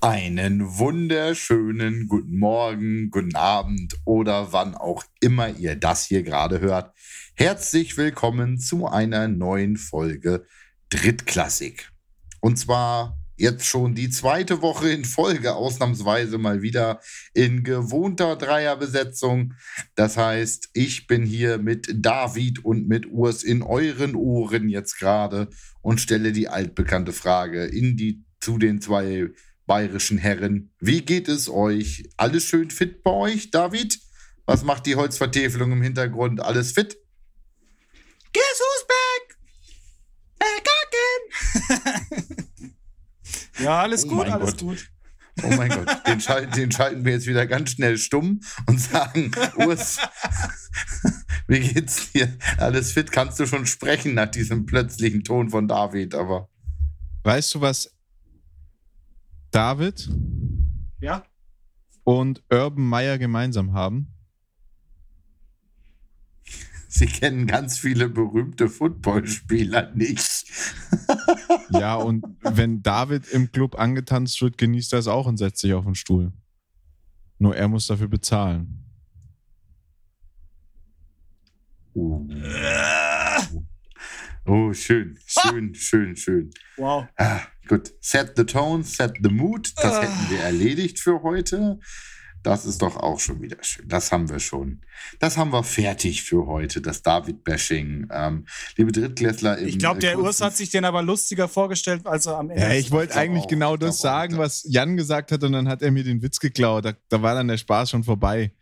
Einen 0.00 0.78
wunderschönen 0.78 2.06
guten 2.06 2.38
Morgen, 2.38 3.10
guten 3.10 3.34
Abend 3.34 3.96
oder 4.04 4.52
wann 4.52 4.76
auch 4.76 5.02
immer 5.20 5.48
ihr 5.48 5.74
das 5.74 6.04
hier 6.04 6.22
gerade 6.22 6.60
hört. 6.60 6.94
Herzlich 7.34 7.96
willkommen 7.96 8.60
zu 8.60 8.86
einer 8.86 9.26
neuen 9.26 9.76
Folge 9.76 10.46
Drittklassik. 10.90 11.90
Und 12.38 12.60
zwar 12.60 13.18
jetzt 13.36 13.66
schon 13.66 13.96
die 13.96 14.08
zweite 14.08 14.62
Woche 14.62 14.88
in 14.88 15.04
Folge, 15.04 15.56
ausnahmsweise 15.56 16.38
mal 16.38 16.62
wieder 16.62 17.00
in 17.34 17.64
gewohnter 17.64 18.36
Dreierbesetzung. 18.36 19.54
Das 19.96 20.16
heißt, 20.16 20.68
ich 20.74 21.08
bin 21.08 21.24
hier 21.24 21.58
mit 21.58 21.92
David 21.92 22.64
und 22.64 22.86
mit 22.86 23.10
Urs 23.10 23.42
in 23.42 23.62
euren 23.62 24.14
Ohren 24.14 24.68
jetzt 24.68 24.96
gerade 25.00 25.48
und 25.80 26.00
stelle 26.00 26.30
die 26.30 26.46
altbekannte 26.46 27.12
Frage 27.12 27.64
in 27.64 27.96
die 27.96 28.22
zu 28.40 28.58
den 28.58 28.80
zwei 28.80 29.32
bayerischen 29.68 30.18
Herren. 30.18 30.72
Wie 30.80 31.02
geht 31.02 31.28
es 31.28 31.48
euch? 31.48 32.08
Alles 32.16 32.44
schön 32.44 32.72
fit 32.72 33.04
bei 33.04 33.12
euch, 33.12 33.52
David? 33.52 34.00
Was 34.46 34.64
macht 34.64 34.86
die 34.86 34.96
Holzvertäfelung 34.96 35.70
im 35.70 35.82
Hintergrund? 35.82 36.40
Alles 36.40 36.72
fit? 36.72 36.98
Guess 38.32 38.60
who's 38.60 38.86
back? 38.88 39.38
Back 40.40 40.66
again! 41.68 42.74
ja, 43.64 43.82
alles 43.82 44.04
Oh 44.04 44.08
gut, 44.08 44.26
alles 44.26 44.50
Gott. 44.56 44.58
gut. 44.60 44.90
Oh 45.44 45.50
mein 45.50 45.68
Gott, 45.70 46.04
den, 46.06 46.20
schal 46.20 46.46
den 46.48 46.72
schalten 46.72 47.04
wir 47.04 47.12
jetzt 47.12 47.26
wieder 47.28 47.46
ganz 47.46 47.70
schnell 47.70 47.96
stumm 47.96 48.40
und 48.66 48.80
sagen, 48.80 49.30
Urs, 49.56 49.98
wie 51.46 51.60
geht's 51.60 52.10
dir? 52.10 52.36
Alles 52.56 52.90
fit? 52.92 53.12
Kannst 53.12 53.38
du 53.38 53.46
schon 53.46 53.64
sprechen 53.66 54.14
nach 54.14 54.30
diesem 54.30 54.66
plötzlichen 54.66 55.22
Ton 55.22 55.50
von 55.50 55.68
David, 55.68 56.14
aber 56.16 56.48
Weißt 57.22 57.54
du, 57.54 57.60
was 57.60 57.94
David 59.50 60.08
Ja? 61.00 61.24
und 62.04 62.42
Urban 62.50 62.84
Meyer 62.86 63.18
gemeinsam 63.18 63.72
haben? 63.72 64.14
sie 66.88 67.06
kennen 67.06 67.46
ganz 67.46 67.78
viele 67.78 68.08
berühmte 68.08 68.68
Footballspieler 68.68 69.94
nicht. 69.94 70.44
Ja, 71.70 71.96
und 71.96 72.24
wenn 72.40 72.82
David 72.82 73.28
im 73.28 73.52
Club 73.52 73.78
angetanzt 73.78 74.40
wird, 74.40 74.56
genießt 74.56 74.94
er 74.94 75.00
es 75.00 75.06
auch 75.06 75.26
und 75.26 75.36
setzt 75.36 75.60
sich 75.60 75.74
auf 75.74 75.84
den 75.84 75.94
Stuhl. 75.94 76.32
Nur 77.38 77.54
er 77.54 77.68
muss 77.68 77.86
dafür 77.86 78.08
bezahlen. 78.08 78.84
Oh, 84.48 84.72
schön, 84.72 85.18
schön, 85.26 85.74
schön, 85.74 86.16
schön. 86.16 86.50
Wow. 86.78 87.04
Ah, 87.16 87.40
gut, 87.68 87.92
set 88.00 88.32
the 88.34 88.44
tone, 88.44 88.82
set 88.82 89.12
the 89.22 89.28
mood. 89.28 89.72
Das 89.76 90.00
hätten 90.00 90.30
wir 90.30 90.40
erledigt 90.40 90.98
für 90.98 91.22
heute. 91.22 91.78
Das 92.42 92.64
ist 92.64 92.80
doch 92.80 92.96
auch 92.96 93.20
schon 93.20 93.42
wieder 93.42 93.58
schön. 93.60 93.86
Das 93.88 94.10
haben 94.10 94.30
wir 94.30 94.38
schon. 94.38 94.80
Das 95.18 95.36
haben 95.36 95.52
wir 95.52 95.64
fertig 95.64 96.22
für 96.22 96.46
heute, 96.46 96.80
das 96.80 97.02
David-Bashing. 97.02 98.08
Ähm, 98.10 98.46
liebe 98.76 98.90
Drittklässler, 98.90 99.58
im, 99.58 99.68
Ich 99.68 99.78
glaube, 99.78 100.00
der 100.00 100.18
Urs 100.18 100.40
hat 100.40 100.56
sich 100.56 100.70
den 100.70 100.86
aber 100.86 101.02
lustiger 101.02 101.48
vorgestellt, 101.48 102.06
als 102.06 102.24
er 102.24 102.38
am 102.38 102.48
Ende. 102.48 102.62
Ja, 102.62 102.72
ich 102.72 102.90
wollte 102.90 103.16
eigentlich 103.16 103.44
auch, 103.44 103.48
genau 103.48 103.76
das 103.76 103.98
sagen, 103.98 104.38
was 104.38 104.64
Jan 104.66 104.96
gesagt 104.96 105.30
hat, 105.30 105.42
und 105.42 105.52
dann 105.52 105.68
hat 105.68 105.82
er 105.82 105.90
mir 105.90 106.04
den 106.04 106.22
Witz 106.22 106.38
geklaut. 106.38 106.86
Da, 106.86 106.94
da 107.10 107.20
war 107.20 107.34
dann 107.34 107.48
der 107.48 107.58
Spaß 107.58 107.90
schon 107.90 108.04
vorbei. 108.04 108.52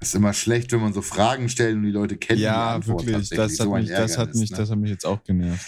Ist 0.00 0.14
immer 0.14 0.32
schlecht, 0.32 0.72
wenn 0.72 0.80
man 0.80 0.92
so 0.92 1.02
Fragen 1.02 1.48
stellt 1.48 1.76
und 1.76 1.82
die 1.82 1.90
Leute 1.90 2.16
kennen 2.16 2.38
die 2.38 2.44
Ja, 2.44 2.74
Antwort 2.74 3.06
wirklich. 3.06 3.30
Das 3.30 3.38
hat, 3.38 3.50
So 3.50 3.74
mich, 3.74 3.88
das, 3.88 4.18
hat 4.18 4.34
mich, 4.34 4.50
ne? 4.50 4.56
das 4.56 4.70
hat 4.70 4.78
mich 4.78 4.90
jetzt 4.90 5.04
auch 5.04 5.22
genervt. 5.24 5.66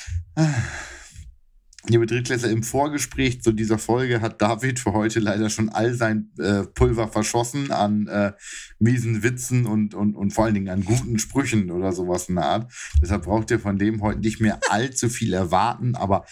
Liebe 1.88 2.04
Drittklässler, 2.06 2.50
im 2.50 2.62
Vorgespräch 2.62 3.42
zu 3.42 3.52
dieser 3.52 3.78
Folge 3.78 4.20
hat 4.20 4.42
David 4.42 4.78
für 4.78 4.92
heute 4.92 5.18
leider 5.18 5.48
schon 5.48 5.70
all 5.70 5.94
sein 5.94 6.30
äh, 6.38 6.64
Pulver 6.64 7.08
verschossen 7.08 7.72
an 7.72 8.06
äh, 8.06 8.32
miesen 8.78 9.22
Witzen 9.22 9.64
und, 9.66 9.94
und, 9.94 10.14
und 10.14 10.30
vor 10.32 10.44
allen 10.44 10.54
Dingen 10.54 10.68
an 10.68 10.84
guten 10.84 11.18
Sprüchen 11.18 11.70
oder 11.70 11.92
sowas 11.92 12.28
in 12.28 12.34
der 12.36 12.44
Art. 12.44 12.72
Deshalb 13.02 13.24
braucht 13.24 13.50
ihr 13.50 13.58
von 13.58 13.78
dem 13.78 14.02
heute 14.02 14.20
nicht 14.20 14.40
mehr 14.40 14.60
allzu 14.68 15.08
viel 15.08 15.32
erwarten, 15.32 15.94
aber 15.94 16.26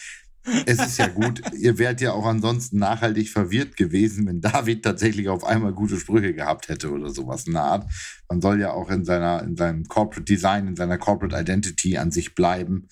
es 0.67 0.79
ist 0.79 0.99
ja 0.99 1.09
gut. 1.09 1.43
ihr 1.55 1.79
wärt 1.79 2.01
ja 2.01 2.13
auch 2.13 2.27
ansonsten 2.27 2.79
nachhaltig 2.79 3.31
verwirrt 3.31 3.77
gewesen, 3.77 4.27
wenn 4.27 4.41
David 4.41 4.85
tatsächlich 4.85 5.29
auf 5.29 5.45
einmal 5.45 5.73
gute 5.73 5.99
Sprüche 5.99 6.35
gehabt 6.35 6.69
hätte 6.69 6.91
oder 6.91 7.11
sowas 7.11 7.47
in 7.47 7.55
der 7.55 7.63
Art. 7.63 7.91
Man 8.29 8.41
soll 8.41 8.61
ja 8.61 8.73
auch 8.73 8.91
in 8.91 9.05
seiner, 9.05 9.43
in 9.43 9.57
seinem 9.57 9.85
Corporate 9.85 10.25
Design, 10.25 10.67
in 10.67 10.77
seiner 10.77 10.99
Corporate 10.99 11.37
Identity 11.37 11.97
an 11.97 12.11
sich 12.11 12.35
bleiben. 12.35 12.89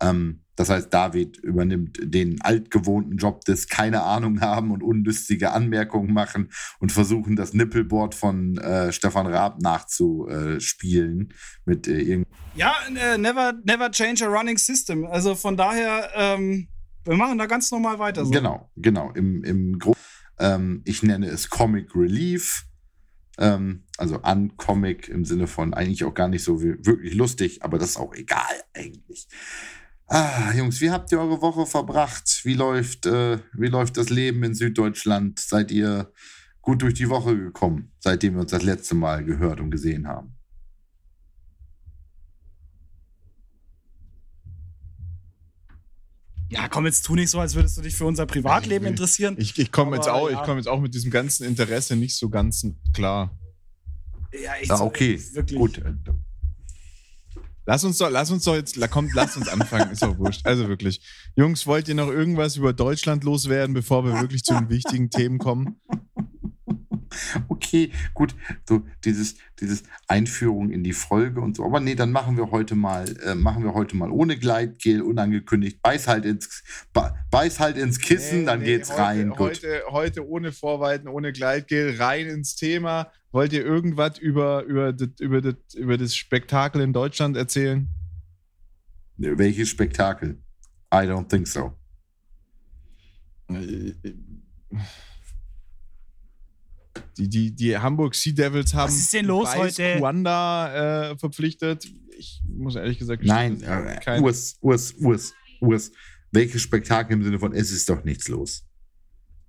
Ähm, 0.00 0.40
das 0.56 0.70
heißt, 0.70 0.92
David 0.92 1.36
übernimmt 1.38 1.98
den 2.02 2.40
altgewohnten 2.40 3.18
Job 3.18 3.44
des 3.44 3.68
keine 3.68 4.02
Ahnung 4.02 4.40
haben 4.40 4.70
und 4.70 4.82
unlustige 4.82 5.52
Anmerkungen 5.52 6.12
machen 6.12 6.50
und 6.80 6.92
versuchen, 6.92 7.36
das 7.36 7.52
Nippelboard 7.52 8.14
von 8.14 8.56
äh, 8.56 8.90
Stefan 8.90 9.26
Raab 9.26 9.60
nachzuspielen 9.60 11.34
mit 11.66 11.86
äh, 11.86 12.00
irgend 12.00 12.26
Ja, 12.54 12.74
äh, 12.88 13.18
never, 13.18 13.52
never 13.64 13.90
change 13.90 14.24
a 14.24 14.28
running 14.28 14.56
system. 14.56 15.04
Also 15.04 15.34
von 15.34 15.58
daher, 15.58 16.10
ähm, 16.14 16.68
wir 17.06 17.16
machen 17.16 17.38
da 17.38 17.46
ganz 17.46 17.70
normal 17.70 17.98
weiter. 17.98 18.24
So. 18.24 18.30
Genau, 18.30 18.70
genau. 18.76 19.12
Im, 19.12 19.44
im 19.44 19.78
Gro 19.78 19.94
ähm, 20.38 20.82
ich 20.84 21.02
nenne 21.02 21.26
es 21.26 21.50
Comic 21.50 21.94
Relief. 21.94 22.66
Ähm, 23.38 23.84
also 23.98 24.22
an 24.22 24.56
Comic 24.56 25.08
im 25.08 25.24
Sinne 25.24 25.46
von 25.46 25.74
eigentlich 25.74 26.04
auch 26.04 26.14
gar 26.14 26.28
nicht 26.28 26.42
so 26.42 26.62
wirklich 26.62 27.14
lustig, 27.14 27.62
aber 27.62 27.78
das 27.78 27.90
ist 27.90 27.96
auch 27.98 28.14
egal 28.14 28.62
eigentlich. 28.74 29.28
Ah, 30.06 30.52
Jungs, 30.54 30.80
wie 30.80 30.90
habt 30.90 31.10
ihr 31.12 31.20
eure 31.20 31.42
Woche 31.42 31.66
verbracht? 31.66 32.42
Wie 32.44 32.54
läuft, 32.54 33.06
äh, 33.06 33.38
wie 33.52 33.66
läuft 33.66 33.96
das 33.96 34.08
Leben 34.08 34.42
in 34.44 34.54
Süddeutschland? 34.54 35.40
Seid 35.40 35.70
ihr 35.70 36.12
gut 36.62 36.82
durch 36.82 36.94
die 36.94 37.08
Woche 37.08 37.36
gekommen, 37.36 37.92
seitdem 37.98 38.34
wir 38.34 38.42
uns 38.42 38.52
das 38.52 38.62
letzte 38.62 38.94
Mal 38.94 39.24
gehört 39.24 39.60
und 39.60 39.70
gesehen 39.70 40.06
haben? 40.06 40.35
Ja, 46.48 46.68
komm, 46.68 46.86
jetzt 46.86 47.02
tu 47.04 47.14
nicht 47.16 47.30
so, 47.30 47.40
als 47.40 47.54
würdest 47.54 47.76
du 47.76 47.82
dich 47.82 47.96
für 47.96 48.04
unser 48.06 48.24
Privatleben 48.26 48.84
ich- 48.86 48.90
interessieren. 48.92 49.34
Ich, 49.38 49.58
ich 49.58 49.72
komme 49.72 49.96
jetzt, 49.96 50.08
auch- 50.08 50.30
ja. 50.30 50.38
ich 50.40 50.46
komm 50.46 50.56
jetzt 50.58 50.68
auch 50.68 50.80
mit 50.80 50.94
diesem 50.94 51.10
ganzen 51.10 51.44
Interesse 51.44 51.96
nicht 51.96 52.16
so 52.16 52.28
ganz 52.28 52.64
klar. 52.94 53.36
ja, 54.32 54.52
ich 54.60 54.70
Ah, 54.70 54.80
okay, 54.80 55.20
Wirklich. 55.32 55.58
gut. 55.58 55.78
äh, 55.78 55.94
Lass 57.68 57.82
uns 57.82 57.98
doch, 57.98 58.08
lass 58.10 58.30
uns 58.30 58.44
doch 58.44 58.54
jetzt, 58.54 58.78
kommt, 58.90 59.12
lass 59.14 59.36
uns 59.36 59.48
anfangen, 59.48 59.90
ist 59.90 60.00
doch 60.02 60.16
wurscht. 60.18 60.46
Also 60.46 60.68
wirklich. 60.68 61.00
Jungs, 61.34 61.66
wollt 61.66 61.88
ihr 61.88 61.96
noch 61.96 62.06
irgendwas 62.08 62.54
über 62.56 62.72
Deutschland 62.72 63.24
loswerden, 63.24 63.74
bevor 63.74 64.04
wir 64.04 64.12
wirklich 64.20 64.44
zu 64.44 64.54
den 64.54 64.68
wichtigen 64.68 65.10
Themen 65.10 65.38
kommen? 65.38 65.80
Okay, 67.48 67.90
gut, 68.14 68.34
so 68.68 68.82
dieses, 69.04 69.36
dieses 69.60 69.84
Einführung 70.08 70.70
in 70.70 70.84
die 70.84 70.92
Folge 70.92 71.40
und 71.40 71.56
so. 71.56 71.64
Aber 71.64 71.80
nee, 71.80 71.94
dann 71.94 72.12
machen 72.12 72.36
wir 72.36 72.50
heute 72.50 72.74
mal, 72.74 73.06
äh, 73.24 73.34
machen 73.34 73.64
wir 73.64 73.74
heute 73.74 73.96
mal 73.96 74.10
ohne 74.10 74.36
Gleitgel, 74.36 75.02
unangekündigt. 75.02 75.80
Beiß 75.82 76.08
halt 76.08 76.24
ins, 76.24 76.62
beiß 77.30 77.60
halt 77.60 77.76
ins 77.76 77.98
Kissen, 77.98 78.46
dann 78.46 78.62
geht's 78.62 78.90
heute, 78.90 79.02
rein. 79.02 79.30
Gut. 79.30 79.38
Heute, 79.38 79.82
heute 79.90 80.28
ohne 80.28 80.52
Vorweiten, 80.52 81.08
ohne 81.08 81.32
Gleitgel, 81.32 81.96
rein 81.96 82.26
ins 82.26 82.56
Thema. 82.56 83.10
Wollt 83.32 83.52
ihr 83.52 83.64
irgendwas 83.64 84.18
über, 84.18 84.62
über, 84.64 84.92
das, 84.92 85.08
über, 85.20 85.40
das, 85.40 85.54
über 85.74 85.98
das 85.98 86.16
Spektakel 86.16 86.80
in 86.80 86.92
Deutschland 86.92 87.36
erzählen? 87.36 87.88
Welches 89.18 89.68
Spektakel? 89.70 90.38
I 90.92 91.06
don't 91.06 91.28
think 91.28 91.46
so. 91.46 91.72
Die, 97.16 97.28
die, 97.28 97.54
die 97.54 97.78
Hamburg 97.78 98.14
Sea 98.14 98.32
Devils 98.32 98.74
haben 98.74 98.92
ist 98.92 99.12
denn 99.12 99.26
los 99.26 99.48
Bryce 99.50 99.78
heute? 99.78 99.98
Kuanda 99.98 101.10
äh, 101.10 101.18
verpflichtet. 101.18 101.88
Ich 102.18 102.42
muss 102.48 102.76
ehrlich 102.76 102.98
gesagt 102.98 103.24
Nein, 103.24 103.62
äh, 103.62 104.20
Urs, 104.20 104.56
Urs, 104.60 104.94
Urs, 105.00 105.34
Urs. 105.60 105.92
Welches 106.30 106.62
Spektakel 106.62 107.14
im 107.14 107.22
Sinne 107.22 107.38
von, 107.38 107.52
es 107.54 107.70
ist 107.70 107.88
doch 107.88 108.04
nichts 108.04 108.28
los. 108.28 108.64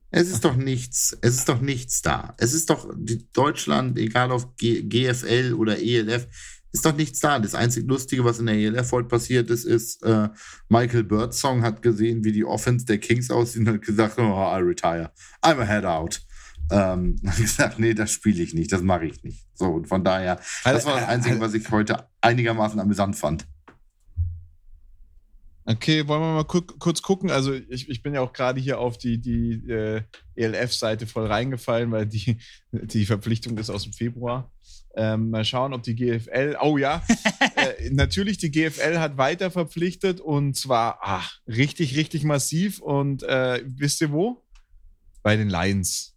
Es 0.10 0.30
ist 0.30 0.46
doch 0.46 0.56
nichts, 0.56 1.18
es 1.22 1.36
ist 1.36 1.50
doch 1.50 1.60
nichts 1.60 2.02
da. 2.02 2.34
Es 2.38 2.54
ist 2.54 2.69
doch 2.69 2.90
die 2.96 3.30
Deutschland, 3.34 3.98
egal 3.98 4.31
auf 4.31 4.56
G 4.56 4.84
GFL 4.84 5.54
oder 5.54 5.80
ELF, 5.80 6.28
ist 6.72 6.86
doch 6.86 6.96
nichts 6.96 7.20
da. 7.20 7.40
Das 7.40 7.56
einzig 7.56 7.88
Lustige, 7.88 8.24
was 8.24 8.40
in 8.40 8.46
der 8.46 8.56
ELF 8.56 8.92
heute 8.94 9.10
passiert 9.10 9.50
ist, 9.50 9.66
ist, 9.66 10.04
äh, 10.04 10.30
Michael 10.70 11.04
Birdsong 11.04 11.62
hat 11.63 11.81
gesehen, 11.81 12.24
wie 12.24 12.31
die 12.31 12.46
Offense 12.46 12.86
der 12.86 13.00
Kings 13.00 13.30
aussieht 13.30 13.62
und 13.62 13.70
hat 13.70 13.81
gesagt, 13.81 14.18
oh, 14.18 14.22
I 14.22 14.62
retire. 14.62 15.12
I'm 15.42 15.60
a 15.60 15.66
head 15.66 15.84
out. 15.84 16.22
Ähm, 16.72 17.16
hat 17.25 17.38
gesagt, 17.38 17.80
nee, 17.80 17.94
das 17.94 18.12
spiele 18.12 18.42
ich 18.44 18.54
nicht, 18.54 18.72
das 18.72 18.81
mache 18.81 19.06
ich 19.06 19.24
nicht. 19.24 19.46
So, 19.54 19.66
und 19.66 19.88
von 19.88 20.04
daher, 20.04 20.40
das 20.64 20.86
war 20.86 21.00
das 21.00 21.08
Einzige, 21.08 21.40
was 21.40 21.54
ich 21.54 21.69
heute 21.72 22.08
einigermaßen 22.22 22.80
amüsant 22.80 23.16
fand. 23.16 23.48
Okay, 25.66 26.08
wollen 26.08 26.22
wir 26.22 26.34
mal 26.34 26.46
ku 26.46 26.62
kurz 26.62 27.02
gucken. 27.02 27.30
Also 27.30 27.54
ich, 27.54 27.90
ich 27.90 28.02
bin 28.02 28.14
ja 28.14 28.22
auch 28.22 28.31
gerade 28.31 28.62
hier 28.62 28.80
auf 28.80 28.98
die, 28.98 29.19
die 29.19 29.69
äh, 29.69 30.02
ELF-Seite 30.36 31.08
voll 31.08 31.28
reingefallen, 31.28 31.92
weil 31.92 32.06
die, 32.06 32.38
die 32.72 33.06
Verpflichtung 33.06 33.58
ist 33.58 33.70
aus 33.70 33.84
dem 33.84 33.92
Februar. 33.92 34.50
Ähm, 34.96 35.30
mal 35.30 35.44
schauen, 35.44 35.74
ob 35.74 35.84
die 35.84 35.96
GFL. 35.96 36.58
Oh 36.62 36.78
ja, 36.78 37.04
äh, 37.56 37.90
natürlich, 37.92 38.38
die 38.38 38.50
GFL 38.50 38.98
hat 38.98 39.18
weiter 39.18 39.52
verpflichtet 39.52 40.22
und 40.22 40.56
zwar 40.56 41.00
ach, 41.02 41.38
richtig, 41.48 41.98
richtig 41.98 42.24
massiv. 42.24 42.80
Und 42.80 43.24
äh, 43.24 43.62
wisst 43.66 44.00
ihr 44.00 44.12
wo? 44.13 44.48
bei 45.28 45.36
den 45.36 45.50
Lions. 45.50 46.17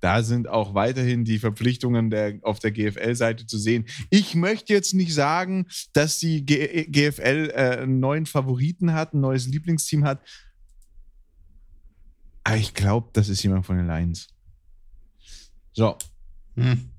Da 0.00 0.22
sind 0.22 0.48
auch 0.48 0.74
weiterhin 0.74 1.24
die 1.24 1.38
Verpflichtungen 1.38 2.10
der, 2.10 2.38
auf 2.42 2.58
der 2.60 2.70
GFL-Seite 2.70 3.46
zu 3.46 3.58
sehen. 3.58 3.86
Ich 4.10 4.34
möchte 4.34 4.72
jetzt 4.72 4.94
nicht 4.94 5.12
sagen, 5.12 5.66
dass 5.92 6.18
die 6.18 6.46
G 6.46 6.84
GFL 6.84 7.52
äh, 7.54 7.78
einen 7.82 8.00
neuen 8.00 8.26
Favoriten 8.26 8.92
hat, 8.92 9.14
ein 9.14 9.20
neues 9.20 9.46
Lieblingsteam 9.46 10.04
hat. 10.04 10.20
Aber 12.44 12.56
ich 12.56 12.74
glaube, 12.74 13.10
das 13.12 13.28
ist 13.28 13.42
jemand 13.42 13.66
von 13.66 13.76
den 13.76 13.86
Lions. 13.86 14.28
So. 15.72 15.96
Hm. 16.56 16.90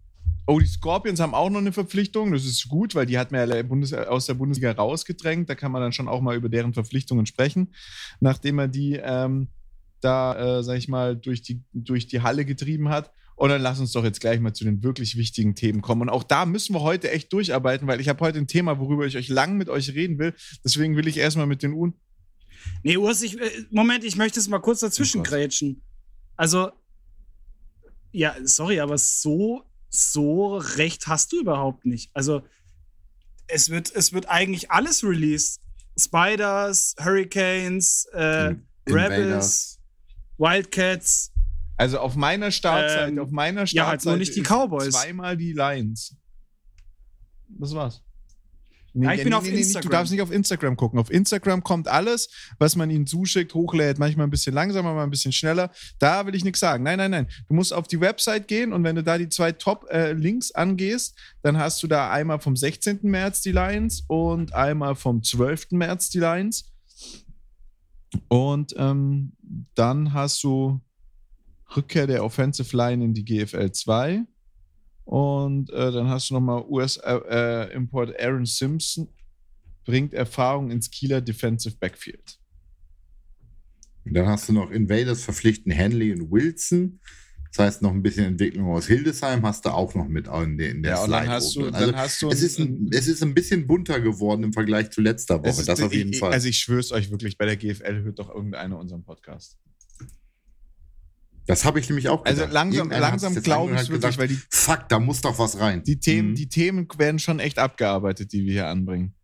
Oh, 0.45 0.59
die 0.59 0.65
Scorpions 0.65 1.19
haben 1.19 1.35
auch 1.35 1.49
noch 1.49 1.59
eine 1.59 1.71
Verpflichtung. 1.71 2.31
Das 2.31 2.43
ist 2.43 2.67
gut, 2.69 2.95
weil 2.95 3.05
die 3.05 3.19
hat 3.19 3.31
man 3.31 3.47
ja 3.47 3.63
Bundes 3.63 3.93
aus 3.93 4.25
der 4.25 4.33
Bundesliga 4.33 4.71
rausgedrängt. 4.71 5.47
Da 5.47 5.55
kann 5.55 5.71
man 5.71 5.81
dann 5.81 5.93
schon 5.93 6.07
auch 6.07 6.21
mal 6.21 6.35
über 6.35 6.49
deren 6.49 6.73
Verpflichtungen 6.73 7.25
sprechen, 7.25 7.73
nachdem 8.19 8.57
er 8.59 8.67
die 8.67 8.93
ähm, 8.95 9.47
da, 10.01 10.59
äh, 10.59 10.63
sag 10.63 10.77
ich 10.77 10.87
mal, 10.87 11.15
durch 11.15 11.41
die, 11.41 11.61
durch 11.73 12.07
die 12.07 12.21
Halle 12.21 12.45
getrieben 12.45 12.89
hat. 12.89 13.11
Und 13.35 13.49
dann 13.49 13.61
lass 13.61 13.79
uns 13.79 13.93
doch 13.93 14.03
jetzt 14.03 14.19
gleich 14.19 14.41
mal 14.41 14.53
zu 14.53 14.65
den 14.65 14.83
wirklich 14.83 15.15
wichtigen 15.15 15.55
Themen 15.55 15.81
kommen. 15.81 16.01
Und 16.01 16.09
auch 16.09 16.23
da 16.23 16.45
müssen 16.45 16.75
wir 16.75 16.81
heute 16.81 17.09
echt 17.09 17.31
durcharbeiten, 17.31 17.87
weil 17.87 18.01
ich 18.01 18.09
habe 18.09 18.19
heute 18.19 18.37
ein 18.37 18.47
Thema, 18.47 18.79
worüber 18.79 19.05
ich 19.05 19.15
euch 19.15 19.29
lang 19.29 19.55
mit 19.55 19.69
euch 19.69 19.93
reden 19.93 20.19
will. 20.19 20.33
Deswegen 20.65 20.97
will 20.97 21.07
ich 21.07 21.15
erstmal 21.17 21.47
mit 21.47 21.63
den 21.63 21.71
Un. 21.71 21.93
Nee, 22.83 22.97
Urs, 22.97 23.21
ich, 23.21 23.39
äh, 23.39 23.49
Moment, 23.71 24.03
ich 24.03 24.17
möchte 24.17 24.41
es 24.41 24.49
mal 24.49 24.59
kurz 24.59 24.81
dazwischen 24.81 25.21
oh 25.21 25.23
grätschen. 25.23 25.81
Also, 26.35 26.71
ja, 28.11 28.35
sorry, 28.43 28.81
aber 28.81 28.97
so, 28.97 29.63
so 29.87 30.57
recht 30.57 31.07
hast 31.07 31.31
du 31.31 31.39
überhaupt 31.39 31.85
nicht. 31.85 32.11
Also, 32.13 32.41
es 33.47 33.69
wird, 33.69 33.89
es 33.95 34.11
wird 34.11 34.27
eigentlich 34.27 34.69
alles 34.69 35.01
released. 35.03 35.61
Spiders, 35.97 36.95
Hurricanes, 36.99 38.05
äh, 38.13 38.55
Rebels. 38.87 39.78
Wildcats. 40.39 41.31
Also 41.77 41.99
auf 41.99 42.15
meiner 42.15 42.51
Startseite, 42.51 43.11
ähm, 43.11 43.19
auf 43.19 43.31
meiner 43.31 43.67
Startseite. 43.67 43.75
Ja, 43.75 43.87
halt 43.87 44.05
nur 44.05 44.17
nicht 44.17 44.35
die 44.35 44.41
Cowboys. 44.41 44.93
Zweimal 44.93 45.37
die 45.37 45.53
Lions. 45.53 46.15
Das 47.47 47.73
war's. 47.73 48.01
Nee, 48.93 49.05
ja, 49.05 49.13
ich 49.13 49.19
bin 49.23 49.29
nee, 49.29 49.35
auf 49.35 49.47
Instagram. 49.47 49.81
du 49.83 49.89
darfst 49.89 50.11
nicht 50.11 50.21
auf 50.21 50.31
Instagram 50.31 50.75
gucken. 50.75 50.99
Auf 50.99 51.11
Instagram 51.11 51.63
kommt 51.63 51.87
alles, 51.87 52.29
was 52.57 52.75
man 52.75 52.89
ihnen 52.89 53.05
zuschickt, 53.05 53.53
hochlädt, 53.53 53.99
manchmal 53.99 54.27
ein 54.27 54.29
bisschen 54.29 54.53
langsamer, 54.53 54.93
mal 54.93 55.03
ein 55.03 55.11
bisschen 55.11 55.31
schneller. 55.31 55.71
Da 55.99 56.25
will 56.25 56.35
ich 56.35 56.43
nichts 56.43 56.59
sagen. 56.59 56.83
Nein, 56.83 56.97
nein, 56.97 57.11
nein. 57.11 57.27
Du 57.47 57.53
musst 57.53 57.73
auf 57.73 57.87
die 57.87 58.01
Website 58.01 58.47
gehen 58.47 58.73
und 58.73 58.83
wenn 58.83 58.95
du 58.95 59.03
da 59.03 59.17
die 59.17 59.29
zwei 59.29 59.51
Top-Links 59.51 60.49
äh, 60.49 60.53
angehst, 60.55 61.15
dann 61.43 61.57
hast 61.57 61.81
du 61.83 61.87
da 61.87 62.11
einmal 62.11 62.39
vom 62.39 62.55
16. 62.55 62.99
März 63.03 63.41
die 63.41 63.51
Lions 63.51 64.03
und 64.07 64.53
einmal 64.53 64.95
vom 64.95 65.21
12. 65.21 65.71
März 65.71 66.09
die 66.09 66.19
Lions. 66.19 66.65
Und 68.27 68.73
ähm, 68.77 69.33
dann 69.75 70.13
hast 70.13 70.43
du 70.43 70.81
Rückkehr 71.75 72.07
der 72.07 72.23
Offensive 72.23 72.75
Line 72.75 73.03
in 73.03 73.13
die 73.13 73.25
GFL 73.25 73.71
2. 73.71 74.23
Und 75.05 75.71
äh, 75.71 75.91
dann 75.91 76.07
hast 76.07 76.29
du 76.29 76.35
nochmal 76.35 76.63
US-Import 76.67 78.11
äh, 78.11 78.25
Aaron 78.25 78.45
Simpson, 78.45 79.07
bringt 79.85 80.13
Erfahrung 80.13 80.69
ins 80.71 80.89
Kieler 80.89 81.21
Defensive 81.21 81.75
Backfield. 81.79 82.39
dann 84.05 84.27
hast 84.27 84.49
du 84.49 84.53
noch 84.53 84.71
Invaders 84.71 85.23
verpflichten 85.23 85.71
Henley 85.71 86.13
und 86.13 86.31
Wilson. 86.31 86.99
Das 87.51 87.65
heißt, 87.65 87.81
noch 87.81 87.91
ein 87.91 88.03
bisschen 88.03 88.25
Entwicklung 88.25 88.71
aus 88.71 88.85
Hildesheim 88.85 89.43
hast 89.43 89.65
du 89.65 89.69
auch 89.69 89.95
noch 89.95 90.07
mit 90.07 90.27
in 90.27 90.57
der, 90.57 90.69
in 90.69 90.83
der 90.83 90.91
ja, 90.91 90.97
Slide. 90.97 91.11
Dann 91.11 91.29
hast 91.29 91.55
du, 91.55 91.65
also, 91.65 91.85
dann 91.85 91.95
hast 91.95 92.21
du 92.21 92.29
es, 92.29 92.43
ist 92.43 92.59
ein, 92.59 92.89
es 92.91 93.07
ist 93.07 93.23
ein 93.23 93.33
bisschen 93.33 93.65
bunter 93.65 93.99
geworden 93.99 94.43
im 94.43 94.53
Vergleich 94.53 94.91
zu 94.91 95.01
letzter 95.01 95.43
Woche. 95.43 95.65
Das 95.65 95.81
auf 95.81 95.91
jeden 95.91 96.13
ich, 96.13 96.19
Fall. 96.19 96.31
Also 96.31 96.47
ich 96.47 96.59
schwöre 96.59 96.79
es 96.79 96.91
euch 96.91 97.09
wirklich, 97.09 97.37
bei 97.37 97.45
der 97.45 97.57
GFL 97.57 98.03
hört 98.03 98.19
doch 98.19 98.29
irgendeiner 98.29 98.77
unseren 98.77 99.03
Podcast. 99.03 99.57
Das 101.47 101.65
habe 101.65 101.79
ich 101.79 101.89
nämlich 101.89 102.09
auch 102.09 102.23
also 102.23 102.45
gedacht. 102.45 102.55
Also 102.55 102.79
langsam, 102.79 102.89
langsam 102.91 103.33
glaube 103.41 103.73
ich 103.73 103.79
wirklich, 103.79 103.95
gesagt, 103.95 104.17
weil 104.19 104.27
die. 104.27 104.39
Fuck, 104.51 104.87
da 104.87 104.99
muss 104.99 105.21
doch 105.21 105.39
was 105.39 105.59
rein. 105.59 105.81
Die 105.83 105.99
Themen, 105.99 106.29
mhm. 106.29 106.35
die 106.35 106.47
Themen 106.47 106.87
werden 106.99 107.17
schon 107.17 107.39
echt 107.39 107.57
abgearbeitet, 107.57 108.31
die 108.31 108.45
wir 108.45 108.51
hier 108.51 108.67
anbringen. 108.67 109.15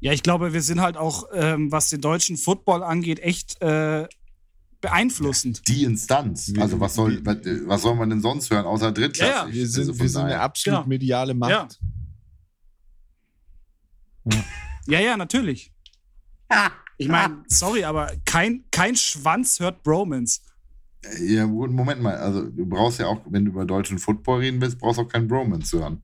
Ja, 0.00 0.12
ich 0.12 0.24
glaube, 0.24 0.52
wir 0.52 0.62
sind 0.62 0.80
halt 0.80 0.96
auch, 0.96 1.28
ähm, 1.32 1.70
was 1.70 1.90
den 1.90 2.00
deutschen 2.00 2.36
Football 2.36 2.82
angeht, 2.82 3.20
echt 3.20 3.62
äh, 3.62 4.08
beeinflussend. 4.82 5.66
Die 5.66 5.84
Instanz. 5.84 6.52
Also 6.58 6.78
was 6.78 6.94
soll, 6.94 7.24
was 7.24 7.80
soll 7.80 7.94
man 7.94 8.10
denn 8.10 8.20
sonst 8.20 8.50
hören, 8.50 8.66
außer 8.66 8.92
drittklassig? 8.92 9.34
Ja, 9.34 9.46
ja. 9.46 9.52
Wir 9.52 9.66
sind, 9.66 9.88
also 9.88 9.98
wir 9.98 10.08
sind 10.08 10.22
eine 10.22 10.40
absolut 10.40 10.80
genau. 10.80 10.88
mediale 10.88 11.32
Macht. 11.32 11.80
Ja, 14.24 14.38
ja, 14.86 15.00
ja 15.00 15.16
natürlich. 15.16 15.72
Ich 16.98 17.08
meine, 17.08 17.42
sorry, 17.48 17.84
aber 17.84 18.12
kein, 18.24 18.64
kein 18.70 18.94
Schwanz 18.94 19.58
hört 19.58 19.82
Bromans. 19.82 20.42
Ja, 21.20 21.46
Moment 21.46 22.00
mal. 22.00 22.16
Also, 22.16 22.42
du 22.48 22.66
brauchst 22.66 23.00
ja 23.00 23.06
auch, 23.06 23.20
wenn 23.26 23.44
du 23.44 23.50
über 23.50 23.64
deutschen 23.64 23.98
Football 23.98 24.40
reden 24.40 24.60
willst, 24.60 24.78
brauchst 24.78 24.98
du 24.98 25.02
auch 25.02 25.08
keinen 25.08 25.26
Bromance 25.26 25.76
hören. 25.76 26.02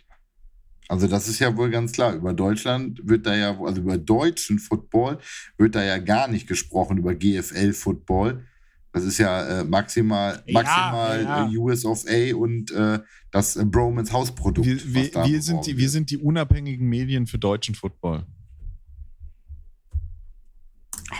Also, 0.88 1.06
das 1.06 1.28
ist 1.28 1.38
ja 1.38 1.56
wohl 1.56 1.70
ganz 1.70 1.92
klar. 1.92 2.14
Über 2.14 2.32
Deutschland 2.32 3.00
wird 3.04 3.26
da 3.26 3.36
ja, 3.36 3.60
also 3.60 3.80
über 3.80 3.98
deutschen 3.98 4.58
Football 4.58 5.18
wird 5.56 5.74
da 5.74 5.84
ja 5.84 5.98
gar 5.98 6.26
nicht 6.26 6.48
gesprochen, 6.48 6.98
über 6.98 7.14
GFL-Football. 7.14 8.44
Das 8.92 9.04
ist 9.04 9.18
ja 9.18 9.60
äh, 9.60 9.64
maximal, 9.64 10.42
maximal 10.50 11.22
ja, 11.22 11.46
ja. 11.46 11.52
Äh, 11.52 11.56
US 11.56 11.84
of 11.84 12.04
A 12.08 12.34
und 12.34 12.70
äh, 12.70 12.98
das 13.30 13.56
äh, 13.56 13.64
Bromans 13.64 14.12
Hausprodukt. 14.12 14.66
Wir, 14.66 15.12
wir, 15.12 15.24
wir 15.26 15.42
sind 15.42 15.66
die, 15.66 15.76
wir 15.76 15.90
sind 15.90 16.10
die 16.10 16.16
unabhängigen 16.16 16.88
Medien 16.88 17.26
für 17.26 17.38
deutschen 17.38 17.74
Football. 17.74 18.24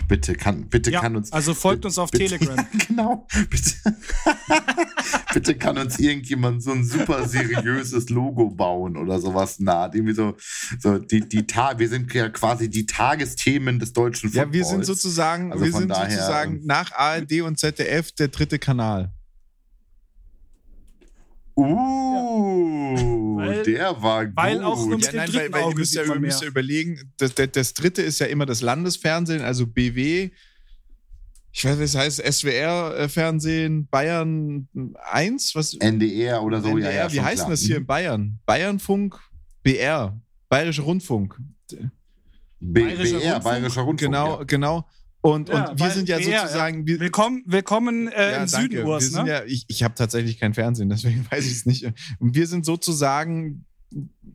Bitte 0.09 0.33
kann, 0.33 0.69
bitte 0.69 0.91
ja, 0.91 1.01
kann 1.03 1.17
uns. 1.17 1.31
Also 1.33 1.53
folgt 1.53 1.85
uns 1.85 1.99
auf 1.99 2.11
bitte, 2.11 2.25
Telegram. 2.39 2.57
Ja, 2.57 2.67
genau. 2.89 3.27
Bitte, 3.51 3.75
bitte 5.35 5.55
kann 5.55 5.77
uns 5.77 5.99
irgendjemand 5.99 6.63
so 6.63 6.73
ein 6.73 6.83
super 6.83 7.29
seriöses 7.29 8.09
Logo 8.09 8.49
bauen 8.49 8.97
oder 8.97 9.21
sowas 9.21 9.61
naht. 9.61 9.95
Irgendwie 9.95 10.15
so, 10.15 10.35
so 10.81 10.99
die, 10.99 11.29
die 11.29 11.47
Ta 11.47 11.79
wir 11.79 11.89
sind 11.91 12.13
ja 12.15 12.31
quasi 12.31 12.71
die 12.71 12.87
Tagesthemen 12.87 13.79
des 13.79 13.93
deutschen 13.93 14.31
Footballs. 14.31 14.49
Ja, 14.49 14.53
wir 14.53 14.65
sind 14.65 14.87
sozusagen, 14.87 15.53
also 15.53 15.63
wir 15.63 15.73
sind 15.73 15.91
daher, 15.91 16.11
sozusagen 16.11 16.57
ähm, 16.57 16.63
nach 16.65 16.91
ARD 16.93 17.43
und 17.43 17.59
ZDF 17.59 18.11
der 18.13 18.29
dritte 18.29 18.59
Kanal. 18.59 19.13
Uh, 21.55 23.18
weil, 23.47 23.63
der 23.63 24.03
war 24.03 24.27
gut. 24.27 24.37
Weil 24.37 24.63
auch 24.63 24.87
mit 24.87 25.05
ja, 25.05 25.13
nein, 25.13 25.33
weil, 25.33 25.53
weil 25.53 25.63
Auge 25.63 25.79
müsst 25.79 25.95
ja, 25.95 26.05
ihr 26.05 26.21
müsst 26.21 26.43
ja 26.43 26.49
überlegen, 26.49 27.13
das, 27.17 27.35
das, 27.35 27.49
das, 27.53 27.75
dritte 27.75 28.03
ist 28.03 28.19
ja 28.19 28.27
immer 28.27 28.47
das 28.47 28.61
Landesfernsehen, 28.61 29.43
also 29.43 29.67
BW. 29.67 30.31
Ich 31.53 31.65
weiß, 31.65 31.79
was 31.81 31.95
heißt 31.97 32.23
SWR-Fernsehen, 32.25 33.89
Bayern 33.89 34.69
1, 35.11 35.55
was? 35.55 35.75
NDR 35.75 36.43
oder 36.43 36.61
so, 36.61 36.69
NDR, 36.69 36.93
ja, 36.93 36.97
ja. 37.07 37.13
Wie 37.13 37.21
heißt 37.21 37.39
klar. 37.39 37.51
das 37.51 37.61
hier 37.61 37.79
in 37.79 37.87
Bayern? 37.87 38.39
Bayernfunk, 38.47 39.19
BR, 39.63 40.21
Bayerischer 40.49 40.83
Rundfunk. 40.83 41.39
B 41.69 41.77
Bayerischer 42.61 43.19
BR, 43.19 43.33
Rundfunk? 43.35 43.45
Bayerischer 43.45 43.81
Rundfunk. 43.83 44.01
Genau, 44.01 44.39
ja. 44.39 44.45
genau. 44.45 44.87
Und, 45.21 45.49
ja, 45.49 45.71
und 45.71 45.81
wir 45.81 45.91
sind 45.91 46.09
ja 46.09 46.21
sozusagen. 46.21 46.87
Ja. 46.87 47.01
Willkommen, 47.01 47.43
willkommen 47.47 48.09
äh, 48.09 48.33
ja, 48.33 48.43
im 48.43 48.51
danke. 48.51 48.77
Süden, 48.77 48.87
Urs, 48.87 49.13
ne? 49.13 49.25
ja, 49.29 49.45
ich 49.45 49.65
ich 49.69 49.83
habe 49.83 49.95
tatsächlich 49.95 50.39
kein 50.39 50.55
Fernsehen, 50.55 50.89
deswegen 50.91 51.27
weiß 51.31 51.45
ich 51.45 51.53
es 51.53 51.67
nicht. 51.67 51.93
Und 52.19 52.35
wir 52.35 52.47
sind 52.47 52.65
sozusagen 52.65 53.65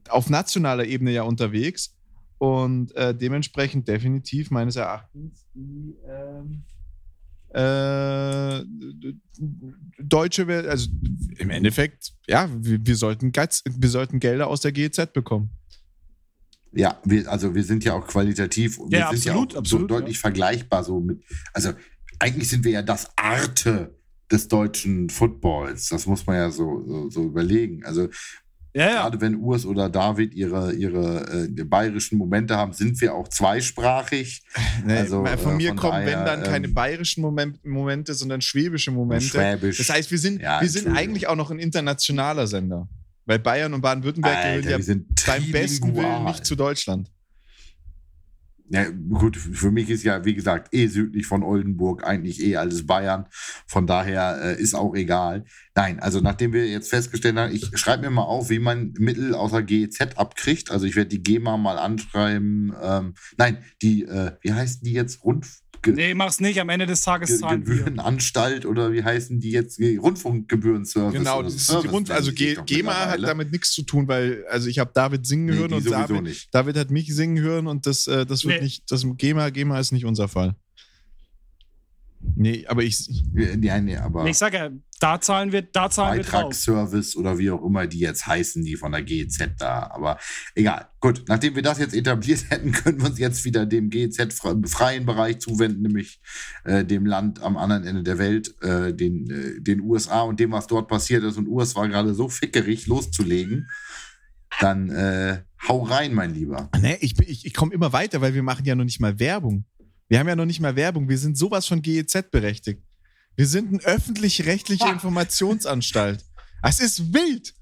auf 0.10 0.30
nationaler 0.30 0.86
Ebene 0.86 1.12
ja 1.12 1.24
unterwegs 1.24 1.96
und 2.38 2.94
äh, 2.96 3.16
dementsprechend 3.16 3.88
definitiv 3.88 4.52
meines 4.52 4.76
Erachtens 4.76 5.46
die 5.54 5.96
ähm, 6.10 6.64
äh, 7.54 8.64
deutsche, 10.00 10.48
also 10.70 10.90
im 11.38 11.50
Endeffekt, 11.52 12.14
ja, 12.28 12.50
wir, 12.52 12.86
wir, 12.86 12.96
sollten, 12.96 13.32
wir 13.34 13.90
sollten 13.90 14.20
Gelder 14.20 14.48
aus 14.48 14.62
der 14.62 14.72
GEZ 14.72 15.14
bekommen. 15.14 15.52
Ja, 16.74 17.00
wir, 17.04 17.32
also 17.32 17.54
wir 17.54 17.64
sind 17.64 17.84
ja 17.84 17.94
auch 17.94 18.08
qualitativ, 18.08 18.80
wir 18.80 19.00
ja, 19.00 19.10
sind 19.10 19.18
absolut, 19.18 19.54
ja 19.54 19.58
auch 19.58 19.62
absolut, 19.62 19.90
so 19.90 19.96
deutlich 20.00 20.18
ja. 20.18 20.22
vergleichbar 20.22 20.84
so 20.84 21.00
mit, 21.00 21.24
also 21.54 21.74
eigentlich 22.20 22.50
sind 22.50 22.64
wir 22.64 22.72
ja 22.72 22.82
das 22.82 23.10
Arte 23.16 23.96
des 24.32 24.48
deutschen 24.48 25.10
Footballs. 25.10 25.90
Das 25.90 26.06
muss 26.08 26.26
man 26.26 26.36
ja 26.38 26.50
so, 26.50 26.84
so, 26.88 27.10
so 27.10 27.24
überlegen. 27.26 27.84
Also 27.86 28.10
ja, 28.76 28.88
ja. 28.88 29.02
gerade 29.04 29.22
wenn 29.22 29.36
Urs 29.36 29.66
oder 29.66 29.88
David 29.88 30.34
ihre, 30.34 30.74
ihre 30.74 31.46
äh, 31.46 31.64
bayerischen 31.64 32.18
Momente 32.18 32.58
haben, 32.58 32.74
sind 32.74 33.00
wir 33.02 33.14
auch 33.14 33.28
zweisprachig. 33.28 34.44
Nee, 34.86 34.98
also, 34.98 35.24
von 35.24 35.54
äh, 35.54 35.56
mir 35.56 35.68
von 35.70 35.78
kommen, 35.78 36.06
daher, 36.06 36.18
wenn 36.20 36.26
dann 36.26 36.44
keine 36.44 36.68
ähm, 36.68 36.74
bayerischen 36.74 37.22
Moment, 37.22 37.64
Momente, 37.64 38.14
sondern 38.16 38.42
schwäbische 38.42 38.92
Momente. 38.92 39.26
Schwäbisch. 39.26 39.78
Das 39.78 39.90
heißt, 39.90 40.10
wir 40.10 40.18
sind, 40.18 40.42
ja, 40.42 40.60
wir 40.62 40.70
sind 40.70 40.88
eigentlich 40.88 41.28
auch 41.28 41.36
noch 41.36 41.52
ein 41.52 41.60
internationaler 41.60 42.48
Sender. 42.48 42.90
Weil 43.26 43.40
Bayern 43.40 43.74
und 43.74 43.82
Baden-Württemberg 43.82 44.64
gehören 44.64 44.86
ja 44.86 44.96
beim 45.26 45.52
besten 45.52 45.96
Willen 45.96 46.26
nicht 46.26 46.46
zu 46.46 46.56
Deutschland. 46.56 47.10
Ja, 48.70 48.86
gut, 48.90 49.38
für 49.38 49.72
mich 49.72 49.90
ist 49.90 50.04
ja, 50.04 50.26
wie 50.26 50.34
gesagt, 50.34 50.74
eh 50.74 50.88
südlich 50.88 51.28
von 51.28 51.44
Oldenburg 51.44 52.04
eigentlich 52.06 52.42
eh 52.42 52.56
alles 52.56 52.88
Bayern. 52.88 53.28
Von 53.68 53.86
daher 53.86 54.40
äh, 54.42 54.62
ist 54.62 54.74
auch 54.74 54.96
egal. 54.96 55.46
Nein, 55.76 56.00
also 56.00 56.22
nachdem 56.22 56.54
wir 56.54 56.66
jetzt 56.68 56.90
festgestellt 56.90 57.38
haben, 57.38 57.54
ich 57.54 57.70
schreibe 57.78 58.04
mir 58.04 58.10
mal 58.10 58.24
auf, 58.24 58.50
wie 58.50 58.60
man 58.60 58.94
Mittel 58.98 59.36
außer 59.36 59.62
GEZ 59.62 60.18
abkriegt. 60.18 60.72
Also 60.72 60.86
ich 60.86 60.96
werde 60.96 61.10
die 61.10 61.22
GEMA 61.22 61.58
mal 61.58 61.78
anschreiben. 61.78 62.74
Ähm, 62.82 63.14
nein, 63.38 63.64
die, 63.82 64.06
äh, 64.06 64.32
wie 64.42 64.54
heißt 64.54 64.86
die 64.86 64.94
jetzt? 64.94 65.24
Rund, 65.24 65.46
Ge 65.84 65.94
Nee, 65.94 66.14
mach's 66.14 66.40
nicht. 66.40 66.60
Am 66.60 66.70
Ende 66.70 66.86
des 66.88 67.02
Tages 67.02 67.30
Ge 67.30 67.38
zahlen 67.40 67.68
wir. 67.68 67.76
Gebührenanstalt 67.76 68.66
oder 68.66 68.92
wie 68.92 69.04
heißen 69.04 69.40
die 69.40 69.52
jetzt? 69.52 69.80
Rundfunkgebührenservice. 69.80 71.14
Genau, 71.14 71.36
oder 71.40 71.46
das 71.46 71.56
ist 71.56 71.68
Service 71.68 71.84
die 71.84 71.88
Rund 71.90 72.12
also 72.12 72.32
G 72.32 72.58
GEMA 72.66 72.94
hat 72.94 73.22
damit 73.22 73.52
nichts 73.52 73.72
zu 73.72 73.84
tun, 73.84 74.08
weil 74.08 74.46
also 74.50 74.68
ich 74.70 74.80
habe 74.80 74.92
David 74.94 75.26
singen 75.26 75.46
Nee, 75.46 75.54
hören 75.54 75.74
und 75.74 75.90
David, 75.90 76.24
nicht. 76.24 76.54
David 76.54 76.78
hat 76.78 76.90
mich 76.92 77.14
singen 77.14 77.40
hören 77.44 77.68
und 77.68 77.86
das, 77.86 78.08
äh, 78.08 78.26
das 78.26 78.46
wird 78.46 78.56
Nee. 78.58 78.64
nicht, 78.64 78.92
das 78.92 79.06
GEMA, 79.18 79.50
GEMA 79.50 79.80
ist 79.80 79.92
nicht 79.92 80.06
unser 80.06 80.28
Fall. 80.28 80.56
Nee, 82.36 82.66
aber 82.68 82.84
ich, 82.84 83.08
Ja, 83.62 83.80
nee, 83.80 83.98
aber 83.98 84.24
Nee, 84.24 84.32
ich 84.32 84.38
sag 84.38 84.54
ja, 84.54 84.70
da 85.00 85.20
zahlen 85.20 85.52
wir, 85.52 85.64
da 85.64 85.90
zahlen 85.90 86.18
wir 86.18 86.24
drauf. 86.24 86.44
Beitragsservice 86.44 87.18
oder 87.18 87.38
wie 87.38 87.52
auch 87.52 87.64
immer 87.64 87.88
die 87.88 88.00
jetzt 88.00 88.26
heißen, 88.26 88.64
die 88.64 88.78
von 88.78 88.94
der 88.94 89.04
GEZ 89.04 89.50
da. 89.60 89.92
Aber 89.94 90.18
egal. 90.56 90.88
Gut, 91.00 91.26
nachdem 91.28 91.56
wir 91.56 91.62
das 91.62 91.80
jetzt 91.80 91.94
etabliert 91.94 92.46
hätten, 92.50 92.72
können 92.72 93.02
wir 93.02 93.10
uns 93.10 93.20
jetzt 93.20 93.44
wieder 93.44 93.66
dem 93.66 93.90
GEZ-freien 93.90 95.06
Bereich 95.06 95.40
zuwenden, 95.40 95.82
nämlich 95.82 96.22
äh, 96.64 96.86
dem 96.86 97.06
Land 97.06 97.42
am 97.42 97.58
anderen 97.58 97.84
Ende 97.84 98.04
der 98.04 98.18
Welt, 98.18 98.56
äh, 98.62 98.94
den, 98.94 99.30
äh, 99.30 99.62
den 99.62 99.82
USA 99.82 100.22
und 100.22 100.40
dem, 100.40 100.52
was 100.54 100.68
dort 100.68 100.88
passiert 100.88 101.24
ist. 101.24 101.38
Und 101.38 101.48
US 101.48 101.76
war 101.76 101.88
gerade 101.90 102.14
so 102.14 102.30
fickerig 102.30 102.88
loszulegen. 102.88 103.68
Dann 104.60 104.90
äh, 104.90 105.42
hau 105.68 105.84
rein, 105.84 106.14
mein 106.14 106.34
Lieber. 106.34 106.70
nee, 106.80 106.98
ich, 107.02 107.20
ich, 107.20 107.46
ich 107.46 107.54
komme 107.54 107.74
immer 107.74 107.92
weiter, 107.92 108.22
weil 108.22 108.34
wir 108.34 108.44
machen 108.44 108.66
ja 108.66 108.76
noch 108.76 108.84
nicht 108.84 109.00
mal 109.00 109.20
Werbung. 109.20 109.66
Wir 110.08 110.20
haben 110.20 110.28
ja 110.28 110.36
noch 110.36 110.46
nicht 110.46 110.60
mal 110.60 110.76
Werbung. 110.76 111.10
Wir 111.10 111.18
sind 111.18 111.38
sowas 111.38 111.66
von 111.66 111.82
GEZ 111.82 112.30
berechtigt. 112.32 112.82
Wir 113.36 113.48
sind 113.48 113.70
eine 113.70 113.80
öffentlich-rechtliche 113.84 114.88
Informationsanstalt. 114.88 116.24
Es 116.62 116.80
ist 116.80 117.14
wild. 117.14 117.54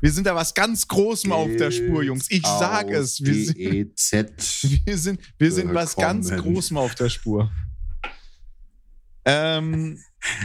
Wir 0.00 0.10
sind 0.10 0.26
da 0.26 0.34
was 0.34 0.54
ganz 0.54 0.86
Großem 0.88 1.30
auf 1.32 1.48
der 1.56 1.70
Spur, 1.70 2.02
Jungs. 2.02 2.30
Ich 2.30 2.42
sag 2.42 2.90
es. 2.90 3.22
Wir 3.22 3.46
sind, 3.46 3.56
GEZ. 3.56 4.12
wir 4.86 4.98
sind, 4.98 5.20
wir 5.38 5.52
sind 5.52 5.72
was 5.74 5.94
ganz. 5.96 6.30
Großem 6.30 6.76
auf 6.76 6.94
der 6.94 7.08
Spur. 7.08 7.50
Ähm, 9.24 9.98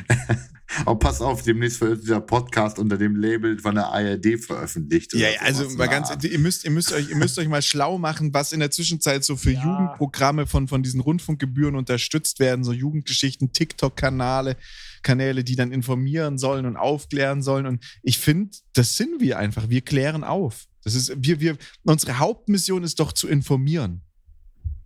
Oh, 0.86 0.95
pass 0.95 1.21
auf, 1.21 1.43
demnächst 1.43 1.79
wird 1.81 2.03
dieser 2.03 2.19
Podcast 2.19 2.77
unter 2.77 2.97
dem 2.97 3.15
Label 3.15 3.57
von 3.57 3.75
der 3.75 3.88
ARD 3.88 4.38
veröffentlicht. 4.39 5.13
Ja, 5.13 5.19
oder 5.19 5.36
ja, 5.36 5.41
also 5.41 5.69
mal 5.77 5.88
ganz, 5.88 6.09
Art. 6.09 6.24
ihr 6.24 6.39
müsst, 6.39 6.65
ihr 6.65 6.71
müsst 6.71 6.91
euch, 6.91 7.09
ihr 7.09 7.15
müsst 7.15 7.39
euch 7.39 7.47
mal 7.47 7.62
schlau 7.62 7.97
machen, 7.97 8.33
was 8.33 8.51
in 8.51 8.59
der 8.59 8.69
Zwischenzeit 8.69 9.24
so 9.24 9.36
für 9.38 9.51
Ja. 9.51 9.63
Jugendprogramme 9.63 10.45
von, 10.45 10.67
von 10.67 10.83
diesen 10.83 11.00
Rundfunkgebühren 11.00 11.75
unterstützt 11.75 12.39
werden, 12.39 12.63
so 12.63 12.74
Jugendgeschichten, 12.74 13.53
TikTok-Kanäle, 13.53 14.57
Kanäle, 15.03 15.43
die 15.43 15.55
dann 15.55 15.71
informieren 15.71 16.38
sollen 16.38 16.65
und 16.65 16.75
aufklären 16.75 17.41
sollen. 17.41 17.65
Und 17.65 17.83
ich 18.03 18.17
finde, 18.17 18.57
das 18.74 18.97
sind 18.97 19.21
wir 19.21 19.39
einfach. 19.39 19.69
Wir 19.69 19.81
klären 19.81 20.24
auf. 20.24 20.67
Das 20.83 20.95
ist, 20.95 21.13
wir, 21.17 21.39
wir, 21.39 21.57
unsere 21.83 22.19
Hauptmission 22.19 22.83
ist 22.83 23.00
doch 23.00 23.13
zu 23.13 23.27
informieren 23.27 24.01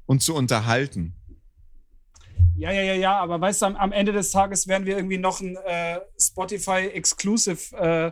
und 0.05 0.21
zu 0.21 0.35
unterhalten. 0.35 1.15
Ja, 2.55 2.71
ja, 2.71 2.81
ja, 2.81 2.93
ja, 2.93 3.19
aber 3.19 3.41
weißt 3.41 3.61
du, 3.61 3.65
am, 3.67 3.75
am 3.75 3.91
Ende 3.91 4.11
des 4.11 4.31
Tages 4.31 4.67
werden 4.67 4.85
wir 4.85 4.97
irgendwie 4.97 5.17
noch 5.17 5.41
ein 5.41 5.57
äh, 5.65 5.99
Spotify-Exclusive 6.19 7.77
äh, 7.77 8.11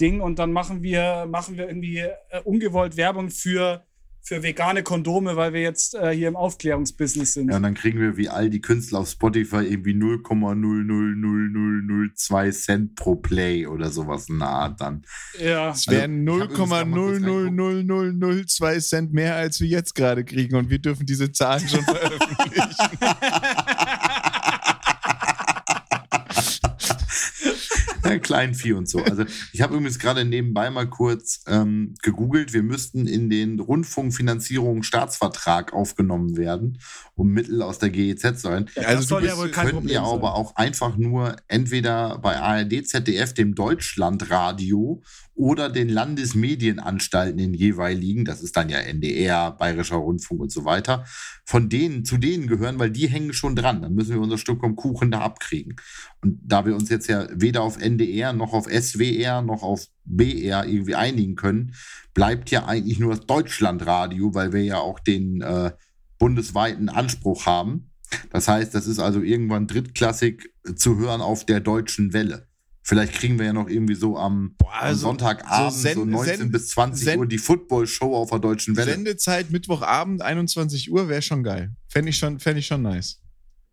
und 0.00 0.38
dann 0.38 0.52
machen 0.52 0.82
wir, 0.82 1.26
machen 1.30 1.58
wir 1.58 1.68
irgendwie 1.68 1.98
äh, 1.98 2.10
ungewollt 2.44 2.96
Werbung 2.96 3.28
für, 3.28 3.84
für 4.22 4.42
vegane 4.42 4.82
Kondome, 4.82 5.36
weil 5.36 5.52
wir 5.52 5.60
jetzt 5.60 5.94
äh, 5.94 6.12
hier 6.12 6.28
im 6.28 6.36
Aufklärungsbusiness 6.36 7.34
sind. 7.34 7.50
Ja, 7.50 7.56
und 7.56 7.64
dann 7.64 7.74
kriegen 7.74 8.00
wir 8.00 8.16
wie 8.16 8.30
all 8.30 8.48
die 8.48 8.62
Künstler 8.62 9.00
auf 9.00 9.10
Spotify 9.10 9.56
irgendwie 9.56 9.92
0,0000002 9.92 12.50
Cent 12.52 12.94
pro 12.94 13.16
Play 13.16 13.66
oder 13.66 13.90
sowas 13.90 14.30
in 14.30 14.38
der 14.38 14.48
Art 14.48 14.80
dann. 14.80 15.04
Ja. 15.38 15.68
Es 15.70 15.86
wären 15.86 16.26
Also, 16.26 16.44
ich 16.44 16.50
hab 16.50 16.50
übrigens 16.52 16.70
da 16.70 16.84
mal 16.84 16.90
kurz 16.90 17.18
0,00002 17.18 18.80
Cent 18.80 19.12
mehr, 19.12 19.36
als 19.36 19.60
wir 19.60 19.68
jetzt 19.68 19.94
gerade 19.94 20.24
kriegen. 20.24 20.56
Und 20.56 20.70
wir 20.70 20.78
dürfen 20.78 21.04
diese 21.04 21.30
Zahlen 21.30 21.68
schon 21.68 21.84
veröffentlichen. 21.90 22.72
Kleinvieh 28.30 28.74
und 28.74 28.88
so. 28.88 29.02
Also 29.02 29.24
ich 29.52 29.60
habe 29.60 29.74
übrigens 29.74 29.98
gerade 29.98 30.24
nebenbei 30.24 30.70
mal 30.70 30.88
kurz 30.88 31.42
ähm, 31.48 31.94
gegoogelt. 32.00 32.52
Wir 32.52 32.62
müssten 32.62 33.08
in 33.08 33.28
den 33.28 33.58
Rundfunkfinanzierungen 33.58 34.84
Staatsvertrag 34.84 35.72
aufgenommen 35.72 36.36
werden, 36.36 36.78
um 37.16 37.28
Mittel 37.32 37.60
aus 37.60 37.80
der 37.80 37.90
GEZ 37.90 38.20
zu 38.20 38.34
sein. 38.36 38.70
Ja, 38.76 38.82
Also 38.84 39.00
das 39.00 39.08
du 39.08 39.26
ja 39.26 39.34
bist- 39.34 39.52
kein 39.52 39.68
könnten 39.70 39.88
ja 39.88 40.04
aber 40.04 40.36
auch 40.36 40.54
einfach 40.54 40.96
nur 40.96 41.34
entweder 41.48 42.18
bei 42.18 42.38
ARD, 42.38 42.86
ZDF, 42.86 43.34
dem 43.34 43.56
Deutschlandradio 43.56 45.02
oder 45.40 45.70
den 45.70 45.88
Landesmedienanstalten 45.88 47.38
in 47.38 47.54
jeweiligen, 47.54 48.26
das 48.26 48.42
ist 48.42 48.58
dann 48.58 48.68
ja 48.68 48.78
NDR, 48.78 49.52
Bayerischer 49.52 49.96
Rundfunk 49.96 50.38
und 50.42 50.52
so 50.52 50.66
weiter, 50.66 51.06
von 51.46 51.70
denen, 51.70 52.04
zu 52.04 52.18
denen 52.18 52.46
gehören, 52.46 52.78
weil 52.78 52.90
die 52.90 53.08
hängen 53.08 53.32
schon 53.32 53.56
dran. 53.56 53.80
Dann 53.80 53.94
müssen 53.94 54.12
wir 54.12 54.20
unser 54.20 54.36
Stück 54.36 54.60
vom 54.60 54.76
Kuchen 54.76 55.10
da 55.10 55.20
abkriegen. 55.20 55.76
Und 56.20 56.38
da 56.44 56.66
wir 56.66 56.74
uns 56.74 56.90
jetzt 56.90 57.06
ja 57.06 57.26
weder 57.32 57.62
auf 57.62 57.80
NDR 57.80 58.34
noch 58.34 58.52
auf 58.52 58.66
SWR 58.66 59.40
noch 59.40 59.62
auf 59.62 59.86
BR 60.04 60.66
irgendwie 60.66 60.94
einigen 60.94 61.36
können, 61.36 61.74
bleibt 62.12 62.50
ja 62.50 62.66
eigentlich 62.66 62.98
nur 62.98 63.16
das 63.16 63.24
Deutschlandradio, 63.24 64.34
weil 64.34 64.52
wir 64.52 64.62
ja 64.62 64.76
auch 64.76 65.00
den 65.00 65.40
äh, 65.40 65.72
bundesweiten 66.18 66.90
Anspruch 66.90 67.46
haben. 67.46 67.90
Das 68.30 68.46
heißt, 68.46 68.74
das 68.74 68.86
ist 68.86 68.98
also 68.98 69.22
irgendwann 69.22 69.66
drittklassig 69.66 70.50
zu 70.76 70.98
hören 70.98 71.22
auf 71.22 71.46
der 71.46 71.60
deutschen 71.60 72.12
Welle. 72.12 72.49
Vielleicht 72.90 73.12
kriegen 73.12 73.38
wir 73.38 73.46
ja 73.46 73.52
noch 73.52 73.68
irgendwie 73.68 73.94
so 73.94 74.18
am, 74.18 74.56
am 74.58 74.66
also 74.80 75.00
Sonntagabend 75.02 75.72
so 75.72 75.78
so, 75.94 76.00
Sen- 76.00 76.10
19 76.10 76.36
Sen- 76.38 76.50
bis 76.50 76.68
20 76.70 77.04
Sen- 77.04 77.18
Uhr 77.20 77.26
die 77.26 77.38
Football-Show 77.38 78.16
auf 78.16 78.30
der 78.30 78.40
deutschen 78.40 78.74
Welle. 78.76 78.90
Sendezeit 78.90 79.52
Mittwochabend, 79.52 80.22
21 80.22 80.90
Uhr, 80.90 81.08
wäre 81.08 81.22
schon 81.22 81.44
geil. 81.44 81.72
Fände 81.86 82.10
ich, 82.10 82.18
schon- 82.18 82.40
fänd 82.40 82.58
ich 82.58 82.66
schon 82.66 82.82
nice. 82.82 83.20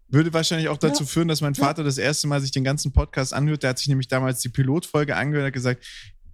Würde 0.08 0.32
wahrscheinlich 0.34 0.70
auch 0.70 0.78
dazu 0.78 1.04
führen, 1.04 1.28
dass 1.28 1.42
mein 1.42 1.56
Vater 1.56 1.84
das 1.84 1.98
erste 1.98 2.28
Mal 2.28 2.42
sich 2.42 2.52
den 2.52 2.64
ganzen 2.64 2.94
Podcast 2.94 3.34
anhört. 3.34 3.64
Der 3.64 3.72
hat 3.72 3.80
sich 3.80 3.88
nämlich 3.88 4.08
damals 4.08 4.40
die 4.42 4.50
Pilotfolge 4.50 5.16
angehört 5.16 5.46
und 5.46 5.48
hat 5.48 5.54
gesagt, 5.54 5.84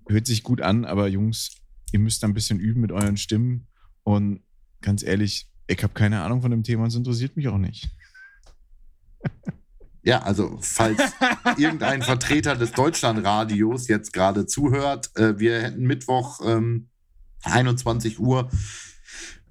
hört 0.09 0.27
sich 0.27 0.43
gut 0.43 0.59
an, 0.59 0.83
aber 0.83 1.07
Jungs, 1.07 1.55
ihr 1.93 1.99
müsst 1.99 2.21
da 2.21 2.27
ein 2.27 2.33
bisschen 2.33 2.59
üben 2.59 2.81
mit 2.81 2.91
euren 2.91 3.15
Stimmen. 3.15 3.67
Und 4.03 4.41
ganz 4.81 5.03
ehrlich, 5.03 5.47
ich 5.67 5.81
habe 5.81 5.93
keine 5.93 6.21
Ahnung 6.21 6.41
von 6.41 6.51
dem 6.51 6.63
Thema 6.63 6.83
und 6.83 6.89
es 6.89 6.95
interessiert 6.95 7.37
mich 7.37 7.47
auch 7.47 7.57
nicht. 7.57 7.87
Ja, 10.03 10.21
also 10.21 10.57
falls 10.61 10.99
irgendein 11.57 12.01
Vertreter 12.01 12.55
des 12.55 12.71
Deutschlandradios 12.73 13.87
jetzt 13.87 14.11
gerade 14.11 14.45
zuhört, 14.45 15.11
äh, 15.15 15.39
wir 15.39 15.61
hätten 15.61 15.83
Mittwoch 15.83 16.41
ähm, 16.45 16.89
21 17.43 18.19
Uhr 18.19 18.49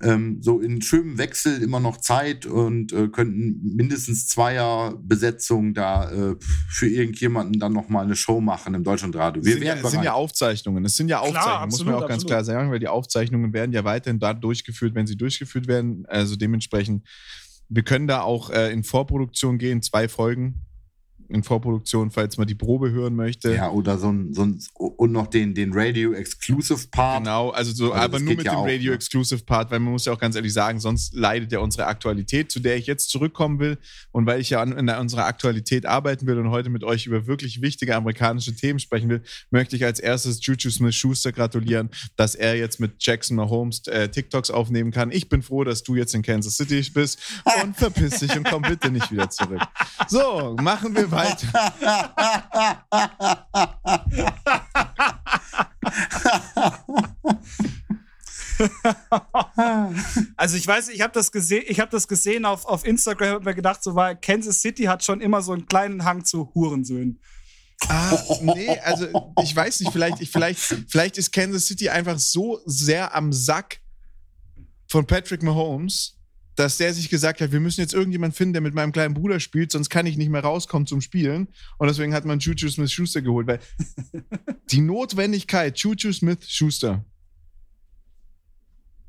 ähm, 0.02 0.38
so 0.42 0.60
in 0.60 0.82
schönem 0.82 1.18
Wechsel 1.18 1.62
immer 1.62 1.80
noch 1.80 1.96
Zeit 1.96 2.44
und 2.46 2.92
äh, 2.92 3.08
könnten 3.08 3.74
mindestens 3.76 4.26
zweier 4.26 4.96
Besetzung 5.00 5.74
da 5.74 6.10
äh, 6.10 6.36
für 6.68 6.88
irgendjemanden 6.88 7.60
dann 7.60 7.72
noch 7.72 7.88
mal 7.88 8.04
eine 8.04 8.16
Show 8.16 8.40
machen 8.40 8.74
im 8.74 8.84
Deutschlandradio. 8.84 9.44
Wir 9.44 9.54
sind, 9.54 9.62
ja, 9.62 9.76
wären 9.76 9.90
sind 9.90 10.02
ja. 10.02 10.12
Aufzeichnungen. 10.12 10.84
Es 10.84 10.96
sind 10.96 11.08
ja 11.08 11.20
Aufzeichnungen, 11.20 11.68
muss 11.68 11.84
man 11.84 11.94
absolut, 11.94 11.94
auch 11.94 12.00
ganz 12.00 12.24
absolut. 12.24 12.30
klar 12.30 12.44
sagen, 12.44 12.70
weil 12.70 12.78
die 12.80 12.88
Aufzeichnungen 12.88 13.52
werden 13.52 13.72
ja 13.72 13.84
weiterhin 13.84 14.18
da 14.18 14.34
durchgeführt, 14.34 14.94
wenn 14.94 15.06
sie 15.06 15.16
durchgeführt 15.16 15.68
werden. 15.68 16.04
Also 16.08 16.36
dementsprechend, 16.36 17.06
wir 17.74 17.82
können 17.82 18.06
da 18.06 18.22
auch 18.22 18.50
äh, 18.50 18.70
in 18.70 18.84
Vorproduktion 18.84 19.58
gehen, 19.58 19.82
zwei 19.82 20.08
Folgen 20.08 20.66
in 21.32 21.42
Vorproduktion, 21.42 22.10
falls 22.10 22.36
man 22.36 22.46
die 22.46 22.54
Probe 22.54 22.90
hören 22.90 23.16
möchte. 23.16 23.54
Ja, 23.54 23.70
oder 23.70 23.98
so 23.98 24.10
ein, 24.10 24.34
so 24.34 24.42
ein 24.42 24.60
und 24.74 25.12
noch 25.12 25.26
den, 25.26 25.54
den 25.54 25.72
Radio 25.72 26.12
Exclusive 26.12 26.88
Part. 26.90 27.24
Genau, 27.24 27.50
also 27.50 27.72
so, 27.72 27.92
Also 27.92 28.04
aber 28.04 28.20
nur 28.20 28.34
mit 28.34 28.44
ja 28.44 28.52
dem 28.52 28.58
auch, 28.58 28.66
Radio 28.66 28.90
ne? 28.90 28.96
Exclusive 28.96 29.44
Part, 29.44 29.70
weil 29.70 29.80
man 29.80 29.92
muss 29.92 30.04
ja 30.04 30.12
auch 30.12 30.18
ganz 30.18 30.36
ehrlich 30.36 30.52
sagen, 30.52 30.80
sonst 30.80 31.14
leidet 31.14 31.52
ja 31.52 31.58
unsere 31.60 31.86
Aktualität, 31.86 32.50
zu 32.52 32.60
der 32.60 32.76
ich 32.76 32.86
jetzt 32.86 33.10
zurückkommen 33.10 33.58
will. 33.58 33.78
Und 34.10 34.26
weil 34.26 34.40
ich 34.40 34.50
ja 34.50 34.60
an, 34.60 34.72
in 34.72 34.88
unserer 34.88 35.26
Aktualität 35.26 35.86
arbeiten 35.86 36.26
will 36.26 36.38
und 36.38 36.50
heute 36.50 36.70
mit 36.70 36.84
euch 36.84 37.06
über 37.06 37.26
wirklich 37.26 37.62
wichtige 37.62 37.96
amerikanische 37.96 38.54
Themen 38.54 38.78
sprechen 38.78 39.08
will, 39.08 39.22
möchte 39.50 39.76
ich 39.76 39.84
als 39.84 40.00
erstes 40.00 40.44
Juju 40.44 40.70
Smith 40.70 40.94
Schuster 40.94 41.32
gratulieren, 41.32 41.90
dass 42.16 42.34
er 42.34 42.56
jetzt 42.56 42.80
mit 42.80 42.94
Jackson 42.98 43.36
Mahomes 43.36 43.86
äh, 43.86 44.08
TikToks 44.08 44.50
aufnehmen 44.50 44.90
kann. 44.90 45.10
Ich 45.10 45.28
bin 45.28 45.42
froh, 45.42 45.64
dass 45.64 45.82
du 45.82 45.96
jetzt 45.96 46.14
in 46.14 46.22
Kansas 46.22 46.56
City 46.56 46.82
bist 46.92 47.18
und 47.62 47.76
verpiss 47.76 48.20
dich 48.20 48.36
und 48.36 48.44
komm 48.44 48.62
bitte 48.62 48.90
nicht 48.90 49.10
wieder 49.10 49.30
zurück. 49.30 49.60
So, 50.08 50.56
machen 50.60 50.94
wir 50.94 51.10
weiter. 51.10 51.21
Also 60.36 60.56
ich 60.56 60.66
weiß, 60.66 60.88
ich 60.90 61.00
habe 61.00 61.12
das 61.12 61.32
gesehen, 61.32 61.64
ich 61.66 61.80
habe 61.80 61.90
das 61.90 62.06
gesehen 62.08 62.44
auf, 62.44 62.64
auf 62.64 62.84
Instagram 62.84 63.36
und 63.36 63.44
mir 63.44 63.54
gedacht, 63.54 63.82
so 63.82 63.94
war 63.94 64.14
Kansas 64.14 64.60
City 64.60 64.84
hat 64.84 65.04
schon 65.04 65.20
immer 65.20 65.42
so 65.42 65.52
einen 65.52 65.66
kleinen 65.66 66.04
Hang 66.04 66.24
zu 66.24 66.52
Hurensöhnen. 66.54 67.20
Ah, 67.88 68.16
nee, 68.42 68.78
also 68.84 69.08
ich 69.42 69.54
weiß 69.54 69.80
nicht, 69.80 69.92
vielleicht, 69.92 70.20
ich, 70.20 70.30
vielleicht, 70.30 70.60
vielleicht 70.88 71.18
ist 71.18 71.32
Kansas 71.32 71.66
City 71.66 71.88
einfach 71.88 72.18
so 72.18 72.60
sehr 72.64 73.14
am 73.14 73.32
Sack 73.32 73.80
von 74.86 75.06
Patrick 75.06 75.42
Mahomes, 75.42 76.18
dass 76.56 76.76
der 76.76 76.92
sich 76.94 77.08
gesagt 77.08 77.40
hat, 77.40 77.52
wir 77.52 77.60
müssen 77.60 77.80
jetzt 77.80 77.94
irgendjemanden 77.94 78.36
finden, 78.36 78.54
der 78.54 78.62
mit 78.62 78.74
meinem 78.74 78.92
kleinen 78.92 79.14
Bruder 79.14 79.40
spielt, 79.40 79.72
sonst 79.72 79.88
kann 79.88 80.06
ich 80.06 80.16
nicht 80.16 80.30
mehr 80.30 80.42
rauskommen 80.42 80.86
zum 80.86 81.00
Spielen. 81.00 81.48
Und 81.78 81.88
deswegen 81.88 82.14
hat 82.14 82.24
man 82.24 82.38
Juju 82.38 82.68
Smith-Schuster 82.68 83.22
geholt, 83.22 83.46
weil 83.46 83.60
die 84.70 84.80
Notwendigkeit, 84.80 85.78
Juju 85.78 86.12
Smith-Schuster 86.12 87.04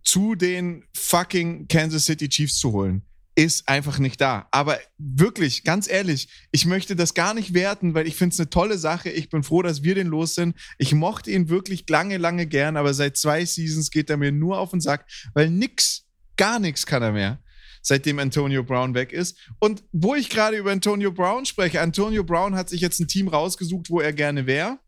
zu 0.03 0.35
den 0.35 0.83
fucking 0.95 1.67
Kansas 1.67 2.05
City 2.05 2.29
Chiefs 2.29 2.57
zu 2.57 2.71
holen, 2.71 3.03
ist 3.35 3.67
einfach 3.67 3.99
nicht 3.99 4.21
da. 4.21 4.47
Aber 4.51 4.79
wirklich, 4.97 5.63
ganz 5.63 5.89
ehrlich, 5.89 6.27
ich 6.51 6.65
möchte 6.65 6.95
das 6.95 7.13
gar 7.13 7.33
nicht 7.33 7.53
werten, 7.53 7.93
weil 7.93 8.07
ich 8.07 8.15
finde 8.15 8.33
es 8.33 8.39
eine 8.39 8.49
tolle 8.49 8.77
Sache. 8.77 9.09
Ich 9.09 9.29
bin 9.29 9.43
froh, 9.43 9.63
dass 9.63 9.83
wir 9.83 9.95
den 9.95 10.07
los 10.07 10.35
sind. 10.35 10.55
Ich 10.77 10.93
mochte 10.93 11.31
ihn 11.31 11.49
wirklich 11.49 11.89
lange, 11.89 12.17
lange 12.17 12.45
gern, 12.45 12.77
aber 12.77 12.93
seit 12.93 13.17
zwei 13.17 13.43
Seasons 13.45 13.89
geht 13.89 14.09
er 14.09 14.17
mir 14.17 14.31
nur 14.31 14.59
auf 14.59 14.71
den 14.71 14.81
Sack, 14.81 15.09
weil 15.33 15.49
nix, 15.49 16.05
gar 16.37 16.59
nichts 16.59 16.85
kann 16.85 17.03
er 17.03 17.11
mehr 17.11 17.39
seitdem 17.83 18.17
Antonio 18.17 18.63
Brown 18.63 18.95
weg 18.95 19.13
ist. 19.13 19.37
Und 19.59 19.83
wo 19.91 20.15
ich 20.15 20.29
gerade 20.29 20.57
über 20.57 20.71
Antonio 20.71 21.11
Brown 21.11 21.45
spreche, 21.45 21.81
Antonio 21.81 22.23
Brown 22.23 22.55
hat 22.55 22.69
sich 22.69 22.81
jetzt 22.81 22.99
ein 22.99 23.07
Team 23.07 23.27
rausgesucht, 23.27 23.89
wo 23.89 23.99
er 23.99 24.13
gerne 24.13 24.47
wäre. 24.47 24.79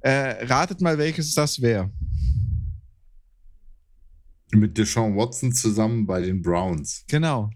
Äh, 0.00 0.44
ratet 0.44 0.80
mal, 0.80 0.98
welches 0.98 1.34
das 1.34 1.60
wäre. 1.60 1.90
Mit 4.52 4.76
Deshaun 4.76 5.16
Watson 5.16 5.52
zusammen 5.52 6.06
bei 6.06 6.20
den 6.20 6.42
Browns. 6.42 7.04
Genau. 7.08 7.50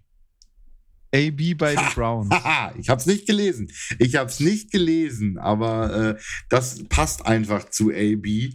AB 1.14 1.56
bei 1.58 1.74
den 1.74 1.84
Browns. 1.94 2.34
ich 2.78 2.88
habe 2.88 3.00
es 3.00 3.06
nicht 3.06 3.26
gelesen. 3.26 3.70
Ich 3.98 4.16
habe 4.16 4.30
es 4.30 4.40
nicht 4.40 4.70
gelesen, 4.70 5.38
aber 5.38 6.16
äh, 6.16 6.22
das 6.48 6.82
passt 6.88 7.26
einfach 7.26 7.68
zu 7.68 7.90
AB, 7.90 8.52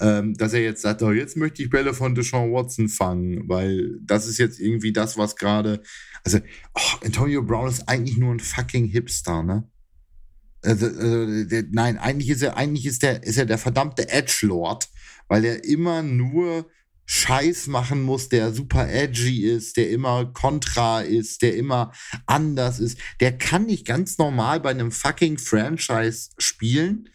ähm, 0.00 0.34
dass 0.34 0.52
er 0.52 0.62
jetzt 0.62 0.82
sagt, 0.82 1.02
oh, 1.02 1.12
jetzt 1.12 1.36
möchte 1.36 1.62
ich 1.62 1.70
Bälle 1.70 1.94
von 1.94 2.14
Deshaun 2.14 2.52
Watson 2.52 2.88
fangen, 2.88 3.48
weil 3.48 3.98
das 4.02 4.26
ist 4.26 4.38
jetzt 4.38 4.58
irgendwie 4.58 4.92
das, 4.92 5.18
was 5.18 5.36
gerade. 5.36 5.82
Also, 6.24 6.38
oh, 6.74 7.04
Antonio 7.04 7.42
Brown 7.42 7.68
ist 7.68 7.88
eigentlich 7.88 8.16
nur 8.16 8.32
ein 8.32 8.40
fucking 8.40 8.86
Hipster, 8.86 9.42
ne? 9.42 9.68
Also, 10.62 10.86
also 10.86 11.44
der, 11.44 11.64
nein, 11.70 11.98
eigentlich 11.98 12.30
ist 12.30 12.42
er, 12.42 12.56
eigentlich 12.56 12.86
ist 12.86 13.02
der, 13.02 13.22
ist 13.22 13.38
er 13.38 13.46
der 13.46 13.58
verdammte 13.58 14.08
Edge 14.10 14.40
Lord, 14.42 14.88
weil 15.28 15.44
er 15.44 15.64
immer 15.64 16.02
nur 16.02 16.66
Scheiß 17.06 17.66
machen 17.66 18.02
muss, 18.02 18.28
der 18.28 18.52
super 18.52 18.88
edgy 18.88 19.42
ist, 19.42 19.76
der 19.76 19.90
immer 19.90 20.26
kontra 20.26 21.00
ist, 21.00 21.42
der 21.42 21.56
immer 21.56 21.92
anders 22.26 22.78
ist. 22.78 22.98
Der 23.18 23.36
kann 23.36 23.66
nicht 23.66 23.84
ganz 23.84 24.16
normal 24.18 24.60
bei 24.60 24.70
einem 24.70 24.92
fucking 24.92 25.36
Franchise 25.36 26.30
spielen 26.38 27.08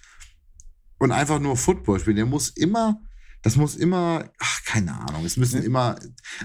und 1.05 1.11
einfach 1.11 1.39
nur 1.39 1.55
Football 1.55 1.99
spielen. 1.99 2.17
Der 2.17 2.25
muss 2.25 2.49
immer 2.49 2.99
das 3.45 3.57
muss 3.57 3.75
immer, 3.75 4.31
ach, 4.39 4.63
keine 4.65 4.91
Ahnung, 5.01 5.23
es 5.23 5.37
müssen 5.37 5.61
immer, 5.61 5.99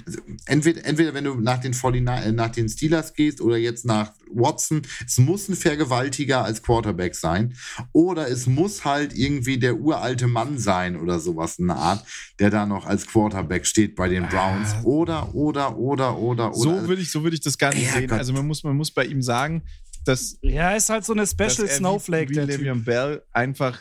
also 0.05 0.21
entweder, 0.45 0.85
entweder 0.85 1.14
wenn 1.14 1.25
du 1.25 1.35
nach 1.37 1.57
den, 1.57 1.73
49, 1.73 2.05
äh, 2.05 2.31
nach 2.31 2.50
den 2.50 2.69
Steelers 2.69 3.14
gehst 3.14 3.40
oder 3.40 3.57
jetzt 3.57 3.87
nach 3.87 4.12
Watson, 4.31 4.83
es 5.07 5.17
muss 5.17 5.49
ein 5.49 5.57
Vergewaltiger 5.57 6.45
als 6.45 6.62
Quarterback 6.62 7.14
sein 7.14 7.55
oder 7.93 8.29
es 8.29 8.47
muss 8.47 8.85
halt 8.85 9.17
irgendwie 9.17 9.59
der 9.59 9.81
uralte 9.81 10.26
Mann 10.26 10.59
sein 10.59 11.00
oder 11.00 11.21
sowas 11.21 11.59
in 11.59 11.69
der 11.69 11.76
Art, 11.76 12.05
der 12.38 12.50
da 12.50 12.67
noch 12.67 12.85
als 12.85 13.07
Quarterback 13.07 13.64
steht 13.64 13.97
bei 13.97 14.11
den 14.11 14.29
Browns 14.29 14.75
ah. 14.75 14.83
oder, 14.83 15.35
oder, 15.35 15.79
oder, 15.79 16.19
oder, 16.19 16.55
oder. 16.55 16.55
So 16.55 16.87
würde 16.87 17.00
ich, 17.00 17.11
so 17.11 17.23
würde 17.23 17.35
ich 17.35 17.40
das 17.40 17.57
gar 17.57 17.73
nicht 17.73 17.87
ja, 17.87 17.95
sehen. 17.95 18.09
Gott. 18.09 18.19
Also 18.19 18.35
man 18.35 18.47
muss, 18.47 18.62
man 18.62 18.76
muss 18.76 18.90
bei 18.90 19.07
ihm 19.07 19.23
sagen, 19.23 19.62
dass. 20.05 20.37
Ja, 20.43 20.73
ist 20.73 20.90
halt 20.90 21.07
so 21.07 21.14
eine 21.14 21.26
Special 21.26 21.67
Snowflake. 21.67 22.29
Wie, 22.29 22.37
wie 22.37 22.40
Le'Veon 22.40 22.85
Bell 22.85 23.23
einfach 23.33 23.79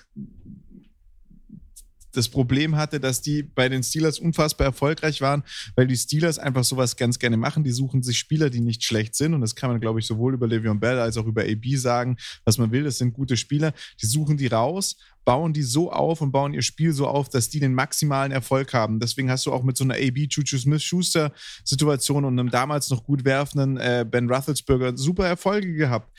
das 2.11 2.29
Problem 2.29 2.75
hatte, 2.75 2.99
dass 2.99 3.21
die 3.21 3.43
bei 3.43 3.69
den 3.69 3.83
Steelers 3.83 4.19
unfassbar 4.19 4.67
erfolgreich 4.67 5.21
waren, 5.21 5.43
weil 5.75 5.87
die 5.87 5.97
Steelers 5.97 6.39
einfach 6.39 6.63
sowas 6.63 6.95
ganz 6.95 7.19
gerne 7.19 7.37
machen. 7.37 7.63
Die 7.63 7.71
suchen 7.71 8.03
sich 8.03 8.17
Spieler, 8.17 8.49
die 8.49 8.61
nicht 8.61 8.83
schlecht 8.83 9.15
sind. 9.15 9.33
Und 9.33 9.41
das 9.41 9.55
kann 9.55 9.69
man, 9.69 9.79
glaube 9.79 9.99
ich, 9.99 10.07
sowohl 10.07 10.33
über 10.33 10.47
Le'Veon 10.47 10.79
Bell 10.79 10.99
als 10.99 11.17
auch 11.17 11.25
über 11.25 11.43
AB 11.43 11.75
sagen, 11.75 12.17
was 12.45 12.57
man 12.57 12.71
will. 12.71 12.83
Das 12.83 12.97
sind 12.97 13.13
gute 13.13 13.37
Spieler. 13.37 13.73
Die 14.01 14.05
suchen 14.05 14.37
die 14.37 14.47
raus, 14.47 14.97
bauen 15.25 15.53
die 15.53 15.63
so 15.63 15.91
auf 15.91 16.21
und 16.21 16.31
bauen 16.31 16.53
ihr 16.53 16.61
Spiel 16.61 16.93
so 16.93 17.07
auf, 17.07 17.29
dass 17.29 17.49
die 17.49 17.59
den 17.59 17.73
maximalen 17.73 18.31
Erfolg 18.31 18.73
haben. 18.73 18.99
Deswegen 18.99 19.29
hast 19.29 19.45
du 19.45 19.53
auch 19.53 19.63
mit 19.63 19.77
so 19.77 19.83
einer 19.83 19.95
AB 19.95 20.27
Chuchu 20.27 20.57
Smith 20.57 20.83
Schuster 20.83 21.31
Situation 21.63 22.25
und 22.25 22.39
einem 22.39 22.49
damals 22.49 22.89
noch 22.89 23.03
gut 23.03 23.25
werfenden 23.25 23.77
äh, 23.77 24.05
Ben 24.09 24.29
Roethlisberger 24.29 24.97
super 24.97 25.27
Erfolge 25.27 25.73
gehabt. 25.73 26.11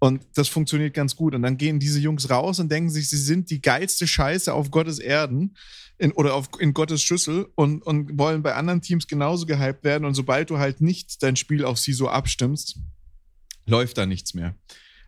Und 0.00 0.26
das 0.34 0.48
funktioniert 0.48 0.94
ganz 0.94 1.14
gut. 1.14 1.34
Und 1.34 1.42
dann 1.42 1.58
gehen 1.58 1.78
diese 1.78 2.00
Jungs 2.00 2.30
raus 2.30 2.58
und 2.58 2.72
denken 2.72 2.88
sich, 2.88 3.08
sie 3.08 3.18
sind 3.18 3.50
die 3.50 3.60
geilste 3.60 4.08
Scheiße 4.08 4.52
auf 4.52 4.70
Gottes 4.70 4.98
Erden 4.98 5.54
in, 5.98 6.12
oder 6.12 6.34
auf, 6.34 6.48
in 6.58 6.72
Gottes 6.72 7.02
Schüssel 7.02 7.46
und, 7.54 7.82
und 7.82 8.18
wollen 8.18 8.42
bei 8.42 8.54
anderen 8.54 8.80
Teams 8.80 9.06
genauso 9.06 9.44
gehypt 9.44 9.84
werden. 9.84 10.06
Und 10.06 10.14
sobald 10.14 10.48
du 10.48 10.58
halt 10.58 10.80
nicht 10.80 11.22
dein 11.22 11.36
Spiel 11.36 11.66
auf 11.66 11.78
sie 11.78 11.92
so 11.92 12.08
abstimmst, 12.08 12.78
läuft 13.66 13.98
da 13.98 14.06
nichts 14.06 14.32
mehr. 14.32 14.56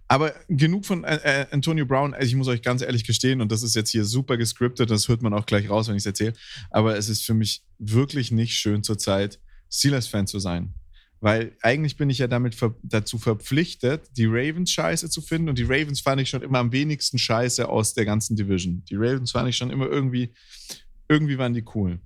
Aber 0.09 0.35
genug 0.49 0.85
von 0.85 1.05
äh, 1.05 1.21
äh 1.25 1.47
Antonio 1.53 1.87
Brown. 1.87 2.13
Also 2.13 2.27
ich 2.27 2.35
muss 2.35 2.49
euch 2.49 2.61
ganz 2.61 2.83
ehrlich 2.83 3.05
gestehen, 3.05 3.41
und 3.41 3.51
das 3.51 3.63
ist 3.63 3.75
jetzt 3.75 3.89
hier 3.89 4.05
super 4.05 4.37
gescriptet, 4.37 4.91
das 4.91 5.09
hört 5.09 5.23
man 5.23 5.33
auch 5.33 5.47
gleich 5.47 5.71
raus, 5.71 5.89
wenn 5.89 5.97
ich 5.97 6.03
es 6.03 6.07
erzähle. 6.07 6.35
Aber 6.71 6.99
es 6.99 7.09
ist 7.09 7.25
für 7.25 7.33
mich 7.33 7.63
wirklich 7.79 8.31
nicht 8.31 8.59
schön 8.59 8.83
zurzeit, 8.83 9.41
Steelers-Fan 9.71 10.27
zu 10.27 10.39
sein. 10.39 10.75
Weil 11.23 11.57
eigentlich 11.63 11.97
bin 11.97 12.11
ich 12.11 12.19
ja 12.19 12.27
damit 12.27 12.57
ver 12.57 12.75
dazu 12.83 13.17
verpflichtet, 13.17 14.11
die 14.17 14.27
Ravens 14.27 14.73
scheiße 14.73 15.09
zu 15.09 15.23
finden. 15.23 15.49
Und 15.49 15.57
die 15.57 15.63
Ravens 15.63 16.01
fand 16.01 16.21
ich 16.21 16.29
schon 16.29 16.43
immer 16.43 16.59
am 16.59 16.73
wenigsten 16.73 17.17
scheiße 17.17 17.69
aus 17.69 17.95
der 17.95 18.05
ganzen 18.05 18.35
Division. 18.35 18.85
Die 18.91 18.97
Ravens 18.97 19.31
fand 19.31 19.49
ich 19.49 19.57
schon 19.57 19.71
immer 19.71 19.87
irgendwie, 19.87 20.35
irgendwie 21.09 21.39
waren 21.39 21.55
die 21.55 21.65
cool. 21.77 22.01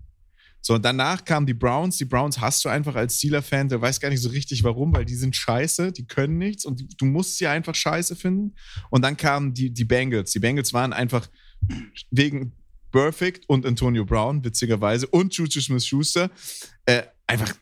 So, 0.60 0.74
und 0.74 0.84
danach 0.84 1.24
kamen 1.24 1.46
die 1.46 1.54
Browns. 1.54 1.96
Die 1.96 2.04
Browns 2.04 2.40
hast 2.40 2.62
du 2.66 2.68
einfach 2.68 2.94
als 2.94 3.16
Steeler-Fan, 3.16 3.70
der 3.70 3.80
weiß 3.80 4.00
gar 4.00 4.10
nicht 4.10 4.20
so 4.20 4.28
richtig 4.28 4.62
warum, 4.64 4.92
weil 4.94 5.06
die 5.06 5.14
sind 5.14 5.34
scheiße, 5.34 5.92
die 5.92 6.06
können 6.06 6.36
nichts 6.36 6.66
und 6.66 6.80
die, 6.80 6.88
du 6.88 7.06
musst 7.06 7.38
sie 7.38 7.46
einfach 7.46 7.74
scheiße 7.74 8.16
finden. 8.16 8.54
Und 8.90 9.02
dann 9.02 9.16
kamen 9.16 9.54
die, 9.54 9.72
die 9.72 9.84
Bengals. 9.86 10.32
Die 10.32 10.40
Bengals 10.40 10.74
waren 10.74 10.92
einfach 10.92 11.26
wegen 12.10 12.52
Perfect 12.92 13.48
und 13.48 13.64
Antonio 13.64 14.04
Brown, 14.04 14.44
witzigerweise, 14.44 15.06
und 15.06 15.34
Juju 15.34 15.60
Smith-Schuster, 15.60 16.30
äh, 16.84 17.04
einfach 17.26 17.54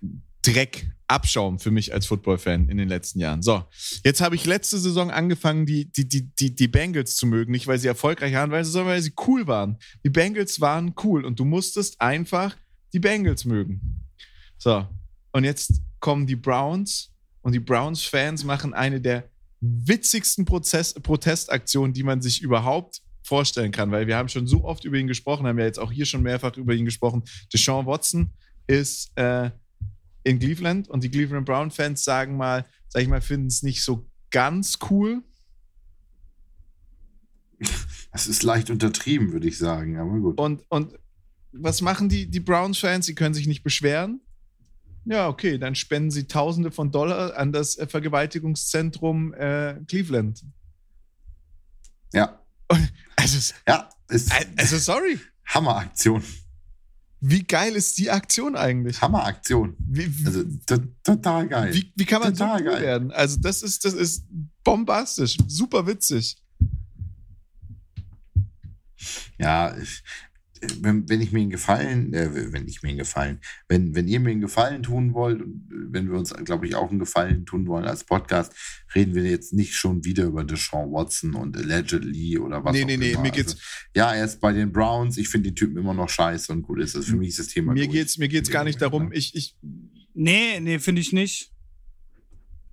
Dreck, 0.42 0.86
Abschaum 1.06 1.58
für 1.58 1.70
mich 1.70 1.92
als 1.92 2.06
Football-Fan 2.06 2.68
in 2.68 2.76
den 2.76 2.88
letzten 2.88 3.20
Jahren. 3.20 3.42
So, 3.42 3.64
jetzt 4.04 4.20
habe 4.20 4.34
ich 4.34 4.46
letzte 4.46 4.78
Saison 4.78 5.10
angefangen, 5.10 5.66
die, 5.66 5.90
die, 5.92 6.08
die, 6.08 6.34
die, 6.34 6.54
die 6.54 6.68
Bengals 6.68 7.16
zu 7.16 7.26
mögen. 7.26 7.52
Nicht, 7.52 7.66
weil 7.66 7.78
sie 7.78 7.88
erfolgreich 7.88 8.32
waren, 8.34 8.50
sondern 8.64 8.92
weil 8.92 9.02
sie 9.02 9.12
cool 9.26 9.46
waren. 9.46 9.78
Die 10.04 10.10
Bengals 10.10 10.60
waren 10.60 10.94
cool 11.04 11.24
und 11.24 11.38
du 11.38 11.44
musstest 11.44 12.00
einfach 12.00 12.56
die 12.92 13.00
Bengals 13.00 13.44
mögen. 13.44 14.06
So, 14.56 14.86
und 15.32 15.44
jetzt 15.44 15.82
kommen 16.00 16.26
die 16.26 16.36
Browns 16.36 17.10
und 17.42 17.52
die 17.52 17.60
Browns-Fans 17.60 18.44
machen 18.44 18.72
eine 18.72 19.00
der 19.00 19.28
witzigsten 19.60 20.44
Prozess 20.44 20.94
Protestaktionen, 20.94 21.92
die 21.92 22.02
man 22.02 22.22
sich 22.22 22.40
überhaupt 22.42 23.02
vorstellen 23.22 23.72
kann, 23.72 23.90
weil 23.90 24.06
wir 24.06 24.16
haben 24.16 24.28
schon 24.28 24.46
so 24.46 24.64
oft 24.64 24.84
über 24.84 24.96
ihn 24.96 25.06
gesprochen, 25.06 25.46
haben 25.46 25.58
ja 25.58 25.64
jetzt 25.64 25.78
auch 25.78 25.90
hier 25.90 26.06
schon 26.06 26.22
mehrfach 26.22 26.56
über 26.56 26.74
ihn 26.74 26.84
gesprochen. 26.84 27.24
Deshaun 27.52 27.86
Watson 27.86 28.30
ist 28.66 29.10
äh, 29.16 29.50
in 30.24 30.38
Cleveland 30.38 30.88
und 30.88 31.04
die 31.04 31.10
Cleveland 31.10 31.46
Brown 31.46 31.70
Fans 31.70 32.02
sagen 32.02 32.36
mal, 32.36 32.66
sag 32.88 33.02
ich 33.02 33.08
mal, 33.08 33.20
finden 33.20 33.46
es 33.46 33.62
nicht 33.62 33.82
so 33.84 34.06
ganz 34.30 34.78
cool. 34.90 35.22
Das 38.10 38.26
ist 38.26 38.42
leicht 38.42 38.70
untertrieben, 38.70 39.32
würde 39.32 39.46
ich 39.46 39.58
sagen, 39.58 39.98
aber 39.98 40.18
gut. 40.18 40.38
Und, 40.38 40.64
und 40.68 40.98
was 41.52 41.80
machen 41.82 42.08
die, 42.08 42.26
die 42.26 42.40
Browns-Fans? 42.40 43.06
Sie 43.06 43.14
können 43.14 43.34
sich 43.34 43.46
nicht 43.46 43.62
beschweren. 43.62 44.20
Ja, 45.04 45.28
okay, 45.28 45.58
dann 45.58 45.74
spenden 45.74 46.10
sie 46.10 46.26
Tausende 46.26 46.70
von 46.70 46.90
Dollar 46.90 47.36
an 47.36 47.52
das 47.52 47.76
äh, 47.76 47.86
Vergewaltigungszentrum 47.86 49.34
äh, 49.34 49.80
Cleveland. 49.86 50.44
Ja. 52.12 52.40
Also, 53.16 53.54
ja, 53.66 53.88
ist 54.08 54.30
also 54.56 54.76
sorry. 54.76 55.18
Hammeraktion. 55.46 56.22
Wie 57.26 57.42
geil 57.42 57.74
ist 57.74 57.96
die 57.96 58.10
Aktion 58.10 58.54
eigentlich? 58.54 59.00
Hammeraktion. 59.00 59.78
Also 60.26 60.44
total 61.02 61.48
geil. 61.48 61.72
Wie, 61.72 61.90
wie 61.96 62.04
kann 62.04 62.20
man 62.20 62.34
total 62.34 62.58
so 62.58 62.64
geil 62.66 62.82
werden? 62.82 63.12
Also 63.12 63.40
das 63.40 63.62
ist 63.62 63.86
das 63.86 63.94
ist 63.94 64.26
bombastisch, 64.62 65.38
super 65.46 65.86
witzig. 65.86 66.36
Ja, 69.38 69.74
ich, 69.74 70.02
wenn, 70.80 71.08
wenn 71.08 71.20
ich 71.20 71.32
mir 71.32 71.40
einen 71.40 71.50
Gefallen, 71.50 72.12
äh, 72.14 72.52
wenn 72.52 72.68
ich 72.68 72.82
mir 72.82 72.90
einen 72.90 72.98
Gefallen, 72.98 73.40
wenn, 73.68 73.94
wenn 73.94 74.08
ihr 74.08 74.20
mir 74.20 74.30
einen 74.30 74.40
Gefallen 74.40 74.82
tun 74.82 75.14
wollt, 75.14 75.42
wenn 75.68 76.10
wir 76.10 76.18
uns, 76.18 76.32
glaube 76.44 76.66
ich, 76.66 76.74
auch 76.74 76.90
einen 76.90 76.98
Gefallen 76.98 77.44
tun 77.44 77.66
wollen 77.66 77.84
als 77.84 78.04
Podcast, 78.04 78.52
reden 78.94 79.14
wir 79.14 79.24
jetzt 79.24 79.52
nicht 79.52 79.74
schon 79.74 80.04
wieder 80.04 80.24
über 80.24 80.44
Deshaun 80.44 80.92
Watson 80.92 81.34
und 81.34 81.56
allegedly 81.56 82.38
oder 82.38 82.64
was 82.64 82.72
nee, 82.72 82.82
auch 82.82 82.86
nee, 82.86 82.94
immer. 82.94 83.04
Nee, 83.04 83.14
nee, 83.14 83.22
mir 83.22 83.30
geht's. 83.30 83.54
Also, 83.54 83.64
ja, 83.94 84.14
er 84.14 84.24
ist 84.24 84.40
bei 84.40 84.52
den 84.52 84.72
Browns. 84.72 85.18
Ich 85.18 85.28
finde 85.28 85.50
die 85.50 85.54
Typen 85.54 85.76
immer 85.76 85.94
noch 85.94 86.08
scheiße 86.08 86.52
und 86.52 86.62
gut 86.62 86.80
ist. 86.80 86.94
Das 86.94 87.06
für 87.06 87.16
mich 87.16 87.30
ist 87.30 87.38
das 87.40 87.48
Thema. 87.48 87.72
Mir 87.72 87.84
durch. 87.84 87.92
geht's, 87.92 88.18
mir 88.18 88.28
geht's 88.28 88.50
gar 88.50 88.64
nicht 88.64 88.80
darum. 88.80 89.12
Ich, 89.12 89.34
ich. 89.34 89.56
Nee, 90.14 90.60
nee, 90.60 90.78
finde 90.78 91.00
ich 91.00 91.12
nicht. 91.12 91.53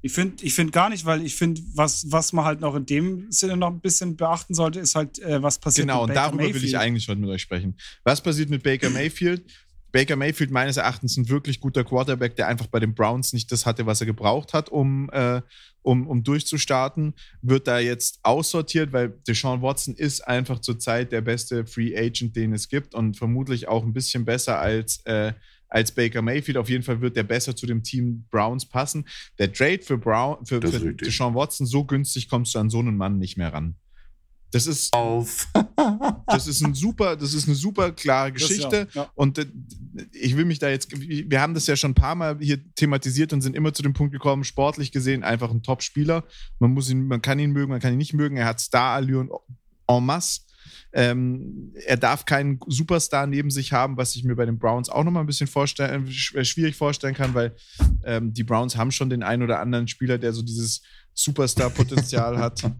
Ich 0.01 0.13
finde 0.13 0.43
ich 0.43 0.53
find 0.53 0.71
gar 0.71 0.89
nicht, 0.89 1.05
weil 1.05 1.23
ich 1.23 1.35
finde, 1.35 1.61
was, 1.75 2.09
was 2.11 2.33
man 2.33 2.45
halt 2.45 2.59
noch 2.59 2.75
in 2.75 2.85
dem 2.85 3.31
Sinne 3.31 3.55
noch 3.57 3.69
ein 3.69 3.79
bisschen 3.79 4.15
beachten 4.15 4.53
sollte, 4.53 4.79
ist 4.79 4.95
halt, 4.95 5.19
äh, 5.19 5.41
was 5.43 5.59
passiert 5.59 5.87
genau, 5.87 6.07
mit 6.07 6.15
Baker 6.15 6.21
Genau, 6.21 6.31
und 6.31 6.31
darüber 6.31 6.43
Mayfield. 6.43 6.63
will 6.63 6.69
ich 6.69 6.77
eigentlich 6.77 7.07
heute 7.07 7.21
mit 7.21 7.29
euch 7.29 7.41
sprechen. 7.41 7.75
Was 8.03 8.21
passiert 8.21 8.49
mit 8.49 8.63
Baker 8.63 8.89
Mayfield? 8.89 9.43
Baker 9.91 10.15
Mayfield 10.15 10.51
meines 10.51 10.77
Erachtens 10.77 11.17
ein 11.17 11.27
wirklich 11.27 11.59
guter 11.59 11.83
Quarterback, 11.83 12.35
der 12.37 12.47
einfach 12.47 12.67
bei 12.67 12.79
den 12.79 12.95
Browns 12.95 13.33
nicht 13.33 13.51
das 13.51 13.65
hatte, 13.65 13.85
was 13.85 13.99
er 13.99 14.07
gebraucht 14.07 14.53
hat, 14.53 14.69
um, 14.69 15.09
äh, 15.11 15.41
um, 15.81 16.07
um 16.07 16.23
durchzustarten. 16.23 17.13
Wird 17.41 17.67
da 17.67 17.77
jetzt 17.79 18.19
aussortiert, 18.23 18.93
weil 18.93 19.09
Deshaun 19.27 19.61
Watson 19.61 19.93
ist 19.93 20.21
einfach 20.21 20.59
zurzeit 20.59 21.11
der 21.11 21.21
beste 21.21 21.65
Free 21.65 21.95
Agent, 21.97 22.35
den 22.35 22.53
es 22.53 22.69
gibt 22.69 22.95
und 22.95 23.17
vermutlich 23.17 23.67
auch 23.67 23.83
ein 23.83 23.93
bisschen 23.93 24.23
besser 24.25 24.59
als, 24.59 25.05
äh, 25.05 25.33
als 25.71 25.91
Baker 25.91 26.21
Mayfield. 26.21 26.57
Auf 26.57 26.69
jeden 26.69 26.83
Fall 26.83 27.01
wird 27.01 27.15
der 27.15 27.23
besser 27.23 27.55
zu 27.55 27.65
dem 27.65 27.81
Team 27.81 28.25
Browns 28.29 28.65
passen. 28.65 29.07
Der 29.39 29.51
Trade 29.51 29.81
für, 29.81 29.97
Brown, 29.97 30.45
für, 30.45 30.61
für 30.61 30.93
Deshaun 30.93 31.33
Watson, 31.33 31.65
so 31.65 31.85
günstig 31.85 32.29
kommst 32.29 32.53
du 32.53 32.59
an 32.59 32.69
so 32.69 32.79
einen 32.79 32.97
Mann 32.97 33.17
nicht 33.17 33.37
mehr 33.37 33.51
ran. 33.53 33.75
Das 34.51 34.67
ist 34.67 34.93
auf. 34.93 35.47
das 36.27 36.45
ist 36.45 36.61
ein 36.61 36.73
super, 36.73 37.15
das 37.15 37.33
ist 37.33 37.47
eine 37.47 37.55
super 37.55 37.93
klare 37.93 38.33
Geschichte. 38.33 38.89
Ja, 38.93 39.03
ja. 39.03 39.11
Und 39.15 39.37
äh, 39.37 39.45
ich 40.11 40.35
will 40.35 40.43
mich 40.43 40.59
da 40.59 40.69
jetzt, 40.69 40.91
wir 40.91 41.41
haben 41.41 41.53
das 41.53 41.67
ja 41.67 41.77
schon 41.77 41.91
ein 41.91 41.95
paar 41.95 42.15
Mal 42.15 42.37
hier 42.41 42.59
thematisiert 42.75 43.31
und 43.31 43.41
sind 43.41 43.55
immer 43.55 43.73
zu 43.73 43.81
dem 43.81 43.93
Punkt 43.93 44.11
gekommen, 44.11 44.43
sportlich 44.43 44.91
gesehen 44.91 45.23
einfach 45.23 45.51
ein 45.51 45.63
Top-Spieler. 45.63 46.25
Man 46.59 46.71
muss 46.71 46.89
ihn, 46.89 47.07
man 47.07 47.21
kann 47.21 47.39
ihn 47.39 47.51
mögen, 47.51 47.71
man 47.71 47.79
kann 47.79 47.93
ihn 47.93 47.97
nicht 47.97 48.13
mögen. 48.13 48.35
Er 48.35 48.45
hat 48.45 48.59
Star-Allüren 48.59 49.29
en 49.87 50.05
masse. 50.05 50.41
Ähm, 50.93 51.73
er 51.85 51.97
darf 51.97 52.25
keinen 52.25 52.59
Superstar 52.67 53.25
neben 53.25 53.49
sich 53.49 53.71
haben, 53.71 53.97
was 53.97 54.15
ich 54.15 54.23
mir 54.23 54.35
bei 54.35 54.45
den 54.45 54.59
Browns 54.59 54.89
auch 54.89 55.03
nochmal 55.03 55.23
ein 55.23 55.27
bisschen 55.27 55.47
vorstellen, 55.47 56.07
äh, 56.33 56.43
schwierig 56.43 56.75
vorstellen 56.75 57.15
kann, 57.15 57.33
weil 57.33 57.55
ähm, 58.03 58.33
die 58.33 58.43
Browns 58.43 58.75
haben 58.75 58.91
schon 58.91 59.09
den 59.09 59.23
einen 59.23 59.43
oder 59.43 59.59
anderen 59.59 59.87
Spieler, 59.87 60.17
der 60.17 60.33
so 60.33 60.41
dieses 60.41 60.81
Superstar-Potenzial 61.13 62.37
hat. 62.37 62.63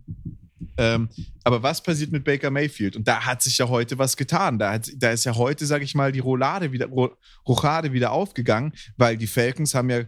Ähm, 0.78 1.10
aber 1.44 1.64
was 1.64 1.82
passiert 1.82 2.12
mit 2.12 2.24
Baker 2.24 2.52
Mayfield? 2.52 2.96
Und 2.96 3.08
da 3.08 3.26
hat 3.26 3.42
sich 3.42 3.58
ja 3.58 3.68
heute 3.68 3.98
was 3.98 4.16
getan. 4.16 4.60
Da, 4.60 4.74
hat, 4.74 4.92
da 4.96 5.10
ist 5.12 5.26
ja 5.26 5.36
heute, 5.36 5.66
sage 5.66 5.84
ich 5.84 5.96
mal, 5.96 6.12
die 6.12 6.20
Roulade 6.20 6.72
wieder, 6.72 6.88
Rochade 7.48 7.94
wieder 7.94 8.12
aufgegangen, 8.12 8.74
weil 8.98 9.18
die 9.18 9.28
Falcons 9.28 9.76
haben 9.76 9.90
ja. 9.90 10.04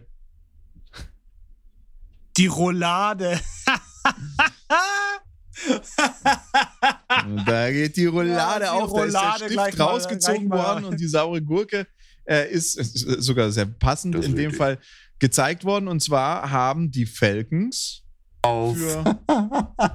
Die 2.36 2.46
Roulade. 2.46 3.40
da 7.46 7.70
geht 7.70 7.96
die 7.96 8.06
Roulade 8.06 8.64
ja, 8.64 8.72
die 8.76 8.82
auf, 8.82 8.90
Roulade 8.90 9.12
da 9.12 9.34
ist 9.34 9.40
der 9.40 9.48
Stift 9.48 9.80
rausgezogen 9.80 10.50
worden 10.50 10.84
und 10.84 11.00
die 11.00 11.06
saure 11.06 11.42
Gurke 11.42 11.86
äh, 12.24 12.50
ist, 12.50 12.76
ist, 12.76 12.98
sogar 13.22 13.50
sehr 13.50 13.66
passend 13.66 14.14
in 14.16 14.34
dem 14.36 14.52
Fall 14.52 14.78
gezeigt 15.18 15.64
worden. 15.64 15.88
Und 15.88 16.00
zwar 16.00 16.50
haben 16.50 16.90
die 16.90 17.06
Falcons 17.06 18.02
auf. 18.42 18.76
für 18.76 19.18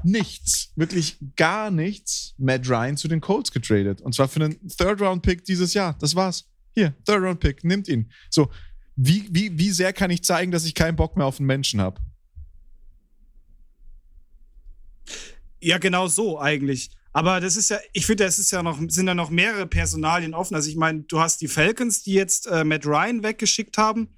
nichts, 0.03 0.71
wirklich 0.75 1.17
gar 1.35 1.71
nichts, 1.71 2.33
Matt 2.37 2.67
Ryan 2.67 2.97
zu 2.97 3.07
den 3.07 3.21
Colts 3.21 3.51
getradet. 3.51 4.01
Und 4.01 4.15
zwar 4.15 4.27
für 4.27 4.43
einen 4.43 4.67
Third-Round-Pick 4.67 5.45
dieses 5.45 5.73
Jahr. 5.73 5.95
Das 5.99 6.15
war's. 6.15 6.45
Hier, 6.73 6.93
Third-Round-Pick, 7.05 7.63
nimmt 7.63 7.87
ihn. 7.87 8.11
So, 8.29 8.49
wie, 8.95 9.27
wie, 9.31 9.57
wie 9.57 9.71
sehr 9.71 9.93
kann 9.93 10.11
ich 10.11 10.23
zeigen, 10.23 10.51
dass 10.51 10.65
ich 10.65 10.75
keinen 10.75 10.95
Bock 10.95 11.15
mehr 11.15 11.25
auf 11.25 11.39
einen 11.39 11.47
Menschen 11.47 11.81
habe? 11.81 12.01
Ja, 15.61 15.77
genau 15.77 16.07
so 16.07 16.39
eigentlich. 16.39 16.91
Aber 17.11 17.39
das 17.39 17.55
ist 17.55 17.69
ja, 17.69 17.77
ich 17.93 18.05
finde, 18.05 18.25
es 18.25 18.37
ist 18.37 18.51
ja 18.51 18.61
noch, 18.61 18.79
sind 18.87 19.07
ja 19.07 19.15
noch 19.15 19.29
mehrere 19.29 19.65
Personalien 19.65 20.33
offen. 20.33 20.55
Also 20.55 20.69
ich 20.69 20.75
meine, 20.75 21.01
du 21.01 21.19
hast 21.19 21.41
die 21.41 21.47
Falcons, 21.47 22.03
die 22.03 22.13
jetzt 22.13 22.47
äh, 22.47 22.63
Matt 22.63 22.85
Ryan 22.85 23.23
weggeschickt 23.23 23.77
haben 23.77 24.09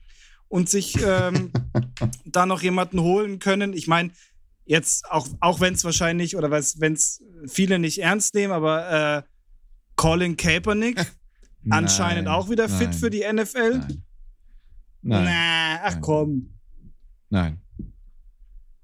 und 0.49 0.69
sich 0.69 0.97
ähm, 1.01 1.51
da 2.25 2.45
noch 2.45 2.61
jemanden 2.61 2.99
holen 3.01 3.39
können. 3.39 3.73
Ich 3.73 3.87
meine, 3.87 4.11
jetzt 4.65 5.09
auch, 5.09 5.27
auch 5.39 5.59
wenn 5.61 5.73
es 5.73 5.83
wahrscheinlich 5.85 6.35
oder 6.35 6.51
wenn 6.51 6.93
es 6.93 7.23
viele 7.47 7.79
nicht 7.79 7.99
ernst 7.99 8.35
nehmen, 8.35 8.53
aber 8.53 9.17
äh, 9.17 9.23
Colin 9.95 10.35
Kaepernick 10.35 11.05
anscheinend 11.69 12.27
auch 12.27 12.49
wieder 12.49 12.67
fit 12.67 12.89
nein, 12.89 12.93
für 12.93 13.09
die 13.09 13.23
NFL. 13.31 13.79
Nein. 13.79 14.03
Nein. 15.03 15.23
Na, 15.25 15.79
ach 15.83 15.93
nein. 15.93 16.01
komm. 16.01 16.59
Nein. 17.29 17.60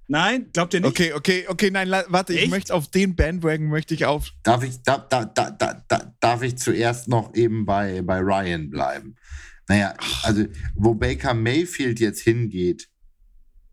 Nein, 0.08 0.50
glaubt 0.54 0.74
ihr 0.74 0.80
nicht? 0.80 0.90
Okay, 0.90 1.14
okay, 1.14 1.46
okay, 1.48 1.70
nein, 1.70 1.92
warte, 2.08 2.34
Echt? 2.34 2.46
ich 2.46 2.50
möchte 2.50 2.74
auf 2.74 2.88
den 2.88 3.16
Bandwagon 3.16 3.68
möchte 3.68 3.94
ich 3.94 4.06
auf. 4.06 4.32
Darf 4.44 4.64
ich, 4.64 4.82
da, 4.84 4.98
da, 4.98 5.26
da, 5.26 5.52
da, 5.52 6.14
darf 6.20 6.42
ich 6.44 6.58
zuerst 6.58 7.10
noch 7.10 7.36
eben 7.36 7.66
bei, 7.66 8.02
bei 8.02 8.20
Ryan 8.20 8.70
bleiben? 8.70 9.16
Naja, 9.68 9.94
also 10.24 10.46
wo 10.76 10.94
Baker 10.94 11.34
Mayfield 11.34 12.00
jetzt 12.00 12.22
hingeht, 12.22 12.88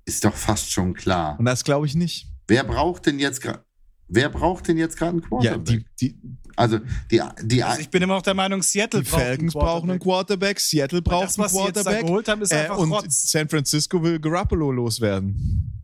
ist 0.06 0.24
doch 0.24 0.34
fast 0.34 0.72
schon 0.72 0.92
klar. 0.94 1.38
Und 1.38 1.44
das 1.44 1.62
glaube 1.62 1.86
ich 1.86 1.94
nicht. 1.94 2.26
Wer 2.48 2.64
braucht 2.64 3.06
denn 3.06 3.18
jetzt 3.18 3.40
gerade 3.40 3.64
Wer 4.06 4.28
braucht 4.28 4.68
denn 4.68 4.76
jetzt 4.76 4.98
gerade 4.98 5.12
einen 5.12 5.22
Quarterback? 5.22 5.68
Ja, 5.68 5.78
die, 5.98 6.12
die, 6.12 6.18
also, 6.56 6.78
die, 7.10 7.20
die 7.42 7.62
also 7.62 7.80
ich 7.80 7.90
bin 7.90 8.02
immer 8.02 8.14
noch 8.14 8.22
der 8.22 8.34
Meinung, 8.34 8.62
Seattle 8.62 9.02
die 9.02 9.10
braucht 9.10 9.22
Falcons 9.22 9.56
einen 9.56 9.64
brauchen 9.64 9.90
einen 9.90 9.98
Quarterback, 9.98 10.60
Seattle 10.60 11.02
braucht 11.02 11.24
das, 11.24 11.38
einen 11.38 11.48
Quarterback. 11.48 11.84
Sie 11.84 11.90
jetzt 11.90 12.06
geholt 12.06 12.28
haben, 12.28 12.42
ist 12.42 12.52
äh, 12.52 12.56
einfach 12.56 12.78
und 12.78 12.92
Rotz. 12.92 13.30
San 13.30 13.48
Francisco 13.48 14.02
will 14.02 14.20
Garoppolo 14.20 14.70
loswerden. 14.70 15.83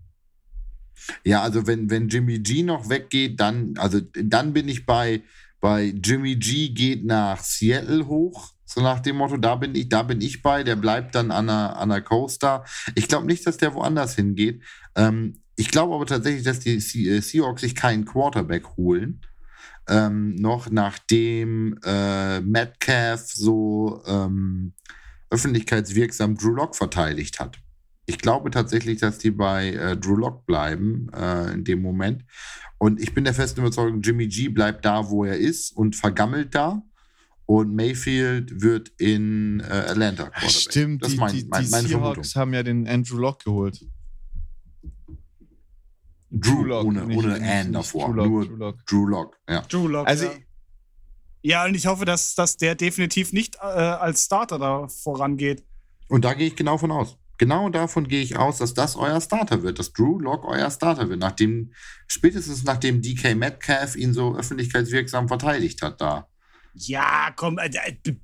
Ja, 1.24 1.42
also 1.42 1.66
wenn, 1.66 1.90
wenn 1.90 2.08
Jimmy 2.08 2.38
G 2.38 2.62
noch 2.62 2.88
weggeht, 2.88 3.40
dann, 3.40 3.74
also 3.78 4.00
dann 4.14 4.52
bin 4.52 4.68
ich 4.68 4.86
bei, 4.86 5.22
bei 5.60 5.94
Jimmy 6.02 6.36
G 6.36 6.68
geht 6.68 7.04
nach 7.04 7.42
Seattle 7.42 8.06
hoch 8.06 8.52
so 8.72 8.80
nach 8.82 9.00
dem 9.00 9.16
Motto, 9.16 9.36
da 9.36 9.56
bin 9.56 9.74
ich, 9.74 9.88
da 9.88 10.04
bin 10.04 10.20
ich 10.20 10.42
bei, 10.42 10.62
der 10.62 10.76
bleibt 10.76 11.16
dann 11.16 11.32
an 11.32 11.48
der, 11.48 11.76
an 11.76 11.88
der 11.88 12.02
Coaster. 12.02 12.64
Ich 12.94 13.08
glaube 13.08 13.26
nicht, 13.26 13.44
dass 13.44 13.56
der 13.56 13.74
woanders 13.74 14.14
hingeht. 14.14 14.62
Ähm, 14.94 15.42
ich 15.56 15.72
glaube 15.72 15.94
aber 15.94 16.06
tatsächlich, 16.06 16.44
dass 16.44 16.60
die 16.60 16.76
äh, 16.76 17.20
Seahawks 17.20 17.62
sich 17.62 17.74
keinen 17.74 18.04
Quarterback 18.04 18.76
holen. 18.76 19.22
Ähm, 19.88 20.36
noch 20.36 20.70
nachdem 20.70 21.80
äh, 21.84 22.40
Metcalf 22.42 23.32
so 23.32 24.04
ähm, 24.06 24.74
öffentlichkeitswirksam 25.30 26.36
Drew 26.36 26.54
Lock 26.54 26.76
verteidigt 26.76 27.40
hat. 27.40 27.58
Ich 28.10 28.18
glaube 28.18 28.50
tatsächlich, 28.50 28.98
dass 28.98 29.18
die 29.18 29.30
bei 29.30 29.68
äh, 29.68 29.96
Drew 29.96 30.16
Lock 30.16 30.44
bleiben 30.44 31.08
äh, 31.14 31.52
in 31.52 31.62
dem 31.62 31.80
Moment. 31.80 32.24
Und 32.76 33.00
ich 33.00 33.14
bin 33.14 33.22
der 33.22 33.34
festen 33.34 33.60
Überzeugung, 33.60 34.00
Jimmy 34.00 34.26
G 34.26 34.48
bleibt 34.48 34.84
da, 34.84 35.08
wo 35.10 35.24
er 35.24 35.36
ist 35.36 35.70
und 35.76 35.94
vergammelt 35.94 36.52
da 36.56 36.82
und 37.46 37.72
Mayfield 37.72 38.62
wird 38.62 38.88
in 38.98 39.60
äh, 39.60 39.90
Atlanta 39.90 40.28
Ach, 40.34 40.50
Stimmt, 40.50 41.04
das 41.04 41.12
die, 41.12 41.18
mein, 41.18 41.32
die, 41.36 41.44
mein, 41.44 41.62
die 41.62 41.68
Seahawks 41.68 42.34
haben 42.34 42.52
ja 42.52 42.64
den 42.64 42.88
Andrew 42.88 43.18
Lock 43.18 43.44
geholt. 43.44 43.86
Drew, 46.32 46.64
Lock, 46.64 46.86
ohne, 46.86 47.06
nicht, 47.06 47.16
ohne 47.16 47.38
nicht, 47.38 47.48
Ann 47.48 47.72
davor. 47.72 48.06
Drew 48.06 48.14
Lock, 48.14 48.28
Nur 48.28 48.44
Drew 48.44 48.56
Lock. 48.56 48.86
Drew 48.86 49.06
Lock, 49.06 49.36
ja. 49.48 49.60
Drew 49.68 49.86
Lock, 49.86 50.08
also, 50.08 50.24
ja. 50.24 50.32
ja. 51.42 51.64
und 51.64 51.76
ich 51.76 51.86
hoffe, 51.86 52.04
dass, 52.04 52.34
dass 52.34 52.56
der 52.56 52.74
definitiv 52.74 53.32
nicht 53.32 53.54
äh, 53.56 53.66
als 53.66 54.24
Starter 54.24 54.58
da 54.58 54.88
vorangeht. 54.88 55.64
Und 56.08 56.24
da 56.24 56.34
gehe 56.34 56.48
ich 56.48 56.56
genau 56.56 56.76
von 56.76 56.90
aus. 56.90 57.19
Genau 57.40 57.70
davon 57.70 58.06
gehe 58.06 58.20
ich 58.20 58.36
aus, 58.36 58.58
dass 58.58 58.74
das 58.74 58.96
euer 58.96 59.18
Starter 59.18 59.62
wird, 59.62 59.78
dass 59.78 59.94
Drew 59.94 60.18
Lock 60.18 60.44
euer 60.44 60.70
Starter 60.70 61.08
wird, 61.08 61.20
nachdem, 61.20 61.72
spätestens 62.06 62.64
nachdem 62.64 63.00
DK 63.00 63.34
Metcalf 63.34 63.96
ihn 63.96 64.12
so 64.12 64.36
öffentlichkeitswirksam 64.36 65.26
verteidigt 65.26 65.80
hat 65.80 66.02
da. 66.02 66.28
Ja, 66.74 67.32
komm, 67.34 67.56
äh, 67.56 67.70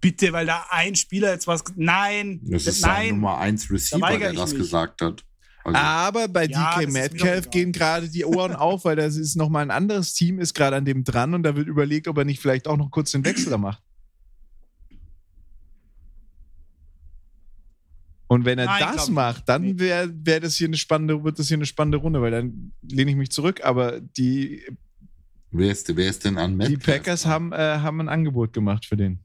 bitte, 0.02 0.34
weil 0.34 0.44
da 0.44 0.66
ein 0.68 0.96
Spieler 0.96 1.32
jetzt 1.32 1.46
was. 1.46 1.64
Nein, 1.76 2.40
das 2.42 2.66
ist 2.66 2.82
nein. 2.82 3.14
Nummer 3.14 3.38
1 3.38 3.70
Receiver, 3.70 4.18
der 4.18 4.34
das 4.34 4.50
mich. 4.50 4.60
gesagt 4.60 5.00
hat. 5.00 5.24
Also, 5.64 5.78
Aber 5.78 6.28
bei 6.28 6.44
ja, 6.44 6.78
DK 6.78 6.92
Metcalf 6.92 7.48
gehen 7.48 7.72
gerade 7.72 8.10
die 8.10 8.26
Ohren 8.26 8.52
auf, 8.54 8.84
weil 8.84 8.96
das 8.96 9.16
ist 9.16 9.34
nochmal 9.34 9.62
ein 9.62 9.70
anderes 9.70 10.12
Team, 10.12 10.38
ist 10.40 10.52
gerade 10.52 10.76
an 10.76 10.84
dem 10.84 11.04
dran 11.04 11.32
und 11.32 11.42
da 11.42 11.56
wird 11.56 11.68
überlegt, 11.68 12.06
ob 12.06 12.18
er 12.18 12.26
nicht 12.26 12.42
vielleicht 12.42 12.68
auch 12.68 12.76
noch 12.76 12.90
kurz 12.90 13.12
den 13.12 13.24
Wechsel 13.24 13.56
macht. 13.56 13.82
Und 18.28 18.44
wenn 18.44 18.58
er 18.58 18.66
Nein, 18.66 18.82
das 18.94 19.08
macht, 19.08 19.48
dann 19.48 19.78
wäre 19.78 20.12
wär 20.12 20.40
das 20.40 20.56
hier 20.56 20.66
eine 20.66 20.76
spannende, 20.76 21.22
wird 21.22 21.38
das 21.38 21.48
hier 21.48 21.56
eine 21.56 21.66
spannende 21.66 21.98
Runde, 21.98 22.20
weil 22.20 22.32
dann 22.32 22.72
lehne 22.82 23.12
ich 23.12 23.16
mich 23.16 23.30
zurück. 23.30 23.60
Aber 23.62 24.00
die 24.00 24.62
Wer 25.52 25.72
ist, 25.72 25.96
wer 25.96 26.08
ist 26.08 26.24
denn 26.24 26.38
an 26.38 26.56
Metcalf? 26.56 26.78
Die 26.78 26.84
Packers 26.84 27.26
haben, 27.26 27.52
äh, 27.52 27.56
haben 27.56 28.00
ein 28.00 28.08
Angebot 28.08 28.52
gemacht 28.52 28.84
für 28.84 28.96
den. 28.96 29.20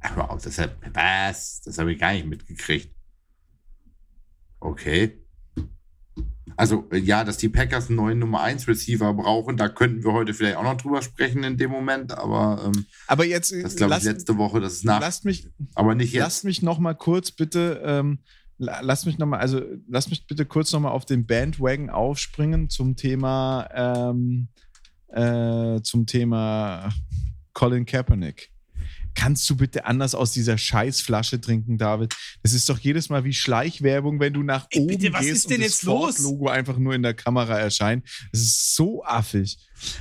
Ach, 0.00 0.16
wow, 0.16 0.42
das 0.42 0.58
hat, 0.58 0.76
was? 0.92 1.60
Das 1.62 1.78
habe 1.78 1.92
ich 1.92 1.98
gar 1.98 2.12
nicht 2.12 2.26
mitgekriegt. 2.26 2.94
Okay. 4.60 5.18
Also, 6.56 6.88
ja, 6.92 7.24
dass 7.24 7.36
die 7.36 7.48
Packers 7.48 7.88
einen 7.88 7.96
neuen 7.96 8.18
Nummer 8.18 8.40
1 8.40 8.66
Receiver 8.66 9.14
brauchen, 9.14 9.56
da 9.56 9.68
könnten 9.68 10.02
wir 10.02 10.12
heute 10.12 10.34
vielleicht 10.34 10.56
auch 10.56 10.64
noch 10.64 10.76
drüber 10.76 11.02
sprechen 11.02 11.44
in 11.44 11.56
dem 11.56 11.70
Moment, 11.70 12.16
aber, 12.16 12.64
ähm, 12.66 12.86
aber 13.06 13.24
jetzt, 13.24 13.52
das 13.52 13.76
glaube 13.76 13.96
ich 13.98 14.04
letzte 14.04 14.38
Woche, 14.38 14.60
das 14.60 14.74
ist 14.74 14.84
nach. 14.84 15.00
Lasst 15.00 15.24
mich, 15.24 15.48
aber 15.74 15.94
nicht 15.94 16.12
jetzt. 16.12 16.22
Lasst 16.22 16.44
mich 16.44 16.62
noch 16.62 16.78
mal 16.78 16.94
kurz 16.94 17.30
bitte 17.30 17.80
ähm, 17.84 18.18
lass 18.58 19.06
mich 19.06 19.18
noch 19.18 19.26
mal, 19.26 19.38
also 19.38 19.62
lass 19.88 20.10
mich 20.10 20.26
bitte 20.26 20.44
kurz 20.44 20.72
noch 20.72 20.80
mal 20.80 20.90
auf 20.90 21.06
den 21.06 21.26
Bandwagon 21.26 21.90
aufspringen 21.90 22.68
zum 22.68 22.96
Thema, 22.96 23.68
ähm, 23.72 24.48
äh, 25.08 25.80
zum 25.82 26.06
Thema 26.06 26.90
Colin 27.52 27.86
Kaepernick. 27.86 28.50
Kannst 29.14 29.48
du 29.50 29.56
bitte 29.56 29.84
anders 29.84 30.14
aus 30.14 30.32
dieser 30.32 30.58
Scheißflasche 30.58 31.40
trinken, 31.40 31.78
David? 31.78 32.14
Das 32.42 32.52
ist 32.52 32.68
doch 32.68 32.78
jedes 32.78 33.08
Mal 33.08 33.24
wie 33.24 33.32
Schleichwerbung, 33.32 34.20
wenn 34.20 34.32
du 34.32 34.42
nach 34.42 34.66
Ey, 34.70 34.80
oben 34.80 34.98
bitte, 34.98 35.12
was 35.12 35.20
gehst 35.20 35.36
ist 35.36 35.50
denn 35.50 35.58
und 35.58 35.66
das 35.66 35.80
Ford-Logo 35.80 36.48
einfach 36.48 36.78
nur 36.78 36.94
in 36.94 37.02
der 37.02 37.14
Kamera 37.14 37.58
erscheint. 37.58 38.04
Das 38.32 38.40
ist 38.40 38.74
so 38.74 39.04
affig. 39.04 39.58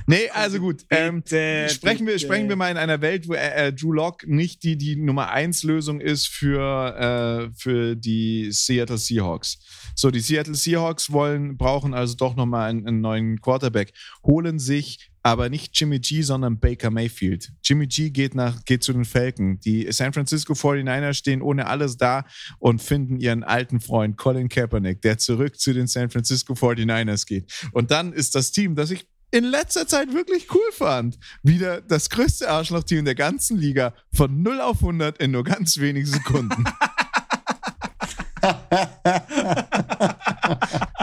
Nee, 0.07 0.29
also 0.29 0.59
gut. 0.59 0.85
Ähm, 0.89 1.23
sprechen, 1.25 2.07
wir, 2.07 2.17
sprechen 2.19 2.49
wir 2.49 2.55
mal 2.55 2.71
in 2.71 2.77
einer 2.77 3.01
Welt, 3.01 3.27
wo 3.27 3.33
äh, 3.33 3.67
äh 3.67 3.73
Drew 3.73 3.93
Lock 3.93 4.27
nicht 4.27 4.63
die, 4.63 4.77
die 4.77 4.95
Nummer 4.95 5.29
1 5.29 5.63
Lösung 5.63 6.01
ist 6.01 6.27
für, 6.27 7.49
äh, 7.49 7.53
für 7.55 7.95
die 7.95 8.51
Seattle 8.51 8.97
Seahawks. 8.97 9.59
So, 9.95 10.11
die 10.11 10.19
Seattle 10.19 10.55
Seahawks 10.55 11.11
wollen, 11.11 11.57
brauchen 11.57 11.93
also 11.93 12.15
doch 12.15 12.35
nochmal 12.35 12.69
einen, 12.69 12.87
einen 12.87 13.01
neuen 13.01 13.41
Quarterback. 13.41 13.93
Holen 14.23 14.59
sich 14.59 15.11
aber 15.27 15.49
nicht 15.49 15.77
Jimmy 15.77 15.99
G, 15.99 16.21
sondern 16.21 16.57
Baker 16.57 16.89
Mayfield. 16.89 17.51
Jimmy 17.61 17.87
G 17.87 18.11
geht, 18.11 18.33
nach, 18.33 18.63
geht 18.63 18.81
zu 18.81 18.93
den 18.93 19.03
Falcons. 19.03 19.59
Die 19.59 19.85
San 19.91 20.13
Francisco 20.13 20.53
49ers 20.53 21.15
stehen 21.15 21.41
ohne 21.41 21.67
alles 21.67 21.97
da 21.97 22.23
und 22.59 22.81
finden 22.81 23.19
ihren 23.19 23.43
alten 23.43 23.81
Freund 23.81 24.15
Colin 24.15 24.47
Kaepernick, 24.47 25.01
der 25.01 25.17
zurück 25.17 25.59
zu 25.59 25.73
den 25.73 25.87
San 25.87 26.09
Francisco 26.09 26.53
49ers 26.53 27.25
geht. 27.25 27.51
Und 27.73 27.91
dann 27.91 28.13
ist 28.13 28.35
das 28.35 28.53
Team, 28.53 28.75
das 28.75 28.89
ich 28.89 29.05
in 29.31 29.43
letzter 29.43 29.85
Zeit 29.85 30.13
wirklich 30.13 30.47
cool 30.55 30.71
fand. 30.71 31.19
Wieder 31.43 31.81
das 31.81 32.09
größte 32.09 32.49
Arschloch-Team 32.49 33.03
der 33.03 33.15
ganzen 33.15 33.57
Liga 33.57 33.93
von 34.13 34.41
0 34.41 34.61
auf 34.61 34.77
100 34.77 35.17
in 35.17 35.31
nur 35.31 35.43
ganz 35.43 35.77
wenigen 35.77 36.07
Sekunden. 36.07 36.63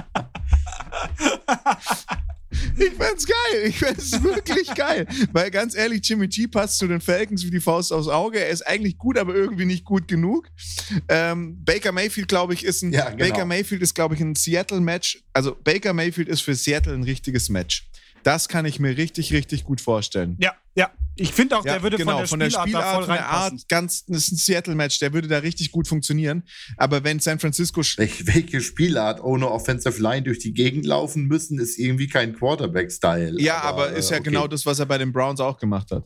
Ich 2.77 2.93
find's 2.93 3.27
geil. 3.27 3.63
Ich 3.65 3.79
find's 3.79 4.23
wirklich 4.23 4.75
geil. 4.75 5.07
Weil 5.33 5.51
ganz 5.51 5.75
ehrlich, 5.75 6.07
Jimmy 6.09 6.29
G 6.29 6.47
passt 6.47 6.79
zu 6.79 6.87
den 6.87 7.01
Falcons 7.01 7.45
wie 7.45 7.51
die 7.51 7.61
Faust 7.61 7.93
aufs 7.93 8.09
Auge. 8.09 8.41
Er 8.41 8.49
ist 8.49 8.67
eigentlich 8.67 8.99
gut, 8.99 9.19
aber 9.19 9.35
irgendwie 9.35 9.65
nicht 9.65 9.85
gut 9.85 10.09
genug. 10.09 10.49
Ähm, 11.09 11.63
Baker 11.65 11.93
Mayfield, 11.93 12.29
glaube 12.29 12.55
ich, 12.55 12.65
ist 12.65 12.83
ein 12.83 12.93
Ja, 12.93 13.11
genau. 13.11 13.29
Baker 13.29 13.45
Mayfield 13.45 13.83
ist, 13.83 13.95
glaube 13.95 14.15
ich, 14.15 14.21
ein 14.21 14.35
Seattle-Match. 14.35 15.23
Also 15.33 15.57
Baker 15.63 15.93
Mayfield 15.93 16.29
ist 16.29 16.41
für 16.43 16.55
Seattle 16.55 16.95
ein 16.95 17.05
richtiges 17.05 17.49
Match. 17.49 17.89
Das 18.23 18.49
kann 18.49 18.65
ich 18.65 18.81
mir 18.81 18.97
richtig, 18.97 19.33
richtig 19.33 19.65
gut 19.65 19.81
vorstellen. 19.81 20.37
Ja, 20.41 20.55
ja. 20.75 20.91
Ich 21.17 21.33
finde 21.33 21.57
auch, 21.57 21.65
Ja, 21.65 21.75
der 21.75 21.83
würde 21.83 21.97
genau, 21.97 22.27
von 22.27 22.41
der 22.41 22.51
Spielart, 22.51 22.75
da 22.75 22.95
voll 22.95 23.05
von 23.05 23.15
der. 23.15 23.29
Art, 23.29 23.69
ganz, 23.69 24.05
das 24.07 24.25
ist 24.25 24.33
ein 24.33 24.37
Seattle-Match, 24.37 24.99
der 24.99 25.13
würde 25.13 25.29
da 25.29 25.39
richtig 25.39 25.71
gut 25.71 25.87
funktionieren. 25.87 26.43
Aber 26.77 27.05
wenn 27.05 27.21
San 27.21 27.39
Francisco 27.39 27.83
Welche, 27.97 28.27
welche 28.27 28.61
Spielart 28.61 29.23
ohne 29.23 29.51
Offensive 29.51 30.03
Line 30.03 30.23
durch 30.23 30.41
die 30.41 30.53
Gegend 30.53 30.85
laufen 30.87 31.27
müssen, 31.27 31.59
ist 31.61 31.79
irgendwie 31.79 32.09
kein 32.09 32.35
Quarterback-Style. 32.35 33.41
Ja, 33.41 33.61
aber, 33.61 33.93
ist 33.93 34.11
ja 34.11 34.17
äh, 34.17 34.21
okay. 34.21 34.31
genau 34.31 34.49
das, 34.49 34.67
was 34.67 34.79
er 34.81 34.87
bei 34.87 34.99
den 34.99 35.13
Browns 35.13 35.41
auch 35.41 35.59
gemacht 35.59 35.91
hat. 35.93 36.05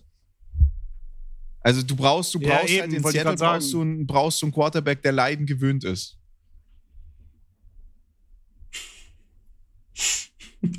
Also 1.61 1.83
du 1.83 1.97
brauchst, 1.97 2.35
du 2.35 2.40
Ja, 2.40 2.57
brauchst 2.59 2.71
eben, 2.71 2.83
halt 2.83 2.92
in 2.92 3.03
Seattle 3.03 3.37
brauchst 3.37 3.73
du, 3.73 3.81
einen, 3.81 4.07
brauchst 4.07 4.42
du 4.42 4.47
einen 4.47 4.53
Quarterback, 4.53 5.03
der 5.03 5.12
Leiden 5.12 5.47
gewöhnt 5.47 5.85
ist. 5.85 6.17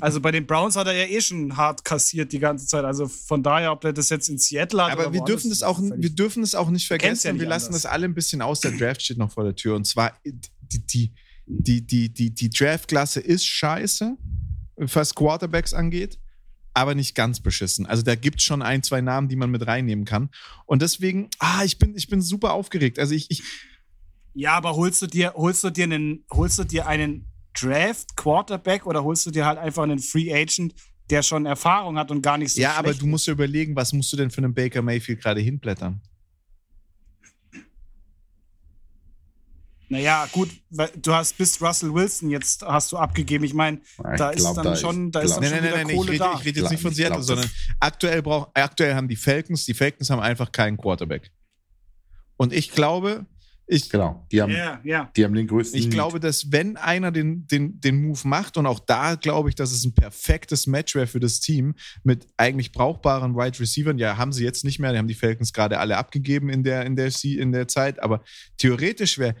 Also 0.00 0.20
bei 0.20 0.30
den 0.30 0.46
Browns 0.46 0.76
hat 0.76 0.86
er 0.86 0.92
ja 0.92 1.04
eh 1.06 1.20
schon 1.20 1.56
hart 1.56 1.84
kassiert 1.84 2.32
die 2.32 2.38
ganze 2.38 2.66
Zeit. 2.66 2.84
Also 2.84 3.08
von 3.08 3.42
daher, 3.42 3.72
ob 3.72 3.84
er 3.84 3.92
das 3.92 4.10
jetzt 4.10 4.28
in 4.28 4.36
Seattle 4.36 4.84
hat. 4.84 4.92
Aber 4.92 5.04
oder 5.04 5.12
wir 5.14 5.24
dürfen 5.24 5.48
das 5.48 5.62
auch, 5.62 5.80
wir 5.80 6.10
dürfen 6.10 6.42
das 6.42 6.54
auch 6.54 6.68
nicht 6.68 6.86
vergessen. 6.86 7.26
ja 7.26 7.32
nicht 7.32 7.40
wir 7.40 7.48
lassen 7.48 7.68
anders. 7.68 7.82
das 7.82 7.92
alle 7.92 8.04
ein 8.04 8.14
bisschen 8.14 8.42
aus. 8.42 8.60
Der 8.60 8.72
Draft 8.72 9.02
steht 9.02 9.16
noch 9.16 9.32
vor 9.32 9.44
der 9.44 9.56
Tür. 9.56 9.76
Und 9.76 9.86
zwar 9.86 10.12
die, 10.24 10.84
die, 10.86 11.12
die, 11.46 11.86
die, 11.86 12.12
die, 12.12 12.30
die 12.34 12.50
Draftklasse 12.50 13.20
ist 13.20 13.46
scheiße, 13.46 14.16
was 14.76 15.14
Quarterbacks 15.14 15.72
angeht. 15.72 16.18
Aber 16.74 16.94
nicht 16.94 17.14
ganz 17.14 17.40
beschissen. 17.40 17.86
Also 17.86 18.02
da 18.02 18.14
gibt 18.14 18.38
es 18.38 18.44
schon 18.44 18.62
ein, 18.62 18.82
zwei 18.82 19.00
Namen, 19.00 19.28
die 19.28 19.36
man 19.36 19.50
mit 19.50 19.66
reinnehmen 19.66 20.04
kann. 20.04 20.30
Und 20.66 20.82
deswegen, 20.82 21.28
ah, 21.38 21.64
ich 21.64 21.78
bin, 21.78 21.96
ich 21.96 22.08
bin 22.08 22.20
super 22.20 22.52
aufgeregt. 22.52 22.98
Also 22.98 23.14
ich, 23.14 23.28
ich, 23.30 23.42
Ja, 24.34 24.52
aber 24.52 24.76
holst 24.76 25.02
du 25.02 25.06
dir, 25.06 25.32
holst 25.34 25.64
du 25.64 25.70
dir 25.70 25.84
einen, 25.84 26.24
holst 26.30 26.58
du 26.58 26.64
dir 26.64 26.86
einen 26.86 27.29
Draft 27.60 28.16
Quarterback 28.16 28.86
oder 28.86 29.02
holst 29.04 29.26
du 29.26 29.30
dir 29.30 29.46
halt 29.46 29.58
einfach 29.58 29.82
einen 29.82 29.98
Free 29.98 30.32
Agent, 30.32 30.74
der 31.10 31.22
schon 31.22 31.46
Erfahrung 31.46 31.98
hat 31.98 32.10
und 32.10 32.22
gar 32.22 32.38
nicht 32.38 32.54
so 32.54 32.60
ja, 32.60 32.74
aber 32.74 32.94
du 32.94 33.06
musst 33.06 33.26
ja 33.26 33.32
überlegen, 33.32 33.74
was 33.76 33.92
musst 33.92 34.12
du 34.12 34.16
denn 34.16 34.30
für 34.30 34.38
einen 34.38 34.54
Baker 34.54 34.82
Mayfield 34.82 35.20
gerade 35.20 35.40
hinblättern? 35.40 36.00
Naja, 39.88 40.28
gut, 40.30 40.50
weil 40.70 40.88
du 41.02 41.12
hast 41.12 41.36
bis 41.36 41.60
Russell 41.60 41.92
Wilson 41.92 42.30
jetzt 42.30 42.62
hast 42.62 42.92
du 42.92 42.96
abgegeben. 42.96 43.42
Ich 43.44 43.54
meine, 43.54 43.78
Ich 43.78 44.16
da 44.16 44.30
ist 44.30 44.44
dann 44.44 44.64
da 44.64 44.76
schon, 44.76 45.10
da 45.10 45.18
ist 45.20 45.34
dann 45.34 45.42
Nein, 45.42 45.50
schon 45.50 45.62
nein, 45.62 45.64
nein, 45.64 45.72
wieder 45.72 45.84
nein, 45.84 45.88
ich 45.88 45.96
Kohle 45.96 46.12
rede, 46.12 46.18
da. 46.18 46.34
ich 46.34 46.44
rede 46.44 46.60
jetzt 46.60 46.70
nicht 46.70 46.80
von 46.80 46.90
Ich 46.92 46.96
Seattle, 46.96 47.22
sondern 47.24 47.50
aktuell, 47.80 48.22
brauch, 48.22 48.48
aktuell 48.54 48.94
haben 48.94 49.08
die 49.08 49.16
Falcons, 49.16 49.64
die 49.64 49.74
Falcons 49.74 50.08
haben 50.10 50.20
einfach 50.20 50.52
keinen 50.52 50.76
Quarterback. 50.76 51.32
Und 52.36 52.52
ich 52.52 52.70
glaube, 52.70 53.26
ich, 53.70 53.88
Genau, 53.88 54.26
die 54.32 54.42
haben, 54.42 54.52
Ja, 54.52 54.80
ja. 54.84 55.10
die 55.16 55.24
haben 55.24 55.34
den 55.34 55.46
größten. 55.46 55.78
ich 55.78 55.86
Need. 55.86 55.94
glaube, 55.94 56.20
dass 56.20 56.50
wenn 56.52 56.76
einer 56.76 57.10
den, 57.12 57.46
den, 57.46 57.80
den 57.80 58.02
Move 58.02 58.20
macht, 58.26 58.56
und 58.56 58.66
auch 58.66 58.80
da 58.80 59.14
glaube 59.14 59.48
ich, 59.48 59.54
dass 59.54 59.72
es 59.72 59.84
ein 59.84 59.94
perfektes 59.94 60.66
Match 60.66 60.94
wäre 60.94 61.06
für 61.06 61.20
das 61.20 61.40
Team 61.40 61.74
mit 62.02 62.26
eigentlich 62.36 62.72
brauchbaren 62.72 63.36
Wide 63.36 63.60
Receivern. 63.60 63.98
Ja, 63.98 64.16
haben 64.16 64.32
sie 64.32 64.44
jetzt 64.44 64.64
nicht 64.64 64.78
mehr, 64.78 64.92
die 64.92 64.98
haben 64.98 65.08
die 65.08 65.14
Falcons 65.14 65.52
gerade 65.52 65.78
alle 65.78 65.96
abgegeben 65.96 66.48
in 66.48 66.64
der, 66.64 66.84
in 66.84 66.96
der, 66.96 67.10
in 67.24 67.52
der 67.52 67.68
Zeit, 67.68 68.02
aber 68.02 68.22
theoretisch 68.56 69.18
wäre 69.18 69.36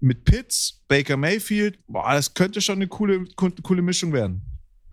mit 0.00 0.24
Pitts, 0.24 0.82
Baker 0.88 1.16
Mayfield, 1.16 1.78
boah, 1.86 2.12
das 2.12 2.34
könnte 2.34 2.60
schon 2.60 2.76
eine 2.76 2.88
coole, 2.88 3.24
coole 3.36 3.82
Mischung 3.82 4.12
werden. 4.12 4.42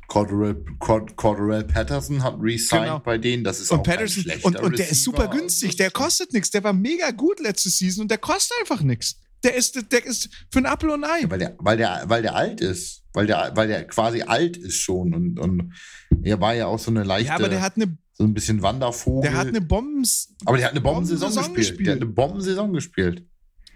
Cordell, 0.09 0.65
Cord, 0.79 1.15
Cordell 1.15 1.63
Patterson 1.63 2.21
hat 2.21 2.35
resigned 2.41 2.83
Genau. 2.85 2.99
bei 2.99 3.17
denen. 3.17 3.43
Das 3.45 3.59
ist 3.61 3.71
Und 3.71 3.79
auch 3.79 3.83
Patterson, 3.83 4.23
schlechter 4.23 4.45
und, 4.47 4.59
und 4.59 4.77
der 4.77 4.85
ist 4.89 4.91
Receiver. 5.07 5.17
super 5.17 5.27
günstig, 5.29 5.75
der 5.77 5.91
kostet 5.91 6.33
nichts, 6.33 6.49
der 6.51 6.63
war 6.63 6.73
mega 6.73 7.11
gut 7.11 7.39
letzte 7.39 7.69
Season 7.69 8.01
und 8.01 8.11
der 8.11 8.17
kostet 8.17 8.57
einfach 8.59 8.81
nichts. 8.81 9.15
Der 9.43 9.55
ist, 9.55 9.79
der 9.91 10.05
ist 10.05 10.27
für 10.51 10.59
ein 10.59 10.65
Apfel 10.65 10.89
und 10.89 11.05
ein 11.05 11.09
Ei. 11.09 11.21
Ja, 11.21 11.29
weil 11.29 11.39
der, 11.39 11.55
weil 11.59 11.77
der, 11.77 12.03
weil 12.07 12.21
der 12.21 12.35
alt 12.35 12.59
ist. 12.59 13.03
Weil 13.13 13.25
der, 13.25 13.51
weil 13.55 13.67
der 13.67 13.87
quasi 13.87 14.21
alt 14.21 14.55
ist 14.57 14.75
schon 14.75 15.13
und, 15.15 15.39
und 15.39 15.73
er 16.21 16.39
war 16.41 16.53
ja 16.53 16.67
auch 16.67 16.77
so 16.77 16.91
eine 16.91 17.03
leichte, 17.03 17.29
Ja, 17.29 17.35
aber 17.35 17.49
der 17.49 17.61
hat 17.61 17.75
eine, 17.77 17.97
so 18.13 18.23
ein 18.23 18.33
bisschen 18.35 18.61
Wandervogel. 18.61 19.29
der 19.31 19.37
hat 19.39 19.47
eine 19.47 19.61
Bombens. 19.61 20.35
aber 20.45 20.57
der 20.57 20.65
hat 20.67 20.73
eine 20.73 20.81
Bombensaison 20.81 21.29
Bombensaison 21.29 21.55
gespielt. 21.55 21.77
gespielt. 21.77 21.87
Der 21.87 21.95
hat 21.95 22.01
eine 22.01 22.11
Bombensaison 22.11 22.73
gespielt. 22.73 23.25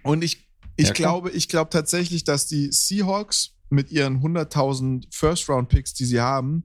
Und 0.03 0.23
ich, 0.23 0.47
ich 0.75 0.87
Ja, 0.89 0.93
glaube, 0.93 1.31
ich 1.31 1.47
glaube 1.47 1.69
tatsächlich, 1.71 2.23
dass 2.25 2.45
die 2.45 2.71
Seahawks 2.71 3.52
mit 3.73 3.91
ihren 3.91 4.21
100.000 4.21 5.07
First-Round-Picks, 5.11 5.93
die 5.93 6.05
sie 6.05 6.21
haben, 6.21 6.63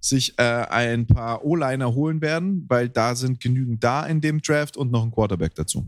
sich 0.00 0.38
äh, 0.38 0.42
ein 0.42 1.06
paar 1.06 1.44
O-Liner 1.44 1.94
holen 1.94 2.20
werden, 2.20 2.66
weil 2.68 2.88
da 2.88 3.14
sind 3.14 3.40
genügend 3.40 3.82
da 3.82 4.04
in 4.06 4.20
dem 4.20 4.40
Draft 4.42 4.76
und 4.76 4.90
noch 4.90 5.04
ein 5.04 5.10
Quarterback 5.10 5.54
dazu. 5.54 5.86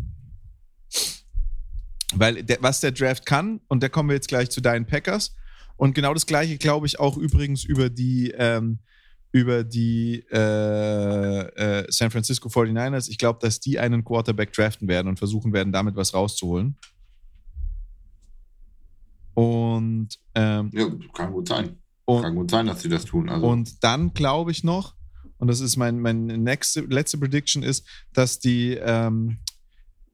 Weil 2.15 2.43
der, 2.43 2.59
was 2.61 2.81
der 2.81 2.93
Draft 2.93 3.27
kann, 3.27 3.61
und 3.69 3.83
da 3.83 3.89
kommen 3.89 4.09
wir 4.09 4.17
jetzt 4.17 4.29
gleich 4.29 4.51
zu 4.51 4.61
deinen 4.61 4.87
Packers, 4.87 5.35
und 5.77 5.95
genau 5.95 6.13
das 6.13 6.27
gleiche 6.27 6.59
glaube 6.59 6.87
ich 6.87 6.99
auch 6.99 7.17
übrigens 7.17 7.65
über 7.65 7.89
die, 7.89 8.33
ähm, 8.37 8.81
über 9.33 9.65
die 9.65 10.25
äh, 10.31 11.79
äh, 11.79 11.87
San 11.89 12.11
Francisco 12.11 12.49
49ers. 12.49 13.09
Ich 13.09 13.17
glaube, 13.17 13.39
dass 13.41 13.61
die 13.61 13.79
einen 13.79 14.05
Quarterback 14.05 14.53
draften 14.53 14.89
werden 14.89 15.09
und 15.09 15.19
versuchen 15.19 15.53
werden, 15.53 15.73
damit 15.73 15.95
was 15.97 16.13
rauszuholen. 16.13 16.77
Und, 19.35 20.09
ähm, 20.35 20.71
Ja, 20.73 20.89
kann 21.15 21.33
gut 21.33 21.49
sein. 21.49 21.79
und, 22.05 22.23
Kann 22.23 22.35
gut 22.35 22.51
sein, 22.51 22.67
dass 22.67 22.83
sie 22.83 22.89
das 22.89 23.05
tun. 23.05 23.29
Also, 23.29 23.47
und 23.47 23.83
dann 23.85 24.13
glaube 24.13 24.51
ich 24.51 24.65
noch, 24.65 24.95
und 25.39 25.49
das 25.49 25.61
ist 25.61 25.77
mein, 25.77 26.01
mein 26.01 26.27
nächste, 26.27 26.81
letzte 26.83 27.17
Prediction 27.19 27.63
ist, 27.63 27.87
dass 28.13 28.39
die 28.41 28.75
ähm, 28.75 29.39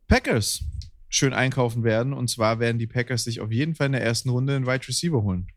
Packers 0.07 0.62
schön 1.09 1.33
einkaufen 1.33 1.83
werden. 1.83 2.12
Und 2.12 2.29
zwar 2.31 2.61
werden 2.61 2.79
die 2.79 2.87
Packers 2.87 3.24
sich 3.24 3.40
auf 3.40 3.50
jeden 3.50 3.74
Fall 3.74 3.87
in 3.87 3.92
der 3.92 4.02
ersten 4.05 4.29
Runde 4.29 4.55
einen 4.55 4.66
Wide 4.66 4.87
Receiver 4.87 5.22
holen. 5.22 5.48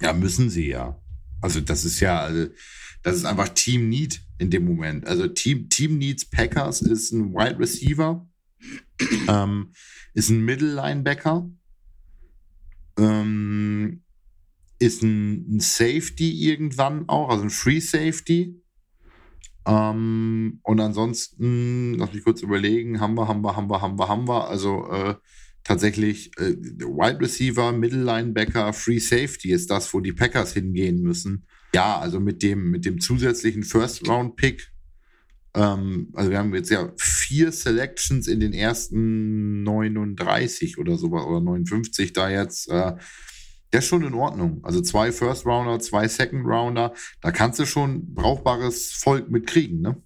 ja, 0.00 0.12
müssen 0.12 0.48
sie 0.50 0.68
ja. 0.68 1.00
Also, 1.40 1.60
das 1.60 1.84
ist 1.84 1.98
ja, 2.00 2.20
also, 2.20 2.46
das 3.02 3.16
ist 3.16 3.24
einfach 3.24 3.48
Team 3.48 3.88
Need 3.88 4.22
in 4.38 4.50
dem 4.50 4.64
Moment. 4.64 5.06
Also, 5.06 5.26
Team, 5.26 5.68
Team 5.68 5.98
Needs 5.98 6.24
Packers 6.24 6.82
ist 6.82 7.12
ein 7.12 7.32
Wide 7.32 7.58
Receiver, 7.58 8.27
ähm, 9.28 9.72
ist 10.14 10.30
ein 10.30 10.44
Middle 10.44 10.74
Linebacker, 10.74 11.48
ähm, 12.98 14.02
ist 14.78 15.02
ein, 15.02 15.60
Safety 15.60 16.48
irgendwann 16.48 17.08
auch, 17.08 17.30
also 17.30 17.44
ein 17.44 17.50
Free 17.50 17.80
Safety. 17.80 18.60
Ähm, 19.66 20.60
und 20.62 20.80
ansonsten, 20.80 21.94
lass 21.94 22.12
mich 22.12 22.24
kurz 22.24 22.42
überlegen, 22.42 23.00
haben 23.00 23.14
wir, 23.14 23.28
haben 23.28 23.42
wir, 23.42 23.56
haben 23.56 23.68
wir, 23.68 23.80
haben 23.80 23.98
wir, 23.98 24.08
haben 24.08 24.28
wir. 24.28 24.48
Also 24.48 24.88
äh, 24.90 25.14
tatsächlich 25.64 26.30
äh, 26.38 26.56
Wide 26.56 27.20
Receiver, 27.20 27.72
Middle 27.72 28.02
Linebacker, 28.02 28.72
Free 28.72 28.98
Safety 28.98 29.52
ist 29.52 29.70
das, 29.70 29.92
wo 29.92 30.00
die 30.00 30.12
Packers 30.12 30.54
hingehen 30.54 31.02
müssen. 31.02 31.46
Ja, 31.74 31.98
also 31.98 32.18
mit 32.18 32.42
dem, 32.42 32.70
mit 32.70 32.84
dem 32.86 33.00
zusätzlichen 33.00 33.62
First 33.62 34.08
Round 34.08 34.36
Pick. 34.36 34.72
Ähm, 35.54 36.10
also 36.14 36.30
wir 36.30 36.38
haben 36.38 36.54
jetzt 36.54 36.70
ja 36.70 36.92
vier 36.96 37.52
Selections 37.52 38.26
in 38.28 38.40
den 38.40 38.52
ersten 38.52 39.62
39 39.62 40.78
oder 40.78 40.96
sowas 40.96 41.24
oder 41.24 41.40
59 41.40 42.12
da 42.12 42.30
jetzt. 42.30 42.68
Äh, 42.68 42.94
der 43.72 43.80
ist 43.80 43.86
schon 43.86 44.02
in 44.02 44.14
Ordnung. 44.14 44.64
Also 44.64 44.80
zwei 44.80 45.12
First 45.12 45.44
Rounder, 45.44 45.78
zwei 45.80 46.08
Second 46.08 46.46
Rounder, 46.46 46.94
da 47.20 47.30
kannst 47.30 47.58
du 47.58 47.66
schon 47.66 48.14
brauchbares 48.14 48.92
Volk 48.92 49.30
mitkriegen, 49.30 49.80
ne? 49.80 50.02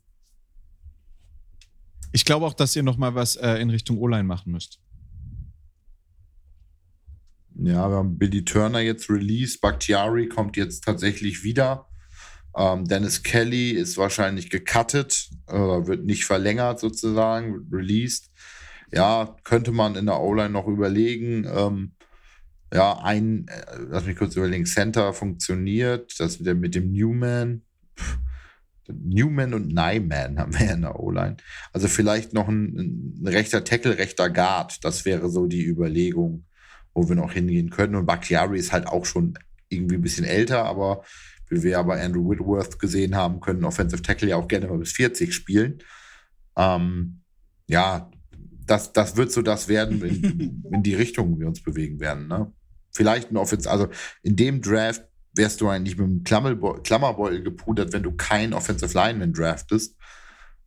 Ich 2.15 2.25
glaube 2.27 2.45
auch, 2.45 2.55
dass 2.55 2.77
ihr 2.77 2.83
noch 2.83 2.99
mal 2.99 3.15
was 3.15 3.37
äh, 3.37 3.55
in 3.55 3.71
Richtung 3.71 3.99
O-Line 3.99 4.25
machen 4.25 4.53
müsst. 4.53 4.81
Ja, 7.55 7.89
wir 7.89 7.97
haben 7.97 8.19
Billy 8.19 8.45
Turner 8.45 8.81
jetzt 8.81 9.09
released, 9.09 9.61
Bakhtiari 9.61 10.29
kommt 10.29 10.57
jetzt 10.57 10.85
tatsächlich 10.85 11.43
wieder. 11.43 11.89
Ähm, 12.57 12.87
Dennis 12.87 13.23
Kelly 13.23 13.71
ist 13.71 13.97
wahrscheinlich 13.97 14.51
gecuttet, 14.51 15.31
äh, 15.49 15.55
wird 15.55 16.05
nicht 16.05 16.25
verlängert 16.25 16.81
sozusagen, 16.81 17.67
released. 17.73 18.31
Ja, 18.93 19.37
könnte 19.45 19.73
man 19.73 19.95
in 19.97 20.07
der 20.07 20.21
O-Line 20.21 20.51
noch 20.51 20.67
überlegen. 20.67 21.47
Ähm, 21.47 21.93
ja, 22.73 22.99
ein, 23.03 23.47
äh, 23.49 23.79
lass 23.89 24.07
mich 24.07 24.17
kurz 24.17 24.37
überlegen, 24.37 24.67
Center 24.67 25.13
funktioniert, 25.13 26.19
das 26.21 26.39
mit 26.39 26.47
dem, 26.47 26.61
mit 26.61 26.75
dem 26.75 26.93
Newman. 26.93 27.63
Newman 28.89 29.55
und 29.55 29.69
Nyman 29.69 30.39
haben 30.39 30.59
wir 30.59 30.73
in 30.73 30.83
der 30.83 30.99
O-Line. 30.99 31.37
Also 31.73 31.89
vielleicht 31.89 32.33
noch 32.35 32.49
ein, 32.49 33.15
ein, 33.21 33.29
rechter 33.29 33.65
Tackle, 33.65 33.97
rechter 33.97 34.29
Guard. 34.29 34.85
Das 34.85 35.05
wäre 35.05 35.31
so 35.31 35.47
die 35.47 35.65
Überlegung, 35.65 36.45
wo 36.93 37.09
wir 37.09 37.17
noch 37.17 37.33
hingehen 37.33 37.71
können. 37.71 37.95
Und 37.95 38.07
Bakhtiari 38.07 38.59
ist 38.59 38.73
halt 38.73 38.87
auch 38.87 39.07
schon 39.07 39.39
irgendwie 39.69 39.97
ein 39.97 40.03
bisschen 40.03 40.25
älter, 40.25 40.65
aber 40.65 41.03
wie 41.53 41.63
wir 41.63 41.73
ja 41.73 41.83
bei 41.83 42.03
Andrew 42.03 42.29
Whitworth 42.29 42.79
gesehen 42.79 43.15
haben, 43.15 43.41
können 43.41 43.65
Offensive 43.65 44.03
Tackle 44.03 44.31
ja 44.31 44.37
auch 44.37 44.49
gerne 44.49 44.67
mal 44.67 44.79
bis 44.79 44.93
40 44.93 45.35
spielen. 45.35 45.83
Ähm, 46.57 47.21
ja, 47.67 48.11
das, 48.67 48.93
das 48.93 49.17
wird 49.17 49.31
so 49.33 49.43
das 49.43 49.69
werden, 49.69 50.03
in, 50.03 50.65
in 50.73 50.83
die 50.83 50.95
Richtung 50.95 51.39
wir 51.39 51.47
uns 51.47 51.63
bewegen 51.63 52.01
werden. 52.01 52.27
Ne? 52.27 52.51
Vielleicht 52.91 53.31
ein 53.31 53.37
Offensive, 53.37 53.71
also 53.71 53.89
in 54.23 54.37
dem 54.37 54.63
Draft 54.63 55.05
wärst 55.35 55.61
du 55.61 55.69
eigentlich 55.69 55.97
mit 55.97 56.07
einem 56.07 56.25
Klammerbeutel 56.25 57.43
gepudert, 57.43 57.93
wenn 57.93 58.03
du 58.03 58.13
keinen 58.13 58.55
Offensive 58.55 58.93
Lineman 58.95 59.33
draftest. 59.33 59.97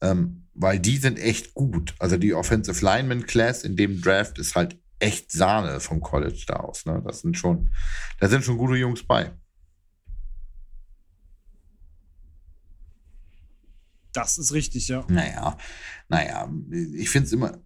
Ähm, 0.01 0.43
weil 0.53 0.79
die 0.79 0.97
sind 0.97 1.19
echt 1.19 1.53
gut. 1.53 1.95
Also 1.99 2.17
die 2.17 2.33
Offensive 2.33 2.83
Lineman 2.83 3.25
Class 3.25 3.63
in 3.63 3.75
dem 3.75 4.01
Draft 4.01 4.39
ist 4.39 4.55
halt 4.55 4.77
echt 4.99 5.31
Sahne 5.31 5.79
vom 5.79 5.99
College 5.99 6.43
da 6.47 6.55
aus. 6.57 6.85
Ne? 6.85 7.01
Das 7.05 7.21
sind 7.21 7.37
schon, 7.37 7.69
da 8.19 8.29
sind 8.29 8.43
schon 8.43 8.57
gute 8.57 8.75
Jungs 8.75 9.03
bei. 9.03 9.31
Das 14.15 14.37
ist 14.37 14.53
richtig, 14.53 14.87
ja. 14.87 15.03
Naja, 15.09 15.57
naja, 16.07 16.49
ich 16.93 17.09
finde 17.09 17.27
es 17.27 17.33
immer. 17.33 17.59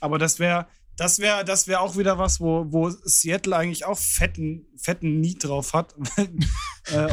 Aber 0.00 0.18
das 0.18 0.38
wäre, 0.38 0.66
das 0.96 1.18
wäre 1.18 1.44
das 1.44 1.66
wär 1.66 1.80
auch 1.80 1.96
wieder 1.96 2.18
was, 2.18 2.40
wo, 2.40 2.66
wo 2.70 2.90
Seattle 2.90 3.56
eigentlich 3.56 3.84
auch 3.84 3.98
fetten, 3.98 4.66
fetten 4.76 5.20
Need 5.20 5.44
drauf 5.44 5.72
hat. 5.72 5.94
äh, 6.90 7.08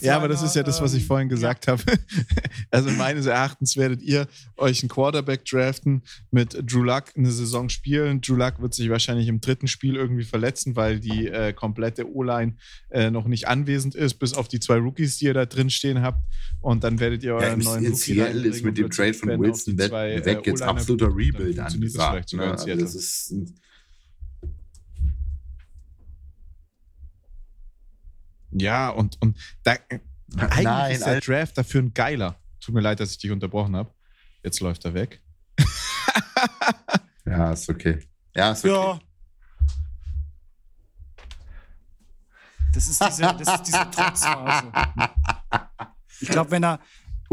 ja, 0.00 0.16
aber 0.16 0.28
das 0.28 0.42
ist 0.42 0.54
ja 0.54 0.62
das, 0.62 0.80
was 0.80 0.94
ich 0.94 1.02
ähm, 1.02 1.08
vorhin 1.08 1.28
gesagt 1.28 1.66
ja. 1.66 1.72
habe. 1.72 1.82
also 2.70 2.90
meines 2.90 3.26
Erachtens 3.26 3.76
werdet 3.76 4.02
ihr 4.02 4.28
euch 4.56 4.82
einen 4.82 4.88
Quarterback 4.88 5.44
draften, 5.44 6.02
mit 6.30 6.56
Drew 6.70 6.84
Luck 6.84 7.06
eine 7.16 7.32
Saison 7.32 7.68
spielen. 7.68 8.20
Drew 8.20 8.36
Luck 8.36 8.60
wird 8.60 8.74
sich 8.74 8.88
wahrscheinlich 8.88 9.26
im 9.26 9.40
dritten 9.40 9.66
Spiel 9.66 9.96
irgendwie 9.96 10.24
verletzen, 10.24 10.76
weil 10.76 11.00
die 11.00 11.26
äh, 11.26 11.52
komplette 11.52 12.08
O-Line 12.08 12.54
äh, 12.90 13.10
noch 13.10 13.26
nicht 13.26 13.48
anwesend 13.48 13.96
ist, 13.96 14.14
bis 14.14 14.34
auf 14.34 14.46
die 14.46 14.60
zwei 14.60 14.76
Rookies, 14.76 15.18
die 15.18 15.24
ihr 15.24 15.34
da 15.34 15.46
drin 15.46 15.70
stehen 15.70 16.02
habt. 16.02 16.22
Und 16.60 16.84
dann 16.84 17.00
werdet 17.00 17.24
ihr 17.24 17.34
euren 17.34 17.60
ja, 17.60 17.70
neuen 17.70 17.86
Rookie 17.86 17.96
Seattle 17.96 18.48
ist 18.48 18.64
mit 18.64 18.78
dem 18.78 18.90
Trade 18.90 19.14
von 19.14 19.40
Wilson 19.40 19.76
zwei, 19.76 20.24
weg 20.24 20.46
jetzt 20.46 20.62
absoluter 20.62 21.08
Rebuild 21.08 21.58
angesagt. 21.58 22.32
Ne? 22.32 22.52
Also 22.52 22.74
das 22.74 22.94
ist 22.94 23.23
Ja, 28.50 28.90
und, 28.90 29.20
und 29.20 29.36
da, 29.64 29.76
eigentlich 30.36 30.64
Nein, 30.64 30.92
ist 30.92 31.04
der 31.04 31.20
Draft 31.20 31.58
dafür 31.58 31.82
ein 31.82 31.92
geiler. 31.92 32.38
Tut 32.60 32.74
mir 32.74 32.80
leid, 32.80 33.00
dass 33.00 33.10
ich 33.10 33.18
dich 33.18 33.30
unterbrochen 33.30 33.76
habe. 33.76 33.92
Jetzt 34.42 34.60
läuft 34.60 34.84
er 34.84 34.94
weg. 34.94 35.22
ja, 37.26 37.52
ist 37.52 37.68
okay. 37.68 37.98
Ja, 38.34 38.52
ist 38.52 38.64
okay. 38.64 38.74
Ja. 38.74 39.00
Das 42.72 42.88
ist 42.88 43.04
diese, 43.06 43.22
das 43.22 43.54
ist 43.54 43.62
diese 43.62 43.90
Trotzphase. 43.90 44.72
Ich 46.20 46.28
glaube, 46.28 46.50
wenn 46.50 46.64
er, 46.64 46.80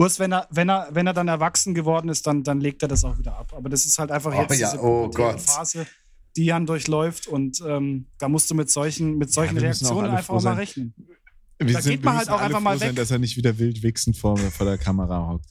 Urs, 0.01 0.17
wenn 0.17 0.33
er, 0.33 0.47
wenn 0.49 0.67
er, 0.67 0.87
wenn 0.91 1.05
er 1.05 1.13
dann 1.13 1.27
erwachsen 1.27 1.75
geworden 1.75 2.09
ist, 2.09 2.25
dann, 2.25 2.43
dann 2.43 2.59
legt 2.59 2.81
er 2.81 2.87
das 2.87 3.03
auch 3.03 3.19
wieder 3.19 3.37
ab. 3.37 3.53
Aber 3.55 3.69
das 3.69 3.85
ist 3.85 3.99
halt 3.99 4.09
einfach 4.09 4.33
jetzt 4.33 4.51
oh, 4.51 4.53
ja. 4.55 4.71
diese 4.71 4.81
oh, 4.81 5.37
Phase, 5.37 5.85
die 6.35 6.45
Jan 6.45 6.65
durchläuft 6.65 7.27
und 7.27 7.61
ähm, 7.67 8.07
da 8.17 8.27
musst 8.27 8.49
du 8.49 8.55
mit 8.55 8.71
solchen, 8.71 9.19
mit 9.19 9.31
solchen 9.31 9.57
ja, 9.57 9.61
Reaktionen 9.61 10.09
einfach 10.09 10.33
auch 10.33 10.41
mal 10.41 10.55
rechnen. 10.55 10.95
Wir 11.59 11.75
da 11.75 11.81
sind, 11.81 11.91
geht 11.91 12.03
man 12.03 12.17
halt 12.17 12.29
auch 12.29 12.41
einfach 12.41 12.59
mal 12.59 12.79
weg. 12.79 12.87
Sein, 12.87 12.95
dass 12.95 13.11
er 13.11 13.19
nicht 13.19 13.37
wieder 13.37 13.59
wild 13.59 13.83
wichsend 13.83 14.17
vor, 14.17 14.37
vor 14.37 14.65
der 14.65 14.79
Kamera 14.79 15.27
hockt. 15.27 15.45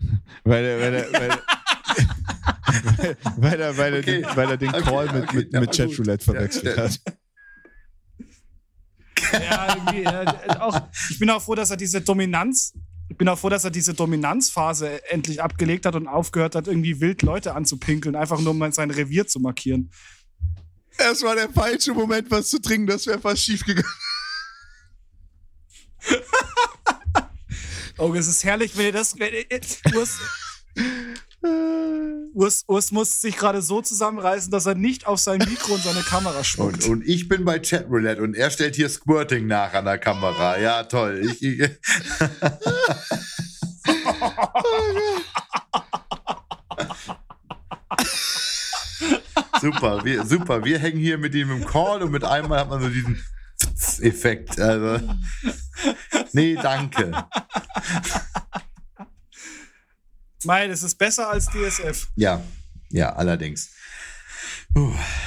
weil 0.44 0.64
er, 0.64 0.80
weil 0.80 0.94
er, 0.94 1.12
weil, 1.12 1.30
weil, 3.36 3.60
er, 3.60 3.76
weil, 3.78 3.94
er 3.94 4.00
okay. 4.00 4.22
den, 4.22 4.36
weil 4.36 4.50
er 4.50 4.56
den 4.56 4.72
Call 4.72 5.08
okay, 5.08 5.20
mit, 5.20 5.32
mit, 5.34 5.52
ja, 5.52 5.60
mit 5.60 5.76
Chatroulette 5.76 6.24
verwechselt 6.24 6.76
ja, 6.76 6.82
hat. 6.82 7.00
Ja, 9.32 9.92
ja, 9.92 10.60
auch, 10.60 10.80
ich 11.10 11.18
bin 11.20 11.30
auch 11.30 11.40
froh, 11.40 11.54
dass 11.54 11.70
er 11.70 11.76
diese 11.76 12.00
Dominanz, 12.00 12.74
ich 13.08 13.16
bin 13.16 13.28
auch 13.28 13.38
froh, 13.38 13.48
dass 13.48 13.64
er 13.64 13.70
diese 13.70 13.94
Dominanzphase 13.94 15.10
endlich 15.10 15.42
abgelegt 15.42 15.86
hat 15.86 15.94
und 15.94 16.08
aufgehört 16.08 16.54
hat, 16.54 16.66
irgendwie 16.66 17.00
wild 17.00 17.22
Leute 17.22 17.54
anzupinkeln, 17.54 18.16
einfach 18.16 18.40
nur 18.40 18.52
um 18.52 18.72
sein 18.72 18.90
Revier 18.90 19.26
zu 19.26 19.40
markieren. 19.40 19.90
Es 20.96 21.22
war 21.22 21.34
der 21.34 21.50
falsche 21.50 21.92
Moment, 21.92 22.30
was 22.30 22.50
zu 22.50 22.60
trinken, 22.60 22.86
das 22.86 23.06
wäre 23.06 23.20
fast 23.20 23.42
schief 23.42 23.64
gegangen. 23.64 23.88
oh, 27.98 28.14
es 28.14 28.28
ist 28.28 28.44
herrlich, 28.44 28.76
wenn 28.76 28.86
ihr 28.86 28.92
das. 28.92 29.18
Wenn 29.18 29.34
ihr, 29.34 29.46
Urs, 29.94 30.18
Urs, 32.34 32.64
Urs 32.66 32.90
muss 32.90 33.20
sich 33.20 33.36
gerade 33.36 33.62
so 33.62 33.80
zusammenreißen, 33.80 34.50
dass 34.50 34.66
er 34.66 34.74
nicht 34.74 35.06
auf 35.06 35.20
sein 35.20 35.38
Mikro 35.38 35.74
und 35.74 35.82
seine 35.82 36.00
Kamera 36.00 36.42
spuckt. 36.44 36.84
Und, 36.84 36.90
und 36.90 37.06
ich 37.06 37.28
bin 37.28 37.44
bei 37.44 37.60
Chatroulette 37.60 38.22
und 38.22 38.34
er 38.34 38.50
stellt 38.50 38.74
hier 38.74 38.88
Squirting 38.88 39.46
nach 39.46 39.72
an 39.72 39.84
der 39.84 39.98
Kamera. 39.98 40.58
Ja, 40.58 40.82
toll. 40.84 41.22
Ich, 41.30 41.42
ich 41.42 41.70
super, 49.60 50.04
wir, 50.04 50.24
super. 50.26 50.64
Wir 50.64 50.78
hängen 50.78 50.98
hier 50.98 51.18
mit 51.18 51.34
ihm 51.34 51.50
im 51.50 51.64
Call 51.64 52.02
und 52.02 52.10
mit 52.10 52.24
einmal 52.24 52.60
hat 52.60 52.68
man 52.68 52.82
so 52.82 52.88
diesen 52.88 53.22
Effekt. 54.00 54.58
Also, 54.60 55.00
nee, 56.32 56.56
danke. 56.60 57.12
Mein, 60.44 60.70
es 60.70 60.82
ist 60.82 60.96
besser 60.96 61.30
als 61.30 61.46
DSF. 61.46 62.08
Ja, 62.16 62.42
ja, 62.90 63.14
allerdings. 63.14 63.70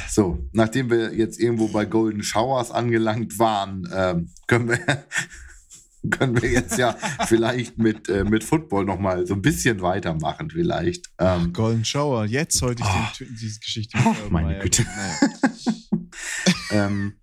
So, 0.10 0.49
nachdem 0.51 0.89
wir 0.89 1.13
jetzt 1.13 1.39
irgendwo 1.39 1.69
bei 1.69 1.86
Golden 1.86 2.21
Showers 2.21 2.71
angelangt 2.71 3.39
waren, 3.39 3.88
ähm, 3.93 4.30
können 4.47 4.69
wir 4.69 4.80
können 6.10 6.41
wir 6.41 6.49
jetzt 6.49 6.77
ja 6.77 6.95
vielleicht 7.27 7.77
mit, 7.77 8.10
äh, 8.10 8.23
mit 8.23 8.43
Football 8.43 8.86
noch 8.86 8.99
mal 8.99 9.25
so 9.25 9.34
ein 9.34 9.41
bisschen 9.41 9.82
weitermachen 9.82 10.49
vielleicht. 10.49 11.08
Ähm, 11.17 11.53
Golden 11.53 11.86
Shower, 11.86 12.25
jetzt 12.25 12.62
heute 12.62 12.84
ich 12.84 12.89
oh. 12.89 13.23
den, 13.25 13.36
diese 13.36 13.60
Geschichte. 13.60 13.97
Oh, 14.06 14.15
meine 14.30 14.60
Güte. 14.60 14.86
ähm, 16.71 17.13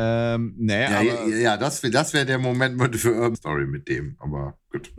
ähm, 0.00 0.54
nee, 0.56 0.80
ja, 0.80 1.00
aber 1.00 1.26
ja, 1.26 1.56
das, 1.56 1.80
das 1.80 2.12
wäre 2.12 2.24
der 2.24 2.38
Moment 2.38 2.94
für 2.96 3.14
Urban 3.14 3.34
Story 3.34 3.66
mit 3.66 3.88
dem, 3.88 4.16
aber 4.20 4.56
gut. 4.70 4.92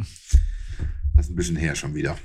Das 1.16 1.26
ist 1.26 1.32
ein 1.32 1.36
bisschen 1.38 1.56
her 1.56 1.74
schon 1.74 1.96
wieder. 1.96 2.18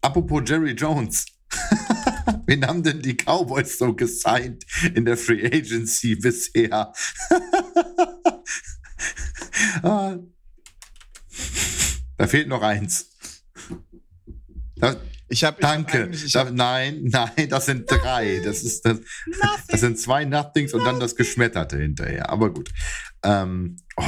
Apropos 0.00 0.42
Jerry 0.46 0.72
Jones. 0.72 1.26
Wen 2.46 2.66
haben 2.66 2.82
denn 2.82 3.02
die 3.02 3.16
Cowboys 3.16 3.76
so 3.76 3.92
gesigned 3.92 4.64
in 4.94 5.04
der 5.04 5.18
Free 5.18 5.44
Agency 5.44 6.16
bisher? 6.16 6.92
Ah. 9.82 10.16
Da 12.16 12.26
fehlt 12.26 12.48
noch 12.48 12.62
eins. 12.62 13.10
Da, 14.76 14.96
ich 15.30 15.44
habe 15.44 15.60
danke. 15.60 16.10
Ich 16.12 16.34
hab, 16.34 16.50
nein, 16.50 17.00
nein, 17.04 17.48
das 17.48 17.66
sind 17.66 17.90
drei. 17.90 18.40
Das 18.44 18.62
ist 18.62 18.84
das. 18.84 19.00
Das 19.68 19.80
sind 19.80 19.98
zwei 19.98 20.24
Nothings 20.24 20.74
und 20.74 20.84
dann 20.84 20.98
das 20.98 21.14
Geschmetterte 21.14 21.78
hinterher. 21.78 22.28
Aber 22.30 22.52
gut. 22.52 22.70
Ähm, 23.22 23.76
oh. 23.96 24.04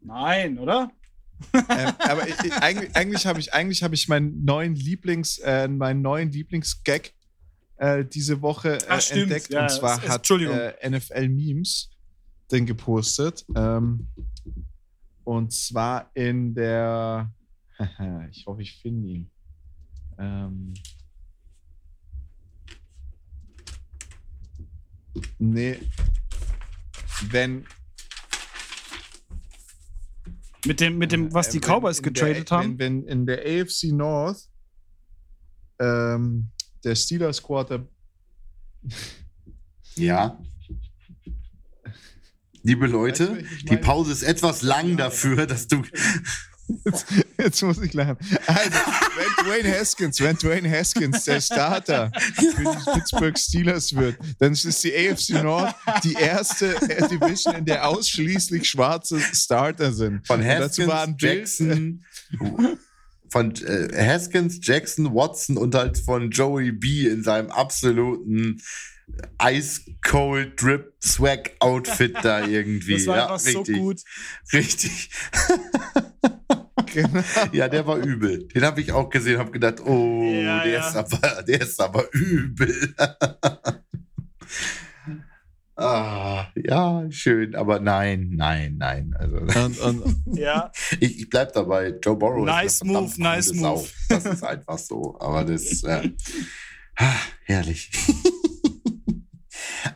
Nein, 0.00 0.58
oder? 0.58 0.90
ähm, 1.54 1.92
aber 1.98 2.28
ich, 2.28 2.34
ich, 2.44 2.52
eigentlich, 2.52 2.94
eigentlich 2.94 3.26
habe 3.26 3.40
ich, 3.40 3.54
eigentlich 3.54 3.82
habe 3.82 3.94
ich 3.94 4.06
meinen 4.08 4.44
neuen 4.44 4.74
Lieblings, 4.74 5.38
äh, 5.38 5.66
meinen 5.66 6.02
neuen 6.02 6.30
Lieblingsgag 6.30 7.12
äh, 7.78 8.04
diese 8.04 8.42
Woche 8.42 8.76
äh, 8.76 8.86
Ach, 8.88 9.10
entdeckt. 9.10 9.52
Ja, 9.52 9.62
und 9.62 9.70
zwar 9.70 10.02
hat 10.02 10.30
äh, 10.30 10.90
NFL 10.90 11.28
Memes 11.28 11.90
den 12.50 12.66
gepostet. 12.66 13.44
Ähm, 13.56 14.08
und 15.24 15.52
zwar 15.52 16.10
in 16.14 16.54
der 16.54 17.32
ich 18.30 18.46
hoffe, 18.46 18.62
ich 18.62 18.80
finde 18.80 19.08
ihn. 19.08 19.30
Ähm 20.18 20.74
nee. 25.38 25.78
Wenn. 27.30 27.66
Mit 30.64 30.80
dem, 30.80 30.98
mit 30.98 31.10
dem 31.10 31.34
was 31.34 31.48
die 31.48 31.58
äh, 31.58 31.60
Cowboys 31.60 32.02
getradet 32.02 32.50
der, 32.50 32.58
haben? 32.58 32.78
Wenn, 32.78 33.02
wenn, 33.02 33.08
in 33.08 33.26
der 33.26 33.40
AFC 33.40 33.92
North 33.92 34.48
ähm, 35.80 36.50
der 36.84 36.94
Steelers 36.94 37.42
Quarter. 37.42 37.86
ja. 39.96 40.38
Liebe 42.64 42.86
Leute, 42.86 43.44
die 43.68 43.76
Pause 43.76 44.12
ist 44.12 44.22
etwas 44.22 44.62
lang 44.62 44.96
dafür, 44.96 45.46
dass 45.46 45.66
du 45.66 45.82
Jetzt, 46.84 47.06
jetzt, 47.38 47.62
muss 47.62 47.78
ich 47.78 47.92
lachen. 47.92 48.16
Also, 48.46 48.70
wenn 49.16 49.46
Dwayne 49.46 49.78
Haskins, 49.78 50.20
wenn 50.20 50.36
Dwayne 50.36 50.70
Haskins 50.70 51.24
der 51.24 51.40
Starter 51.40 52.10
für 52.34 52.64
die 52.64 52.92
Pittsburgh 52.92 53.38
Steelers 53.38 53.94
wird, 53.94 54.16
dann 54.38 54.52
ist 54.52 54.84
die 54.84 54.94
AFC 54.94 55.42
North 55.42 55.74
die 56.04 56.14
erste 56.14 56.74
Division, 57.10 57.56
in 57.56 57.64
der 57.64 57.88
ausschließlich 57.88 58.68
schwarze 58.68 59.20
Starter 59.20 59.92
sind. 59.92 60.26
Von 60.26 60.44
Haskins, 60.44 61.14
Jackson, 61.18 62.04
von 63.30 63.54
äh, 63.56 64.06
Haskins, 64.06 64.60
Jackson, 64.62 65.14
Watson 65.14 65.56
und 65.56 65.74
halt 65.74 65.98
von 65.98 66.30
Joey 66.30 66.72
B 66.72 67.08
in 67.08 67.22
seinem 67.22 67.50
absoluten 67.50 68.60
Ice 69.42 69.80
Cold 70.02 70.60
Drip 70.60 70.92
Swag 71.02 71.52
Outfit 71.60 72.16
da 72.22 72.46
irgendwie. 72.46 72.94
Das 72.94 73.06
war 73.06 73.16
ja, 73.16 73.32
einfach 73.32 73.44
richtig, 73.44 73.76
so 73.76 73.82
gut. 73.82 74.00
Richtig. 74.52 75.10
genau. 76.92 77.22
Ja, 77.52 77.68
der 77.68 77.86
war 77.86 77.98
übel. 77.98 78.46
Den 78.48 78.62
habe 78.64 78.80
ich 78.80 78.92
auch 78.92 79.08
gesehen, 79.08 79.38
habe 79.38 79.50
gedacht, 79.50 79.80
oh, 79.84 80.22
ja, 80.22 80.62
der, 80.62 80.72
ja. 80.72 80.88
Ist 80.88 80.96
aber, 80.96 81.42
der 81.42 81.60
ist 81.60 81.80
aber 81.80 82.04
übel. 82.12 82.94
ah, 85.76 86.46
ja, 86.54 87.10
schön, 87.10 87.54
aber 87.54 87.80
nein, 87.80 88.30
nein, 88.34 88.76
nein. 88.78 89.14
Also, 89.18 89.36
und, 89.64 89.78
und, 89.80 90.38
ja. 90.38 90.70
ich, 91.00 91.20
ich 91.20 91.30
bleib 91.30 91.52
dabei. 91.52 91.94
Joe 92.02 92.16
Borrow 92.16 92.44
nice 92.44 92.74
ist 92.74 92.84
move, 92.84 93.12
nice 93.18 93.52
move. 93.52 93.60
Sau. 93.60 93.86
Das 94.08 94.24
ist 94.24 94.44
einfach 94.44 94.78
so. 94.78 95.16
Aber 95.20 95.44
das, 95.44 95.82
äh, 95.84 96.10
herrlich. 97.44 97.90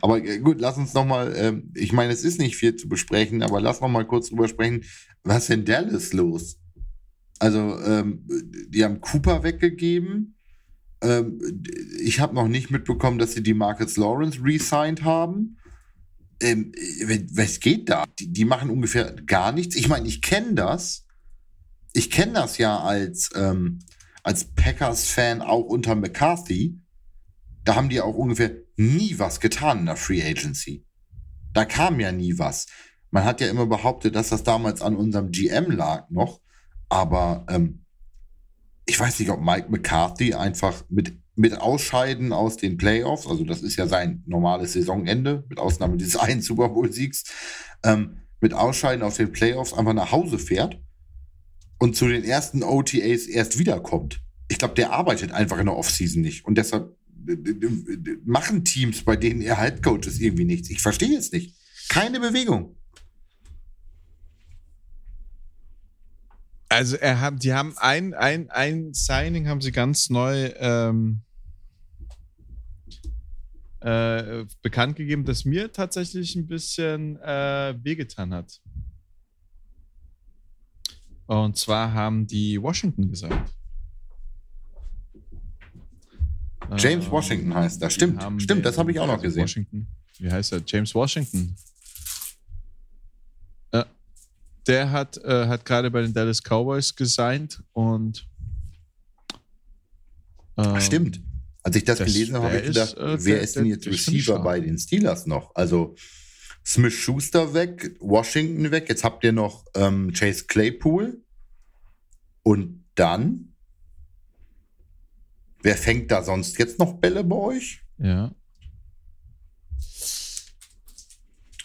Aber 0.01 0.23
äh, 0.23 0.39
gut, 0.39 0.59
lass 0.59 0.77
uns 0.77 0.93
nochmal, 0.93 1.35
äh, 1.35 1.79
ich 1.79 1.93
meine, 1.93 2.11
es 2.11 2.23
ist 2.23 2.39
nicht 2.39 2.55
viel 2.55 2.75
zu 2.75 2.89
besprechen, 2.89 3.43
aber 3.43 3.61
lass 3.61 3.81
noch 3.81 3.89
mal 3.89 4.05
kurz 4.05 4.29
drüber 4.29 4.47
sprechen, 4.47 4.83
was 5.23 5.43
ist 5.43 5.49
in 5.51 5.65
Dallas 5.65 6.13
los? 6.13 6.57
Also, 7.39 7.79
ähm, 7.81 8.25
die 8.69 8.83
haben 8.83 9.01
Cooper 9.01 9.43
weggegeben. 9.43 10.35
Ähm, 11.01 11.39
ich 11.99 12.19
habe 12.19 12.35
noch 12.35 12.47
nicht 12.47 12.71
mitbekommen, 12.71 13.19
dass 13.19 13.33
sie 13.33 13.43
die 13.43 13.53
Marcus 13.53 13.97
Lawrence 13.97 14.39
resigned 14.43 15.03
haben. 15.03 15.57
Ähm, 16.39 16.71
was 17.31 17.59
geht 17.59 17.89
da? 17.89 18.05
Die, 18.19 18.31
die, 18.31 18.45
machen 18.45 18.69
ungefähr 18.69 19.13
gar 19.13 19.51
nichts. 19.51 19.75
Ich 19.75 19.87
meine, 19.87 20.07
ich 20.07 20.21
kenne 20.21 20.53
das. 20.53 21.05
Ich 21.93 22.11
kenne 22.11 22.33
das 22.33 22.57
ja 22.57 22.79
als, 22.79 23.29
ähm, 23.35 23.79
als 24.23 24.45
Packers-Fan 24.55 25.41
auch 25.41 25.65
unter 25.65 25.95
McCarthy. 25.95 26.79
Da 27.63 27.75
haben 27.75 27.89
die 27.89 28.01
auch 28.01 28.15
ungefähr 28.15 28.55
nie 28.75 29.17
was 29.17 29.39
getan 29.39 29.79
in 29.79 29.85
der 29.87 29.95
Free 29.95 30.23
Agency. 30.23 30.85
Da 31.53 31.65
kam 31.65 31.99
ja 31.99 32.11
nie 32.11 32.37
was. 32.37 32.67
Man 33.09 33.23
hat 33.23 33.41
ja 33.41 33.47
immer 33.47 33.65
behauptet, 33.65 34.15
dass 34.15 34.29
das 34.29 34.43
damals 34.43 34.81
an 34.81 34.95
unserem 34.95 35.31
GM 35.31 35.71
lag 35.71 36.09
noch, 36.09 36.39
aber 36.89 37.45
ähm, 37.49 37.83
ich 38.85 38.99
weiß 38.99 39.19
nicht, 39.19 39.29
ob 39.29 39.41
Mike 39.41 39.67
McCarthy 39.69 40.33
einfach 40.33 40.83
mit, 40.89 41.13
mit 41.35 41.59
Ausscheiden 41.59 42.33
aus 42.33 42.57
den 42.57 42.77
Playoffs, 42.77 43.27
also 43.27 43.43
das 43.43 43.61
ist 43.61 43.75
ja 43.75 43.87
sein 43.87 44.23
normales 44.25 44.73
Saisonende, 44.73 45.45
mit 45.49 45.59
Ausnahme 45.59 45.97
dieses 45.97 46.15
einen 46.17 46.41
Super 46.41 46.69
Bowl-Siegs, 46.69 47.25
ähm, 47.83 48.19
mit 48.39 48.53
Ausscheiden 48.53 49.03
aus 49.03 49.15
den 49.15 49.31
Playoffs 49.31 49.73
einfach 49.73 49.93
nach 49.93 50.11
Hause 50.11 50.39
fährt 50.39 50.79
und 51.79 51.95
zu 51.95 52.07
den 52.07 52.23
ersten 52.23 52.63
OTAs 52.63 53.25
erst 53.25 53.59
wiederkommt. 53.59 54.21
Ich 54.47 54.57
glaube, 54.57 54.75
der 54.75 54.93
arbeitet 54.93 55.31
einfach 55.31 55.57
in 55.57 55.65
der 55.65 55.75
Offseason 55.75 56.21
nicht 56.21 56.45
und 56.45 56.57
deshalb 56.57 56.95
machen 58.23 58.63
Teams, 58.63 59.03
bei 59.03 59.17
denen 59.17 59.41
er 59.41 59.57
Headcoach 59.57 60.07
ist, 60.07 60.21
irgendwie 60.21 60.45
nichts. 60.45 60.69
Ich 60.69 60.81
verstehe 60.81 61.17
es 61.17 61.33
nicht. 61.33 61.55
Keine 61.89 62.21
Bewegung. 62.21 62.76
Also 66.69 66.97
er 66.97 67.21
hat, 67.21 67.43
die 67.43 67.53
haben 67.53 67.77
ein, 67.77 68.13
ein, 68.13 68.49
ein 68.49 68.93
Signing 68.93 69.47
haben 69.47 69.61
sie 69.61 69.71
ganz 69.71 70.09
neu 70.09 70.51
ähm, 70.57 71.21
äh, 73.79 74.45
bekannt 74.61 74.97
gegeben, 74.97 75.23
das 75.23 75.45
mir 75.45 75.71
tatsächlich 75.71 76.35
ein 76.35 76.47
bisschen 76.47 77.17
äh, 77.21 77.75
wehgetan 77.81 78.33
hat. 78.33 78.59
Und 81.27 81.57
zwar 81.57 81.93
haben 81.93 82.25
die 82.25 82.61
Washington 82.61 83.09
gesagt. 83.09 83.53
James 86.75 87.09
Washington 87.09 87.53
heißt 87.53 87.81
er. 87.81 87.89
Stimmt, 87.89 88.41
stimmt, 88.41 88.65
das 88.65 88.77
habe 88.77 88.91
ich 88.91 88.99
auch 88.99 89.07
noch 89.07 89.21
gesehen. 89.21 89.43
Washington. 89.43 89.87
Wie 90.19 90.31
heißt 90.31 90.51
er? 90.53 90.61
James 90.65 90.93
Washington. 90.93 91.55
Äh, 93.71 93.85
der 94.67 94.91
hat, 94.91 95.17
äh, 95.17 95.47
hat 95.47 95.65
gerade 95.65 95.91
bei 95.91 96.01
den 96.01 96.13
Dallas 96.13 96.41
Cowboys 96.41 96.95
gesigned 96.95 97.63
und. 97.73 98.27
Äh, 100.55 100.81
stimmt. 100.81 101.21
Als 101.63 101.75
ich 101.75 101.83
das, 101.83 101.99
das 101.99 102.07
gelesen 102.07 102.35
habe, 102.35 102.47
habe 102.47 102.57
ich 102.57 102.67
gedacht, 102.67 102.93
ist, 102.93 102.97
äh, 102.97 103.25
wer 103.25 103.35
der, 103.35 103.41
ist 103.41 103.55
denn 103.55 103.65
jetzt 103.65 103.85
Receiver 103.85 104.39
bei 104.39 104.59
den 104.59 104.77
Steelers 104.77 105.25
noch? 105.25 105.53
Also 105.55 105.95
Smith 106.65 106.93
Schuster 106.93 107.53
weg, 107.53 107.95
Washington 107.99 108.71
weg, 108.71 108.87
jetzt 108.89 109.03
habt 109.03 109.23
ihr 109.23 109.33
noch 109.33 109.65
ähm, 109.75 110.13
Chase 110.13 110.45
Claypool 110.45 111.21
und 112.43 112.85
dann 112.95 113.47
Wer 115.61 115.75
fängt 115.75 116.11
da 116.11 116.23
sonst 116.23 116.57
jetzt 116.59 116.79
noch 116.79 116.93
Bälle 116.93 117.23
bei 117.23 117.35
euch? 117.35 117.81
Ja. 117.97 118.31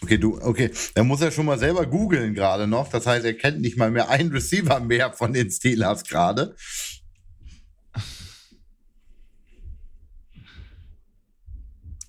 Okay, 0.03 0.17
du, 0.17 0.37
okay. 0.41 0.69
Er 0.95 1.05
muss 1.05 1.21
ja 1.21 1.31
schon 1.31 1.45
mal 1.45 1.57
selber 1.57 1.85
googeln 1.85 2.33
gerade 2.33 2.67
noch. 2.67 2.89
Das 2.89 3.07
heißt, 3.07 3.25
er 3.25 3.35
kennt 3.35 3.61
nicht 3.61 3.77
mal 3.77 3.89
mehr 3.89 4.09
einen 4.09 4.33
Receiver 4.33 4.81
mehr 4.81 5.13
von 5.13 5.31
den 5.31 5.49
Steelers 5.49 6.03
gerade. 6.03 6.57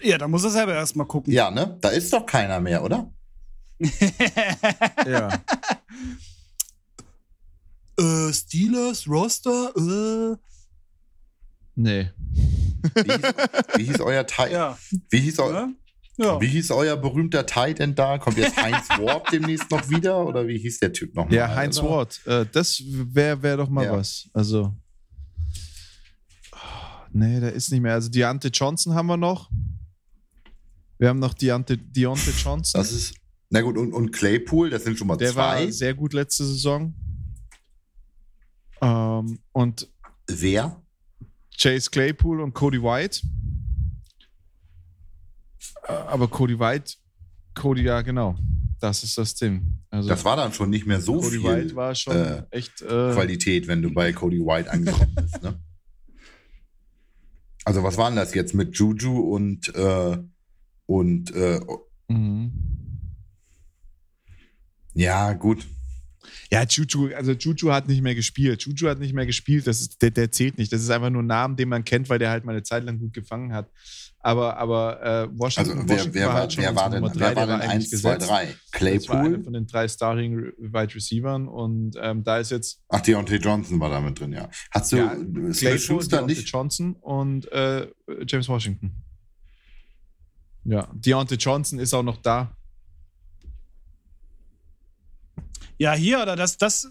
Ja, 0.03 0.19
da 0.19 0.27
muss 0.27 0.43
er 0.43 0.51
selber 0.51 0.75
erstmal 0.75 1.07
gucken. 1.07 1.33
Ja, 1.33 1.53
ne? 1.53 1.79
Da 1.81 1.91
ist 1.91 2.13
doch 2.13 2.27
keiner 2.27 2.59
mehr, 2.59 2.83
oder? 2.83 3.13
ja. 5.07 5.29
Äh, 7.97 8.33
Steelers, 8.33 9.07
Roster, 9.07 9.73
äh. 9.77 10.37
Nee. 11.77 12.11
Wie 12.95 13.13
hieß, 13.13 13.23
wie 13.77 13.85
hieß 13.85 14.01
euer 14.01 14.27
Tight? 14.27 14.51
Ja. 14.51 14.77
Wie 15.11 15.21
hieß 15.21 15.39
euer. 15.39 15.69
Ja. 16.17 16.41
Wie 16.41 16.47
hieß 16.47 16.71
euer 16.71 16.97
berühmter 16.97 17.45
Tight 17.45 17.81
denn 17.81 17.95
da? 17.95 18.19
Kommt 18.19 18.39
jetzt 18.39 18.57
Heinz 18.57 18.89
Ward 19.01 19.33
demnächst 19.33 19.71
noch 19.71 19.89
wieder? 19.91 20.25
Oder 20.25 20.47
wie 20.47 20.59
hieß 20.59 20.79
der 20.79 20.93
Typ 20.93 21.15
noch? 21.15 21.31
Ja, 21.31 21.55
Heinz 21.55 21.79
oder? 21.81 21.91
Ward. 21.91 22.27
Äh, 22.27 22.47
das 22.53 22.83
wäre 22.87 23.43
wär 23.43 23.57
doch 23.57 23.69
mal 23.69 23.85
ja. 23.85 23.93
was. 23.93 24.29
Also. 24.33 24.75
Oh, 26.53 26.57
nee, 27.13 27.41
der 27.41 27.53
ist 27.53 27.73
nicht 27.73 27.81
mehr. 27.81 27.95
Also 27.95 28.11
Deontay 28.11 28.49
Johnson 28.49 28.95
haben 28.95 29.07
wir 29.07 29.17
noch. 29.17 29.51
Wir 30.99 31.09
haben 31.09 31.19
noch 31.19 31.35
Deontay, 31.35 31.77
Deontay 31.77 32.31
Johnson. 32.31 32.81
Das 32.81 32.93
ist. 32.93 33.15
Na 33.51 33.61
gut, 33.61 33.77
und, 33.77 33.93
und 33.93 34.13
Claypool, 34.13 34.71
das 34.71 34.85
sind 34.85 34.97
schon 34.97 35.09
mal 35.09 35.17
der 35.17 35.33
zwei. 35.33 35.59
Der 35.59 35.67
war 35.67 35.73
sehr 35.73 35.95
gut 35.95 36.13
letzte 36.13 36.45
Saison. 36.45 36.95
Ähm, 38.81 39.41
und. 39.53 39.89
Wer? 40.29 40.81
Chase 41.57 41.91
Claypool 41.91 42.41
und 42.41 42.55
Cody 42.55 42.83
White. 42.83 43.21
Aber 45.89 46.29
Cody 46.29 46.59
White, 46.59 46.95
Cody, 47.55 47.83
ja, 47.83 48.03
genau. 48.03 48.37
Das 48.81 49.03
ist 49.03 49.17
das 49.17 49.35
Ding. 49.35 49.79
Also, 49.91 50.09
das 50.09 50.25
war 50.25 50.37
dann 50.37 50.53
schon 50.53 50.71
nicht 50.71 50.87
mehr 50.87 51.01
so 51.01 51.21
Cody 51.21 51.39
viel 51.39 51.45
White 51.45 51.77
war 51.77 51.95
schon 51.95 52.17
äh, 52.17 52.43
echt, 52.51 52.83
äh, 52.83 53.13
Qualität, 53.13 53.67
wenn 53.67 53.81
du 53.81 53.93
bei 53.93 54.13
Cody 54.13 54.41
White 54.41 54.71
angekommen 54.71 55.15
bist. 55.21 55.43
Ne? 55.43 55.59
Also 57.65 57.83
was 57.83 57.97
waren 57.97 58.15
das 58.15 58.35
jetzt 58.35 58.55
mit 58.55 58.77
Juju 58.77 59.21
und 59.21 59.75
äh, 59.75 60.19
und 60.87 61.35
äh, 61.35 61.61
mhm. 62.09 62.53
ja 64.93 65.33
gut 65.33 65.67
ja, 66.51 66.65
Juju, 66.65 67.15
also 67.15 67.33
Juju 67.33 67.73
hat 67.73 67.89
nicht 67.89 68.03
mehr 68.03 68.15
gespielt. 68.15 68.63
Juju 68.63 68.89
hat 68.89 68.99
nicht 68.99 69.13
mehr 69.13 69.27
gespielt, 69.27 69.67
das 69.67 69.81
ist, 69.81 70.01
der, 70.03 70.11
der 70.11 70.31
zählt 70.31 70.59
nicht. 70.59 70.73
Das 70.73 70.83
ist 70.83 70.91
einfach 70.91 71.11
nur 71.11 71.23
ein 71.23 71.27
Name, 71.27 71.57
den 71.57 71.69
man 71.69 71.85
kennt, 71.85 72.09
weil 72.09 72.19
der 72.19 72.31
halt 72.31 72.45
mal 72.45 72.53
eine 72.53 72.63
Zeit 72.63 72.85
lang 72.85 72.99
gut 72.99 73.13
gefangen 73.13 73.53
hat. 73.53 73.71
Aber, 74.27 74.57
aber 74.57 75.03
äh, 75.03 75.29
Washington, 75.39 75.81
also 75.81 75.87
wer, 75.87 75.97
Washington 75.97 76.15
wer 76.15 76.27
war, 76.29 76.35
halt 76.35 76.53
schon 76.55 76.65
wer 76.65 76.75
war 76.75 76.89
denn, 76.89 77.03
Nummer 77.03 77.13
drei, 77.13 77.37
wer 77.37 77.47
war 77.47 77.59
denn 77.59 77.61
1, 77.61 77.91
2, 77.91 78.17
3? 78.17 78.57
Claypool? 78.73 78.99
Das 78.99 79.09
war 79.11 79.21
einer 79.21 79.45
von 79.45 79.53
den 79.53 79.67
drei 79.67 79.87
Starting 79.87 80.37
Wide 80.57 80.95
Receivern 80.95 81.47
und 81.47 81.95
ähm, 82.01 82.25
da 82.25 82.39
ist 82.39 82.51
jetzt. 82.51 82.81
Ach, 82.89 83.03
Deontay 83.03 83.37
Johnson 83.37 83.79
war 83.81 83.91
da 83.91 84.01
mit 84.01 84.19
drin, 84.19 84.33
ja. 84.33 84.49
Hast 84.71 84.93
du 84.93 84.97
ja, 84.97 85.15
Claypool, 85.15 85.79
Schuster 85.79 86.17
Deontay 86.17 86.37
nicht? 86.37 86.49
Johnson 86.49 86.97
und 87.03 87.53
äh, 87.53 87.87
James 88.27 88.49
Washington. 88.49 88.95
Ja, 90.65 90.89
Deontay 90.95 91.35
Johnson 91.35 91.79
ist 91.79 91.93
auch 91.93 92.03
noch 92.03 92.17
da. 92.17 92.57
Ja, 95.77 95.93
hier, 95.93 96.23
oder 96.23 96.35
das, 96.35 96.57
das. 96.57 96.91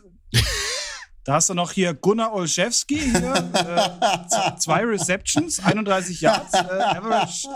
Da 1.26 1.36
hast 1.36 1.50
du 1.50 1.54
noch 1.54 1.72
hier 1.72 1.94
Gunnar 1.94 2.34
Olszewski, 2.34 3.00
hier, 3.00 3.34
äh, 3.54 4.58
zwei 4.58 4.84
Receptions, 4.84 5.62
31 5.64 6.20
Yards, 6.20 6.54
äh, 6.54 6.58
Average 6.58 7.48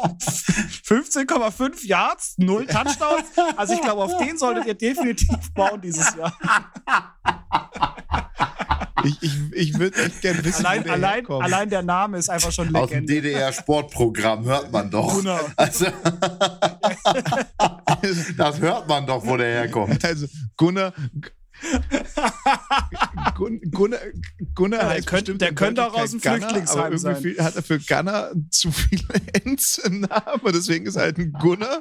15,5 0.85 1.85
Yards, 1.85 2.35
null 2.37 2.65
Touchdowns. 2.65 3.25
Also 3.57 3.73
ich 3.73 3.81
glaube, 3.81 4.03
auf 4.03 4.17
den 4.19 4.37
solltet 4.37 4.67
ihr 4.67 4.73
definitiv 4.75 5.53
bauen 5.53 5.81
dieses 5.81 6.15
Jahr. 6.15 6.33
Ich, 9.03 9.21
ich, 9.21 9.33
ich 9.53 9.77
würde 9.77 10.01
echt 10.01 10.21
gerne 10.21 10.43
wissen, 10.45 10.63
wo 10.63 10.67
Allein, 10.67 10.83
der 10.83 10.93
allein, 10.93 11.13
herkommt. 11.15 11.43
allein 11.43 11.69
der 11.69 11.83
Name 11.83 12.17
ist 12.17 12.29
einfach 12.29 12.51
schon 12.53 12.73
Aus 12.73 12.89
dem 12.89 13.05
Legende. 13.05 13.21
DDR-Sportprogramm 13.21 14.45
hört 14.45 14.71
man 14.71 14.89
doch. 14.89 15.13
Gunnar. 15.13 15.41
Also, 15.55 15.85
das 18.37 18.59
hört 18.59 18.87
man 18.87 19.05
doch, 19.05 19.25
wo 19.25 19.35
der 19.37 19.47
herkommt. 19.47 20.03
Also 20.03 20.27
Gunnar. 20.55 20.93
Gun- 23.35 23.61
Gunnar, 23.71 23.99
Gunnar 24.55 24.81
Ja, 24.83 24.93
der 24.93 25.01
könnte- 25.03 25.35
der 25.35 25.53
könnte 25.53 25.85
auch 25.85 25.93
aus 25.95 26.11
dem 26.11 26.21
Gunnar, 26.21 26.37
Flüchtlingsheim 26.49 26.97
sein. 26.97 27.15
viel- 27.21 27.43
hat 27.43 27.55
er 27.55 27.63
für 27.63 27.79
Gunnar 27.79 28.31
zu 28.49 28.71
viele 28.71 29.03
Ents 29.45 29.77
im 29.79 30.01
Namen 30.01 30.41
und 30.41 30.55
deswegen 30.55 30.85
ist 30.85 30.95
er 30.95 31.03
halt 31.03 31.17
ein 31.17 31.31
Gunnar. 31.33 31.79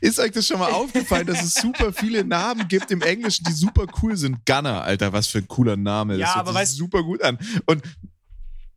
Ist 0.00 0.18
euch 0.20 0.32
das 0.32 0.46
schon 0.46 0.58
mal 0.58 0.70
aufgefallen, 0.70 1.26
dass 1.26 1.42
es 1.42 1.54
super 1.54 1.92
viele 1.92 2.24
Namen 2.24 2.68
gibt 2.68 2.90
im 2.90 3.00
Englischen, 3.00 3.44
die 3.44 3.52
super 3.52 3.86
cool 4.02 4.16
sind? 4.16 4.44
Gunnar, 4.44 4.82
Alter, 4.84 5.12
was 5.12 5.26
für 5.28 5.38
ein 5.38 5.48
cooler 5.48 5.76
Name. 5.76 6.16
Ja, 6.16 6.26
das 6.26 6.34
hört 6.36 6.48
aber 6.48 6.52
sich 6.52 6.74
weißt- 6.74 6.76
super 6.76 7.02
gut 7.02 7.22
an. 7.22 7.38
Und 7.66 7.82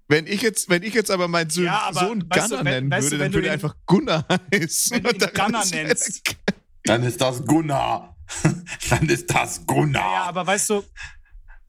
wenn 0.08 0.26
ich 0.26 0.42
jetzt, 0.42 0.70
wenn 0.70 0.84
ich 0.84 0.94
jetzt 0.94 1.12
aber 1.12 1.28
meinen 1.28 1.50
Sohn, 1.50 1.66
Ja, 1.66 1.82
aber 1.88 2.00
Sohn 2.00 2.24
weißt 2.30 2.52
du, 2.52 2.58
wenn- 2.60 2.64
nennen 2.64 2.92
weißt 2.92 3.08
du, 3.08 3.12
würde, 3.12 3.20
wenn 3.20 3.26
dann 3.26 3.32
du 3.34 3.38
würde 3.40 3.48
er 3.48 3.54
einfach 3.54 3.76
Gunnar 3.86 4.26
heißen. 4.54 5.04
Wenn 5.04 5.18
du 5.20 5.26
ihn 5.26 5.34
Gunnar 5.34 5.66
nennst. 5.66 6.22
Dann 6.86 7.04
ist 7.04 7.20
das 7.20 7.46
Gunnar. 7.46 8.17
Dann 8.90 9.10
ist 9.10 9.34
das 9.34 9.66
Gunnar. 9.66 10.02
Ja, 10.02 10.24
aber 10.24 10.46
weißt 10.48 10.70
du, 10.70 10.84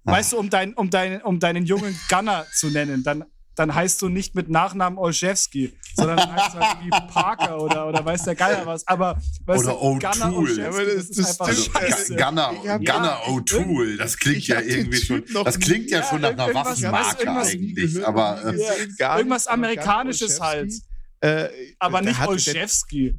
weißt 0.05 0.33
du, 0.33 0.39
um, 0.39 0.51
dein, 0.51 0.75
um, 0.75 0.91
dein, 0.91 1.21
um 1.23 1.39
deinen 1.41 1.65
jungen 1.67 1.99
Gunner 2.09 2.47
zu 2.55 2.69
nennen, 2.69 3.03
dann, 3.05 3.25
dann 3.55 3.75
heißt 3.75 4.01
du 4.03 4.09
nicht 4.09 4.35
mit 4.35 4.49
Nachnamen 4.49 4.99
Olszewski, 4.99 5.73
sondern 5.97 6.17
dann 6.19 6.33
heißt 6.33 6.55
du 6.55 6.61
halt 6.61 6.79
wie 6.85 6.91
Parker 7.13 7.61
oder, 7.61 7.89
oder 7.89 8.05
weiß 8.05 8.23
der 8.25 8.35
Geier 8.37 8.65
was. 8.67 8.87
Aber 8.87 9.21
weißt 9.47 9.65
Oder 9.65 9.73
du, 9.73 9.79
Gunnar 9.99 10.13
O'Toole. 10.15 10.37
Olszewski, 10.37 10.65
Aber 10.67 10.85
das- 10.85 10.95
das, 10.95 11.09
ist 11.09 11.19
das 11.19 11.41
einfach 11.41 11.53
stimmt. 11.53 11.77
scheiße. 11.77 12.17
Gunnar, 12.17 12.53
Ich 12.63 12.69
hab- 12.69 12.79
Gunnar 12.85 13.23
Ja, 13.27 13.33
O'Toole, 13.33 13.97
das 13.97 14.17
klingt 14.17 14.47
ja 14.47 14.61
irgendwie 14.61 14.99
schon. 15.01 15.25
Das 15.45 15.59
klingt 15.59 15.91
ja 15.91 16.03
schon 16.05 16.21
nach 16.21 16.31
einer 16.31 16.55
Waffenmarke 16.55 17.23
irgendwas- 17.25 17.49
eigentlich. 17.53 18.07
Aber 18.07 18.45
äh, 18.55 18.89
Ja, 18.99 19.17
Irgendwas 19.19 19.47
Amerikanisches 19.49 20.35
Gunnar 20.37 20.49
halt. 20.51 20.73
Äh, 21.21 21.49
Aber 21.81 22.01
nicht 22.01 22.21
Olszewski. 22.25 23.19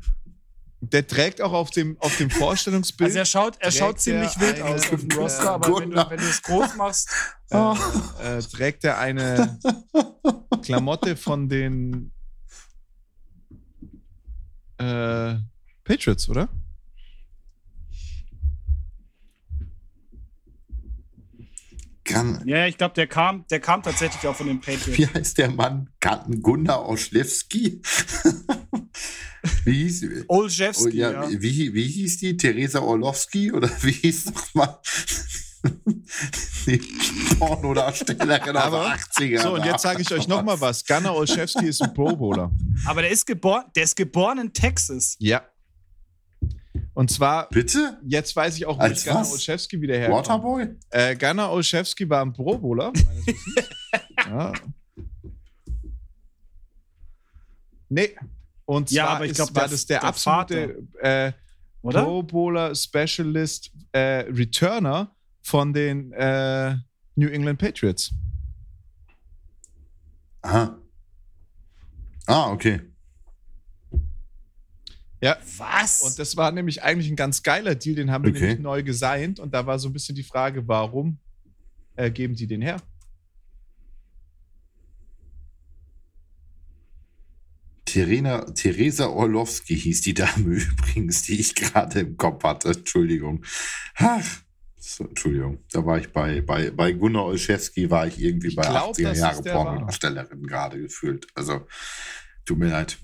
Der 0.82 1.06
trägt 1.06 1.42
auch 1.42 1.52
auf 1.52 1.70
dem, 1.72 1.98
auf 2.00 2.16
dem 2.18 2.30
Vorstellungsbild. 2.30 3.10
Also 3.10 3.20
er 3.20 3.26
schaut, 3.26 3.58
er 3.60 3.72
schaut 3.72 4.00
ziemlich 4.00 4.40
wild 4.40 4.62
aus 4.62 4.90
auf 4.92 5.00
dem 5.02 5.10
äh, 5.12 5.14
Roster, 5.16 5.52
aber 5.52 5.68
wenn 5.68 5.74
du, 5.74 5.80
Gunnar. 5.90 6.10
wenn 6.10 6.20
du 6.20 6.26
es 6.26 6.42
groß 6.42 6.76
machst, 6.76 7.10
äh, 7.52 8.38
äh, 8.38 8.42
trägt 8.42 8.84
er 8.86 8.98
eine 8.98 9.60
Klamotte 10.64 11.18
von 11.18 11.50
den 11.50 12.12
äh, 14.78 15.36
Patriots, 15.84 16.30
oder? 16.30 16.48
Gun, 22.06 22.42
ja, 22.46 22.66
ich 22.66 22.78
glaube, 22.78 22.96
der 22.96 23.06
kam, 23.08 23.46
der 23.52 23.60
kam 23.60 23.84
tatsächlich 23.84 24.26
auch 24.26 24.36
von 24.36 24.48
den 24.48 24.60
Patriots. 24.60 24.98
wie 24.98 25.08
heißt 25.08 25.38
der 25.38 25.52
Mann? 25.52 25.90
Gun- 26.00 26.42
Gunnar 26.42 26.88
Oschlewski? 26.88 27.82
wie 29.66 29.84
hieß 29.84 30.06
oh, 30.28 30.40
Olszewski, 30.40 30.98
ja, 30.98 31.12
ja. 31.12 31.30
Wie, 31.42 31.74
wie 31.74 31.88
hieß 31.88 32.18
die? 32.18 32.38
Theresa 32.38 32.80
Orlowski? 32.80 33.52
Oder 33.52 33.70
wie 33.82 33.92
hieß 33.92 34.26
nochmal? 34.26 34.80
die 36.66 36.82
Pornodarstellerin 37.38 38.56
aus 38.56 38.64
Aber- 38.64 38.96
den 39.18 39.38
80ern. 39.38 39.42
So, 39.42 39.54
und 39.56 39.66
jetzt 39.66 39.82
sage 39.82 40.02
ich 40.02 40.12
euch 40.12 40.28
noch 40.28 40.44
mal 40.44 40.60
was. 40.62 40.86
Gunnar 40.86 41.16
Olszewski 41.16 41.68
ist 41.68 41.82
ein 41.82 41.94
Pro 41.94 42.16
Bowler. 42.16 42.52
Aber 42.86 43.02
der 43.02 43.12
ist 43.12 43.26
geboren, 43.26 43.66
der 43.76 43.84
ist 43.84 43.96
geboren 43.96 44.40
in 44.40 44.54
Texas. 44.54 45.16
Ja. 45.20 45.44
Und 46.94 47.12
zwar, 47.12 47.50
Bitte? 47.50 47.98
jetzt 48.06 48.36
weiß 48.36 48.58
ich 48.58 48.66
auch, 48.66 48.78
wo 48.78 48.82
Als 48.82 49.04
Gunnar 49.04 49.22
was? 49.22 49.32
Olszewski 49.32 49.82
wieder 49.82 49.98
herkommt. 49.98 50.28
Waterboy? 50.28 50.68
Äh, 50.90 51.16
Gunnar 51.16 51.52
Olszewski 51.52 52.10
war 52.10 52.22
ein 52.22 52.34
Pro 52.34 52.58
Bowler. 52.58 52.94
ja. 54.26 54.54
Nee. 57.90 58.16
Und 58.70 58.88
zwar 58.90 58.96
Ja, 58.96 59.08
aber 59.08 59.26
ich 59.26 59.32
ist, 59.32 59.38
glaub, 59.38 59.56
war 59.56 59.64
der- 59.64 59.72
das 59.72 59.86
der, 59.88 60.00
der 60.00 60.08
absolute 60.10 60.88
äh, 61.02 61.32
Oder? 61.82 62.04
Pro 62.04 62.22
Bowler 62.22 62.76
Specialist 62.76 63.72
äh, 63.94 64.00
Returner 64.30 65.16
von 65.42 65.74
den 65.74 66.12
äh, 66.14 66.76
New 67.16 67.30
England 67.30 67.58
Patriots. 67.58 68.12
Aha. 70.44 70.78
Ah, 72.28 72.52
okay. 72.52 72.82
Ja. 75.20 75.36
Was? 75.58 76.02
Und 76.04 76.20
das 76.20 76.38
war 76.38 76.52
nämlich 76.52 76.84
eigentlich 76.84 77.10
ein 77.10 77.16
ganz 77.16 77.42
geiler 77.42 77.74
Deal, 77.74 77.96
den 77.96 78.12
haben 78.12 78.24
wir 78.24 78.30
Okay. 78.32 78.42
nämlich 78.42 78.60
neu 78.60 78.84
gesigned. 78.84 79.40
Und 79.40 79.52
da 79.52 79.66
war 79.66 79.80
so 79.80 79.90
ein 79.90 79.94
bisschen 79.94 80.14
die 80.14 80.22
Frage, 80.24 80.68
warum 80.68 81.18
äh, 81.96 82.12
geben 82.12 82.36
die 82.36 82.46
den 82.46 82.62
her? 82.62 82.78
Terena, 87.92 88.46
Theresa 88.52 89.08
Orlowski 89.08 89.78
hieß 89.78 90.02
die 90.02 90.14
Dame 90.14 90.56
übrigens, 90.56 91.24
die 91.24 91.40
ich 91.40 91.56
gerade 91.56 92.02
im 92.02 92.18
Kopf 92.18 92.44
hatte. 92.44 92.70
Entschuldigung. 92.70 93.44
Ach, 93.96 94.26
so, 94.78 95.06
Entschuldigung. 95.06 95.64
Da 95.72 95.86
war 95.86 95.98
ich 95.98 96.12
bei, 96.12 96.42
bei, 96.42 96.72
bei 96.72 96.92
Gunnar 96.94 97.26
Olszewski, 97.26 97.90
war 97.90 98.08
ich 98.08 98.20
irgendwie 98.20 98.48
Ich 98.48 98.56
bei 98.56 98.64
glaub, 98.64 98.96
80er 98.96 99.04
dass 99.04 99.18
Jahre. 99.20 99.44
Pornodarstellerin 99.44 100.44
gerade 100.44 100.80
gefühlt. 100.80 101.28
Also, 101.36 101.68
tut 102.46 102.58
mir 102.58 102.70
leid. 102.70 102.98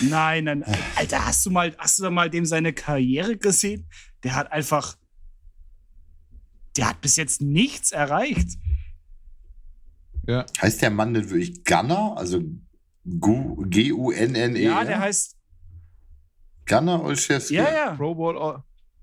Nein, 0.00 0.44
nein. 0.44 0.64
Alter, 0.96 1.26
hast 1.26 1.44
du 1.46 1.50
mal, 1.50 1.74
hast 1.78 1.98
du 1.98 2.04
da 2.04 2.10
mal 2.10 2.28
dem 2.30 2.44
seine 2.44 2.72
Karriere 2.72 3.36
gesehen? 3.36 3.88
Der 4.22 4.34
hat 4.34 4.52
einfach. 4.52 4.96
Der 6.76 6.90
hat 6.90 7.00
bis 7.00 7.16
jetzt 7.16 7.40
nichts 7.40 7.92
erreicht. 7.92 8.58
Ja. 10.26 10.44
Heißt 10.60 10.82
der 10.82 10.90
Mann 10.90 11.14
denn 11.14 11.30
wirklich 11.30 11.64
Gunnar? 11.64 12.16
Also 12.16 12.42
G-U-N-N-E? 13.06 14.62
Ja, 14.64 14.84
der 14.84 15.00
heißt. 15.00 15.36
Gunnar 16.66 17.02
Olszewski. 17.04 17.54
Ja, 17.54 17.72
ja. 17.72 17.94
Pro 17.94 18.14
Bowl. 18.14 18.62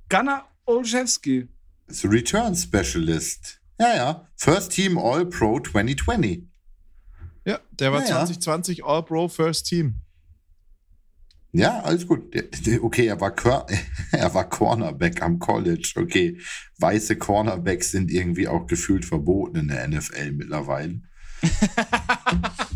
Gunnar 0.09 0.49
Olszewski. 0.65 1.47
Ist 1.87 2.05
Return 2.05 2.55
Specialist. 2.55 3.61
Ja, 3.79 3.95
ja. 3.95 4.27
First 4.35 4.73
Team 4.73 4.97
All 4.97 5.25
Pro 5.25 5.59
2020. 5.59 6.47
Ja, 7.45 7.59
der 7.71 7.91
war 7.91 8.01
Ja, 8.01 8.07
ja. 8.07 8.15
2020 8.25 8.85
All-Pro 8.85 9.27
First 9.27 9.67
Team. 9.67 9.95
Ja, 11.51 11.81
alles 11.81 12.07
gut. 12.07 12.33
Okay, 12.81 13.07
er 13.07 13.19
war, 13.21 13.33
er 14.11 14.33
war 14.33 14.49
Cornerback 14.49 15.21
am 15.21 15.37
College. 15.39 15.93
Okay, 15.97 16.39
weiße 16.79 17.17
Cornerbacks 17.17 17.91
sind 17.91 18.09
irgendwie 18.09 18.47
auch 18.47 18.65
gefühlt 18.65 19.05
verboten 19.05 19.57
in 19.57 19.67
der 19.67 19.87
NFL 19.87 20.31
mittlerweile. 20.31 21.01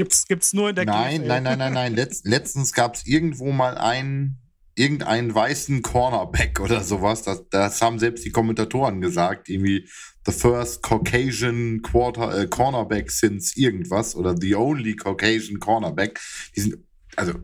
Gibt's, 0.00 0.26
gibt's 0.26 0.54
nur 0.54 0.70
in 0.70 0.76
der 0.76 0.86
Nein, 0.86 1.20
GFL. 1.20 1.28
nein, 1.28 1.42
nein, 1.42 1.58
nein, 1.58 1.72
nein. 1.74 1.94
Letz 1.94 2.22
letztens 2.24 2.72
gab 2.72 2.94
es 2.94 3.06
irgendwo 3.06 3.52
mal 3.52 3.76
einen, 3.76 4.38
irgendeinen 4.76 5.34
weißen 5.34 5.82
Cornerback 5.82 6.58
oder 6.58 6.82
sowas. 6.82 7.22
Das, 7.22 7.46
das 7.50 7.82
haben 7.82 7.98
selbst 7.98 8.24
die 8.24 8.30
Kommentatoren 8.30 9.02
gesagt. 9.02 9.50
Irgendwie 9.50 9.86
the 10.24 10.32
first 10.32 10.82
Caucasian 10.82 11.82
Quarter, 11.82 12.34
äh, 12.38 12.46
Cornerback 12.46 13.10
since 13.10 13.58
irgendwas 13.58 14.16
oder 14.16 14.34
the 14.34 14.54
only 14.54 14.96
Caucasian 14.96 15.60
Cornerback. 15.60 16.18
Die 16.56 16.60
sind, 16.62 16.78
also 17.16 17.34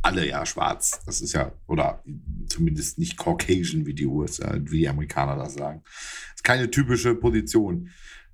alle 0.00 0.26
ja 0.26 0.46
schwarz. 0.46 1.02
Das 1.04 1.20
ist 1.20 1.34
ja, 1.34 1.52
oder 1.66 2.02
zumindest 2.48 2.98
nicht 2.98 3.18
Caucasian, 3.18 3.84
wie 3.84 3.94
die 3.94 4.06
USA, 4.06 4.56
wie 4.58 4.78
die 4.78 4.88
Amerikaner 4.88 5.36
das 5.36 5.52
sagen. 5.54 5.82
ist 6.34 6.44
keine 6.44 6.70
typische 6.70 7.14
Position. 7.14 7.90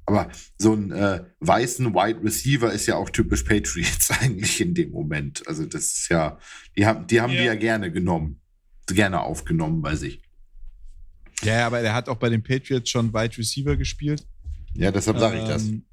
Aber 0.07 0.30
so 0.57 0.72
ein 0.74 0.92
äh, 0.92 1.24
weißen 1.40 1.92
Wide 1.92 2.22
Receiver 2.22 2.72
ist 2.72 2.86
ja 2.86 2.94
auch 2.96 3.11
typisch 3.11 3.42
Patriots 3.42 4.11
eigentlich 4.20 4.61
in 4.61 4.72
dem 4.74 4.90
Moment. 4.92 5.46
Also 5.48 5.66
das 5.66 5.82
ist 5.84 6.09
ja, 6.11 6.38
die 6.76 6.86
haben, 6.86 7.07
die 7.09 7.20
haben 7.20 7.32
Ja. 7.32 7.40
die 7.40 7.46
ja 7.46 7.54
gerne 7.57 7.90
genommen, 7.90 8.40
gerne 8.86 9.20
aufgenommen 9.20 9.82
bei 9.82 9.96
sich. 9.96 10.22
Ja, 11.42 11.66
aber 11.66 11.80
er 11.80 11.92
hat 11.94 12.09
auch 12.09 12.16
bei 12.16 12.28
den 12.30 12.42
Patriots 12.42 12.88
schon 12.88 13.12
Wide 13.12 13.36
Receiver 13.36 13.76
gespielt. 13.76 14.26
Ja, 14.74 14.90
deshalb 14.92 15.18
sage 15.18 15.38
ich 15.38 15.44
das. 15.44 15.64
Ähm, 15.64 15.84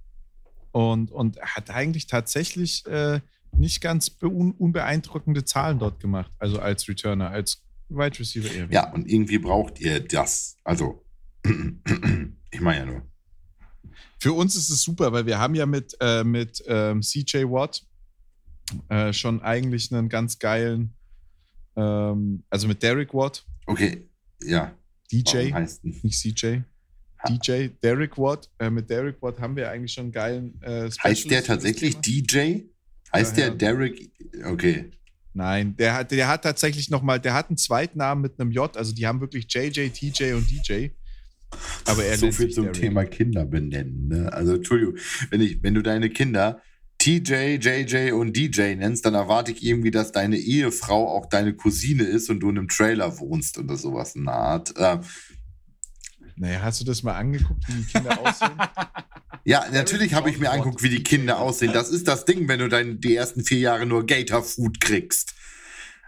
Und, 0.71 1.11
und 1.11 1.39
hat 1.41 1.69
eigentlich 1.69 2.07
tatsächlich 2.07 2.85
äh, 2.87 3.19
nicht 3.57 3.81
ganz 3.81 4.09
be- 4.09 4.27
un 4.29 4.51
unbeeindruckende 4.51 5.43
Zahlen 5.45 5.79
dort 5.79 5.99
gemacht. 5.99 6.31
Also 6.39 6.59
als 6.59 6.87
Returner, 6.87 7.29
als 7.29 7.61
Wide 7.89 8.17
Receiver 8.19 8.51
eher. 8.51 8.67
Ja, 8.71 8.91
und 8.91 9.07
irgendwie 9.11 9.37
braucht 9.37 9.79
ihr 9.79 9.99
das. 9.99 10.57
Also, 10.63 11.03
ich 12.51 12.61
meine 12.61 12.79
ja 12.79 12.85
nur. 12.85 13.01
Für 14.19 14.33
uns 14.33 14.55
ist 14.55 14.69
es 14.69 14.81
super, 14.81 15.11
weil 15.11 15.25
wir 15.25 15.39
haben 15.39 15.55
ja 15.55 15.65
mit, 15.65 15.95
äh, 15.99 16.23
mit 16.23 16.63
ähm, 16.67 17.01
CJ 17.01 17.43
Watt 17.45 17.83
äh, 18.89 19.11
schon 19.13 19.41
eigentlich 19.41 19.91
einen 19.91 20.09
ganz 20.09 20.39
geilen, 20.39 20.93
ähm, 21.75 22.43
also 22.49 22.67
mit 22.67 22.81
Derek 22.81 23.13
Watt, 23.13 23.45
Okay, 23.65 24.09
ja. 24.43 24.73
DJ, 25.11 25.53
heißt 25.53 25.83
nicht 25.85 26.19
CJ, 26.19 26.59
DJ, 27.27 27.67
Derek 27.81 28.17
Watt. 28.17 28.49
Äh, 28.59 28.69
mit 28.69 28.89
Derek 28.89 29.21
Watt 29.21 29.39
haben 29.39 29.55
wir 29.55 29.69
eigentlich 29.69 29.93
schon 29.93 30.05
einen 30.05 30.11
geilen 30.11 30.61
äh, 30.61 30.89
Heißt 30.89 30.99
der 31.01 31.13
Specialist 31.13 31.23
für 31.23 31.29
das 31.35 31.45
tatsächlich. 31.45 31.95
DJ? 31.97 32.59
Heißt 33.13 33.37
Ja, 33.37 33.49
der. 33.49 33.55
Derek? 33.55 34.11
Okay. 34.45 34.91
Nein, 35.33 35.75
der 35.77 35.95
hat, 35.95 36.11
der 36.11 36.27
hat 36.27 36.43
tatsächlich 36.43 36.89
nochmal, 36.89 37.19
der 37.19 37.33
hat 37.33 37.49
einen 37.49 37.57
Zweitnamen 37.57 38.21
mit 38.21 38.39
einem 38.39 38.51
J, 38.51 38.75
also 38.77 38.93
die 38.93 39.07
haben 39.07 39.19
wirklich 39.21 39.45
JJ, 39.49 39.89
TJ 39.89 40.33
und 40.33 40.49
DJ. 40.49 40.89
Aber 41.85 42.03
er 42.03 42.17
so 42.17 42.31
viel 42.31 42.49
zum 42.49 42.65
Derek. 42.65 42.81
Thema 42.81 43.05
Kinder 43.05 43.45
benennen. 43.45 44.07
Ne? 44.07 44.33
Also 44.33 44.55
Entschuldigung, 44.55 44.95
wenn, 45.29 45.41
ich, 45.41 45.61
wenn 45.63 45.73
du 45.73 45.81
deine 45.81 46.09
Kinder 46.09 46.61
TJ, 46.97 47.57
JJ 47.59 48.11
und 48.11 48.37
DJ 48.37 48.75
nennst, 48.75 49.05
dann 49.05 49.13
erwarte 49.13 49.51
ich 49.51 49.63
irgendwie, 49.63 49.91
dass 49.91 50.13
deine 50.13 50.37
Ehefrau 50.37 51.09
auch 51.09 51.25
deine 51.25 51.53
Cousine 51.53 52.03
ist 52.03 52.29
und 52.29 52.39
du 52.39 52.49
in 52.49 52.57
einem 52.57 52.67
Trailer 52.69 53.19
wohnst 53.19 53.57
oder 53.57 53.75
sowas 53.75 54.15
in 54.15 54.25
der 54.25 54.35
Art. 54.35 54.73
Ähm, 54.77 55.01
naja, 56.35 56.61
hast 56.61 56.79
du 56.79 56.85
das 56.85 57.03
mal 57.03 57.15
angeguckt, 57.15 57.67
wie 57.67 57.73
die 57.73 57.91
Kinder 57.91 58.19
aussehen? 58.25 58.57
ja, 59.43 59.65
natürlich 59.71 60.13
habe 60.13 60.29
ich 60.29 60.39
mir 60.39 60.51
angeguckt, 60.51 60.81
wie 60.81 60.89
die 60.89 61.03
Kinder 61.03 61.39
aussehen. 61.39 61.73
Das 61.73 61.89
ist 61.89 62.07
das 62.07 62.25
Ding, 62.25 62.47
wenn 62.47 62.59
du 62.59 62.69
dann 62.69 63.01
die 63.01 63.15
ersten 63.15 63.43
vier 63.43 63.59
Jahre 63.59 63.85
nur 63.85 64.05
Gator 64.05 64.41
Food 64.41 64.79
kriegst. 64.79 65.35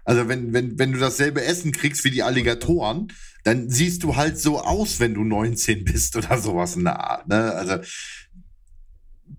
Also 0.05 0.27
wenn, 0.27 0.53
wenn, 0.53 0.79
wenn 0.79 0.93
du 0.93 0.99
dasselbe 0.99 1.43
Essen 1.43 1.71
kriegst 1.71 2.03
wie 2.05 2.11
die 2.11 2.23
Alligatoren, 2.23 3.11
dann 3.45 3.69
siehst 3.69 4.03
du 4.03 4.15
halt 4.15 4.39
so 4.39 4.59
aus, 4.59 4.99
wenn 4.99 5.13
du 5.13 5.23
19 5.23 5.85
bist 5.85 6.15
oder 6.15 6.39
sowas 6.39 6.75
in 6.75 6.83
der 6.83 6.99
Art. 6.99 7.27
Ne? 7.27 7.53
Also 7.53 7.77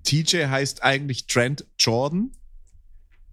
TJ 0.05 0.47
heißt 0.47 0.85
eigentlich 0.85 1.27
Trent 1.27 1.67
Jordan 1.79 2.31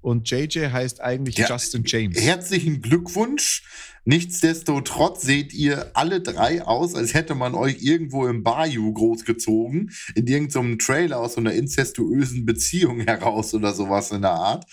und 0.03 0.29
JJ 0.29 0.67
heißt 0.67 1.01
eigentlich 1.01 1.37
ja, 1.37 1.47
Justin 1.49 1.83
James. 1.85 2.19
Herzlichen 2.19 2.81
Glückwunsch. 2.81 3.63
Nichtsdestotrotz 4.05 5.21
seht 5.21 5.53
ihr 5.53 5.91
alle 5.93 6.19
drei 6.19 6.61
aus, 6.61 6.93
als 6.93 7.13
hätte 7.13 7.35
man 7.35 7.55
euch 7.55 7.77
irgendwo 7.81 8.27
im 8.27 8.43
Bayou 8.43 8.91
großgezogen, 8.91 9.91
in 10.13 10.27
irgendeinem 10.27 10.77
Trailer 10.77 11.19
aus 11.19 11.35
so 11.35 11.39
einer 11.39 11.53
inzestuösen 11.53 12.45
Beziehung 12.45 12.99
heraus 12.99 13.53
oder 13.53 13.73
sowas 13.73 14.11
in 14.11 14.23
der 14.23 14.31
Art. 14.31 14.65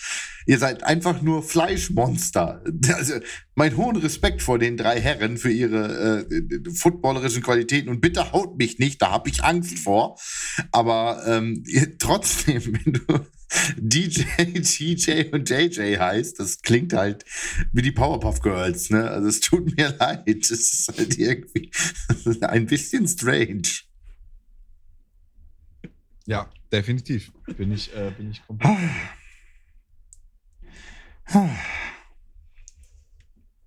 Ihr 0.47 0.59
seid 0.59 0.83
einfach 0.83 1.21
nur 1.21 1.43
Fleischmonster. 1.43 2.63
Also 2.93 3.13
mein 3.55 3.77
hohen 3.77 3.95
Respekt 3.95 4.41
vor 4.41 4.59
den 4.59 4.75
drei 4.75 4.99
Herren 4.99 5.37
für 5.37 5.51
ihre 5.51 6.25
äh, 6.29 6.71
footballerischen 6.73 7.41
Qualitäten 7.41 7.89
und 7.89 8.01
bitte 8.01 8.33
haut 8.33 8.57
mich 8.57 8.79
nicht, 8.79 9.01
da 9.01 9.11
hab 9.11 9.27
ich 9.27 9.43
Angst 9.43 9.79
vor. 9.79 10.19
Aber 10.71 11.23
ähm, 11.25 11.63
ihr, 11.65 11.97
trotzdem, 11.99 12.61
wenn 12.65 12.93
du 12.93 13.25
DJ, 13.77 14.23
TJ 14.61 15.33
und 15.33 15.49
JJ 15.49 15.97
heißt, 15.97 16.39
das 16.39 16.61
klingt 16.61 16.93
halt 16.93 17.25
wie 17.73 17.81
die 17.81 17.91
Powerpuff 17.91 18.41
Girls, 18.41 18.89
ne? 18.89 19.09
Also 19.09 19.27
es 19.27 19.39
tut 19.41 19.75
mir 19.75 19.95
leid. 19.99 20.49
Es 20.49 20.51
ist 20.51 20.97
halt 20.97 21.17
irgendwie 21.17 21.71
ein 22.41 22.65
bisschen 22.65 23.07
strange. 23.07 23.63
Ja, 26.25 26.49
definitiv. 26.71 27.31
Bin 27.57 27.71
ich, 27.71 27.93
äh, 27.95 28.11
bin 28.15 28.31
ich 28.31 28.45
komplett. 28.45 28.77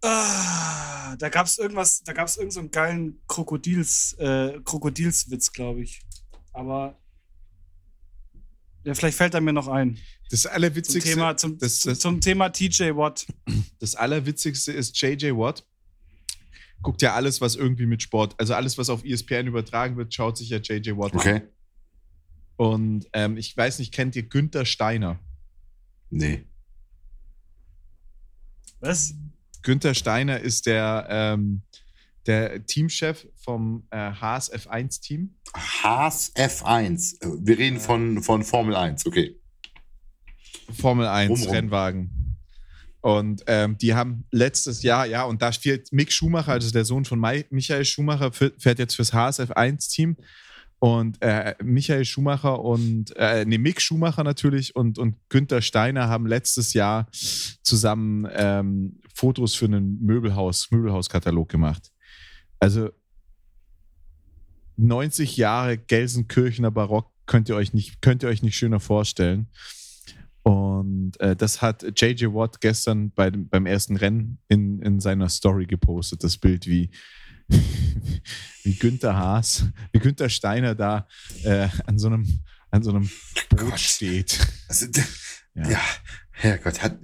ah, 0.03 1.17
da 1.17 1.29
gab 1.29 1.47
es 1.47 1.59
irgendwas, 1.59 2.03
da 2.03 2.13
gab 2.13 2.29
es 2.29 2.37
irgendeinen 2.37 2.65
so 2.67 2.71
geilen 2.71 3.21
Krokodils, 3.27 4.15
äh, 4.19 4.61
Krokodilswitz, 4.65 5.53
glaube 5.53 5.83
ich. 5.83 6.03
Aber 6.53 6.99
ja, 8.85 8.95
vielleicht 8.95 9.17
fällt 9.17 9.35
er 9.35 9.41
mir 9.41 9.53
noch 9.53 9.69
ein. 9.69 9.99
Das 10.31 10.47
Allerwitzigste. 10.47 11.11
Zum 11.11 11.19
Thema, 11.19 11.37
zum, 11.37 11.59
das, 11.59 11.81
das, 11.81 11.99
zum 11.99 12.21
Thema 12.21 12.51
TJ 12.51 12.95
Watt. 12.95 13.27
Das 13.79 13.95
Allerwitzigste 13.95 14.73
ist 14.73 15.01
JJ 15.01 15.33
Watt. 15.33 15.65
Guckt 16.83 17.01
ja 17.01 17.15
alles, 17.15 17.41
was 17.41 17.57
irgendwie 17.57 17.87
mit 17.87 18.03
Sport, 18.03 18.35
also 18.39 18.55
alles, 18.55 18.77
was 18.77 18.91
auf 18.91 19.05
ESPN 19.05 19.47
übertragen 19.47 19.97
wird, 19.97 20.13
schaut 20.13 20.37
sich 20.37 20.51
ja 20.51 20.59
JJ 20.59 20.91
Watt 20.97 21.15
okay. 21.15 21.35
an. 21.37 21.43
Und 22.57 23.09
ähm, 23.15 23.37
ich 23.37 23.57
weiß 23.57 23.79
nicht, 23.79 23.93
kennt 23.93 24.15
ihr 24.17 24.25
Günther 24.25 24.67
Steiner? 24.67 25.19
Nee. 26.11 26.45
Was? 28.81 29.15
Günther 29.63 29.95
Steiner 29.95 30.41
ist 30.41 30.67
der, 30.67 31.07
ähm, 31.09 31.63
der 32.27 32.65
Teamchef 32.67 33.27
vom 33.37 33.87
äh, 33.91 33.97
Haas 33.97 34.53
F1-Team. 34.53 35.35
Haas 35.55 36.35
F1. 36.35 37.19
Wir 37.45 37.59
reden 37.59 37.79
von, 37.79 38.23
von 38.23 38.43
Formel 38.43 38.77
1, 38.77 39.07
okay. 39.07 39.39
Formel 40.73 41.07
1, 41.07 41.31
Rumrum. 41.31 41.51
Rennwagen. 41.51 42.25
Und 43.01 43.45
ähm, 43.49 43.77
die 43.77 43.93
haben 43.93 44.25
letztes 44.31 44.83
Jahr, 44.83 45.05
ja, 45.05 45.25
und 45.25 45.43
da 45.43 45.53
fährt 45.53 45.93
Mick 45.93 46.11
Schumacher, 46.11 46.53
also 46.53 46.71
der 46.71 46.87
Sohn 46.87 47.05
von 47.05 47.21
Michael 47.21 47.85
Schumacher, 47.85 48.33
fährt 48.33 48.79
jetzt 48.79 48.97
fürs 48.97 49.13
Haas 49.13 49.41
F1-Team. 49.41 50.17
Und 50.79 51.21
äh, 51.23 51.55
Michael 51.63 52.05
Schumacher 52.05 52.61
und, 52.61 53.15
äh, 53.17 53.45
nee, 53.45 53.59
Mick 53.59 53.81
Schumacher 53.81 54.25
natürlich 54.25 54.75
und, 54.77 54.99
und 54.99 55.17
Günther 55.29 55.63
Steiner 55.63 56.09
haben 56.09 56.27
letztes 56.27 56.75
Jahr 56.75 57.07
zusammen 57.63 58.29
ähm, 58.35 59.01
Fotos 59.15 59.55
für 59.55 59.65
einen 59.67 60.03
Möbelhaus, 60.03 60.71
Möbelhauskatalog 60.71 61.49
gemacht. 61.49 61.91
Also 62.65 62.91
90 64.79 65.37
Jahre 65.37 65.77
Gelsenkirchener 65.77 66.71
Barock 66.71 67.13
könnt 67.27 67.51
ihr 67.51 67.57
euch 67.57 67.75
nicht, 67.75 68.01
könnt 68.01 68.23
ihr 68.23 68.31
euch 68.31 68.43
nicht 68.43 68.57
schöner 68.57 68.81
vorstellen. 68.81 69.49
Und 70.45 71.21
äh, 71.21 71.37
das 71.37 71.61
hat 71.61 71.83
J.J. 71.83 72.33
Watt 72.33 72.63
gestern 72.63 73.11
bei 73.11 73.31
dem, 73.31 73.51
beim 73.51 73.67
ersten 73.67 73.97
Rennen 73.97 74.39
in, 74.49 74.81
in 74.81 74.99
seiner 74.99 75.29
Story 75.29 75.67
gepostet, 75.67 76.25
das 76.25 76.39
Bild, 76.39 76.67
wie, 76.67 76.91
wie 78.63 78.75
Günther 78.77 79.15
Haas, 79.15 79.67
wie 79.93 79.99
Günther 79.99 80.31
Steiner 80.31 80.75
da 80.75 81.07
äh, 81.43 81.69
an, 81.85 81.99
so 81.99 82.07
einem, 82.07 82.27
an 82.71 82.83
so 82.83 82.93
einem 82.93 83.11
Boot 83.51 83.61
Gott. 83.61 83.79
steht. 83.79 84.39
Also, 84.69 84.87
ja. 85.55 85.69
ja, 85.69 85.81
Herrgott, 86.37 86.83
hat, 86.83 86.99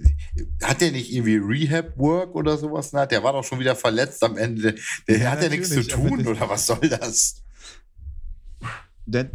hat 0.61 0.81
der 0.81 0.91
nicht 0.91 1.11
irgendwie 1.11 1.37
Rehab-Work 1.37 2.35
oder 2.35 2.57
sowas? 2.57 2.91
Na, 2.91 3.05
der 3.05 3.23
war 3.23 3.33
doch 3.33 3.43
schon 3.43 3.59
wieder 3.59 3.75
verletzt 3.75 4.23
am 4.23 4.37
Ende. 4.37 4.75
Der 5.07 5.17
ja, 5.17 5.31
hat 5.31 5.41
ja 5.41 5.49
nichts 5.49 5.69
zu 5.69 5.87
tun, 5.87 6.27
oder 6.27 6.49
was 6.49 6.67
soll 6.67 6.89
das? 6.89 7.41
Der, 9.05 9.31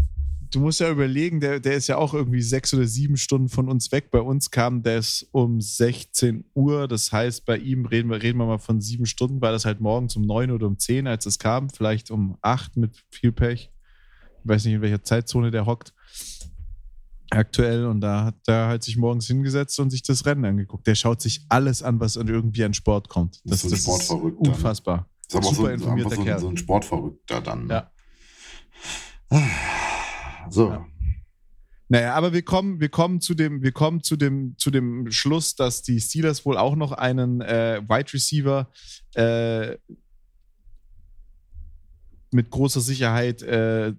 du 0.51 0.61
musst 0.61 0.81
ja 0.81 0.91
überlegen, 0.91 1.41
der, 1.41 1.61
der 1.61 1.75
ist 1.75 1.87
ja 1.87 1.97
auch 1.97 2.13
irgendwie 2.13 2.43
sechs 2.43 2.75
oder 2.75 2.87
sieben 2.87 3.17
Stunden 3.17 3.49
von 3.49 3.71
uns 3.71 3.91
weg. 3.91 4.11
Bei 4.11 4.21
uns 4.21 4.51
kam 4.51 4.83
das 4.83 5.27
um 5.33 5.63
16 5.63 6.45
Uhr. 6.55 6.89
Das 6.89 7.11
heißt, 7.11 7.47
bei 7.47 7.57
ihm 7.57 7.87
reden 7.87 8.11
wir, 8.11 8.23
reden 8.23 8.39
wir 8.39 8.47
mal 8.47 8.59
von 8.59 8.83
sieben 8.83 9.07
Stunden, 9.07 9.41
weil 9.41 9.53
das 9.53 9.65
halt 9.65 9.81
morgens 9.81 10.15
um 10.17 10.23
neun 10.23 10.51
oder 10.51 10.67
um 10.67 10.79
zehn, 10.79 11.07
als 11.07 11.25
es 11.25 11.39
kam, 11.39 11.71
vielleicht 11.71 12.11
um 12.11 12.37
acht 12.43 12.77
mit 12.77 13.03
viel 13.11 13.33
Pech. 13.33 13.71
Ich 14.43 14.49
weiß 14.49 14.67
nicht, 14.67 14.75
in 14.75 14.83
welcher 14.83 15.03
Zeitzone 15.03 15.51
der 15.51 15.65
hockt. 15.65 15.95
Aktuell. 17.31 17.87
Und 17.87 18.01
da 18.01 18.25
hat 18.27 18.37
er 18.47 18.67
halt 18.67 18.83
sich 18.85 18.97
morgens 18.97 19.27
hingesetzt 19.27 19.79
und 19.81 19.91
sich 19.91 20.03
das 20.03 20.27
Rennen 20.27 20.45
angeguckt. 20.45 20.87
Der 20.87 20.95
schaut 20.95 21.21
sich 21.21 21.45
alles 21.49 21.83
an, 21.83 22.01
was 22.01 22.17
irgendwie 22.17 22.65
an 22.65 22.75
Sport 22.75 23.09
kommt. 23.09 23.41
Das, 23.45 23.63
das 23.63 23.73
ist, 23.73 23.85
so 23.85 23.93
das 23.93 24.03
ist 24.03 24.11
unfassbar. 24.11 25.09
Das 25.29 25.35
ist 25.35 25.35
aber 25.35 25.55
Super 25.55 25.69
so, 25.69 25.75
informierter 25.75 26.17
so, 26.17 26.23
Kerl. 26.23 26.39
so 26.39 26.49
ein 26.49 26.57
Sportverrückter 26.57 27.41
dann. 27.41 27.69
Ja. 27.69 27.91
So. 30.51 30.71
Ja. 30.71 30.87
Naja, 31.89 32.15
aber 32.15 32.33
wir 32.33 32.43
kommen, 32.43 32.81
wir 32.81 32.89
kommen 32.89 33.21
zu 33.21 33.35
dem, 33.35 33.63
wir 33.63 33.71
kommen 33.71 34.03
zu 34.03 34.17
dem, 34.17 34.57
zu 34.59 34.71
dem 34.71 35.11
Schluss, 35.11 35.55
dass 35.55 35.83
die 35.83 36.01
Steelers 36.01 36.45
wohl 36.45 36.57
auch 36.57 36.75
noch 36.75 36.93
einen 36.93 37.41
äh, 37.41 37.81
Wide 37.87 38.13
Receiver 38.13 38.69
äh, 39.15 39.77
mit 42.33 42.51
großer 42.51 42.81
Sicherheit 42.81 43.43
äh, 43.43 43.95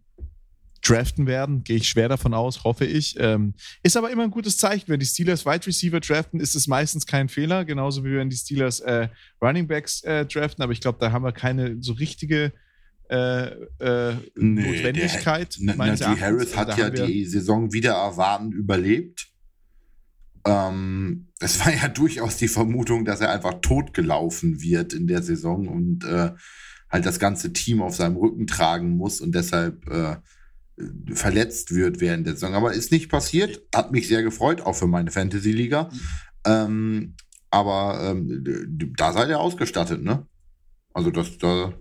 draften 0.88 1.28
werden. 1.28 1.64
Gehe 1.64 1.78
ich 1.78 1.90
schwer 1.90 2.10
davon 2.10 2.34
aus, 2.34 2.64
hoffe 2.64 2.86
ich. 2.86 3.16
Ähm, 3.20 3.54
ist 3.84 3.98
aber 3.98 4.12
immer 4.12 4.24
ein 4.24 4.32
gutes 4.32 4.58
Zeichen. 4.58 4.88
Wenn 4.88 5.00
die 5.00 5.06
Steelers 5.06 5.46
Wide 5.46 5.66
Receiver 5.66 6.00
draften, 6.00 6.40
ist 6.40 6.56
es 6.56 6.68
meistens 6.68 7.06
kein 7.06 7.30
Fehler. 7.30 7.66
Genauso 7.66 8.04
wie 8.04 8.16
wenn 8.16 8.30
die 8.30 8.36
Steelers 8.36 8.80
äh, 8.82 9.10
Running 9.42 9.68
Backs 9.68 10.02
äh, 10.04 10.26
draften. 10.26 10.64
Aber 10.64 10.72
ich 10.72 10.82
glaube, 10.82 11.00
da 11.00 11.12
haben 11.12 11.24
wir 11.24 11.32
keine 11.32 11.78
so 11.82 11.94
richtige 11.94 12.54
äh, 13.10 13.48
äh, 13.80 14.16
nee, 14.36 14.62
Notwendigkeit. 14.62 15.58
Der, 15.60 15.76
Najee 15.76 16.20
Harris 16.20 16.56
hat 16.56 16.78
ja 16.78 16.90
die 16.90 17.26
Saison 17.26 17.72
wieder 17.72 17.94
erwartend 17.94 18.54
überlebt. 18.54 19.28
Ähm, 20.46 21.28
es 21.40 21.60
war 21.66 21.74
ja 21.74 21.88
durchaus 21.88 22.38
die 22.38 22.48
Vermutung, 22.48 23.06
dass 23.06 23.22
er 23.22 23.32
einfach 23.32 23.56
totgelaufen 23.62 24.62
wird 24.62 24.94
in 24.94 25.08
der 25.08 25.22
Saison 25.22 25.68
und 25.68 26.04
äh, 26.06 26.32
halt 26.90 27.06
das 27.06 27.20
ganze 27.20 27.52
Team 27.54 27.82
auf 27.82 27.96
seinem 27.96 28.18
Rücken 28.18 28.48
tragen 28.48 28.92
muss 28.92 29.22
und 29.22 29.36
deshalb 29.36 29.88
äh, 29.90 30.18
verletzt 31.14 31.74
wird 31.74 32.00
während 32.00 32.28
der 32.28 32.34
Saison. 32.34 32.54
Aber 32.54 32.74
ist 32.74 32.92
nicht 32.92 33.10
passiert. 33.10 33.62
Hat 33.74 33.92
mich 33.92 34.08
sehr 34.08 34.24
gefreut, 34.24 34.62
auch 34.62 34.76
für 34.76 34.88
meine 34.88 35.12
Fantasy-Liga. 35.12 35.90
Ähm, 36.46 37.16
aber 37.50 38.00
ähm, 38.12 38.94
da 38.98 39.14
seid 39.14 39.30
ihr 39.30 39.40
ausgestattet, 39.40 40.04
ne? 40.04 40.28
Also 40.94 41.12
das, 41.12 41.38
da 41.38 41.74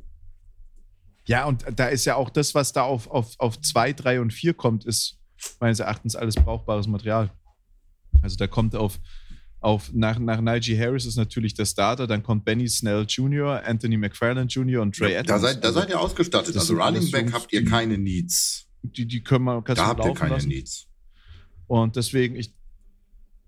ja, 1.26 1.44
und 1.44 1.64
da 1.74 1.88
ist 1.88 2.04
ja 2.04 2.14
auch 2.14 2.30
das, 2.30 2.54
was 2.54 2.72
da 2.72 2.82
auf, 2.82 3.08
auf, 3.08 3.34
auf 3.38 3.60
2, 3.60 3.92
3 3.92 4.20
und 4.20 4.32
4 4.32 4.54
kommt, 4.54 4.84
ist 4.84 5.18
meines 5.60 5.80
Erachtens 5.80 6.14
alles 6.14 6.36
brauchbares 6.36 6.86
Material. 6.86 7.32
Also 8.22 8.36
da 8.36 8.46
kommt 8.46 8.76
auf, 8.76 9.00
auf 9.60 9.90
nach, 9.92 10.18
nach 10.20 10.40
Najee 10.40 10.78
Harris 10.78 11.04
ist 11.04 11.16
natürlich 11.16 11.54
der 11.54 11.64
Starter, 11.64 12.06
dann 12.06 12.22
kommt 12.22 12.44
Benny 12.44 12.68
Snell 12.68 13.04
Jr., 13.08 13.62
Anthony 13.64 13.96
McFarland 13.96 14.52
Jr. 14.52 14.82
und 14.82 14.96
Trey 14.96 15.14
ja, 15.14 15.20
Adams. 15.20 15.42
Da 15.42 15.48
seid, 15.48 15.64
da 15.64 15.72
seid 15.72 15.88
ihr 15.90 16.00
ausgestattet. 16.00 16.54
Das 16.54 16.70
also 16.70 16.80
Running 16.80 17.10
Back 17.10 17.32
habt 17.32 17.52
ihr 17.52 17.64
keine 17.64 17.98
Needs. 17.98 18.65
Die, 18.92 19.06
die 19.06 19.22
können 19.22 19.44
wir, 19.44 19.62
da 19.62 19.86
habt 19.86 20.04
ihr 20.04 20.14
keine 20.14 20.34
lassen. 20.34 20.48
Needs. 20.48 20.88
Und 21.66 21.96
deswegen, 21.96 22.36
ich, 22.36 22.54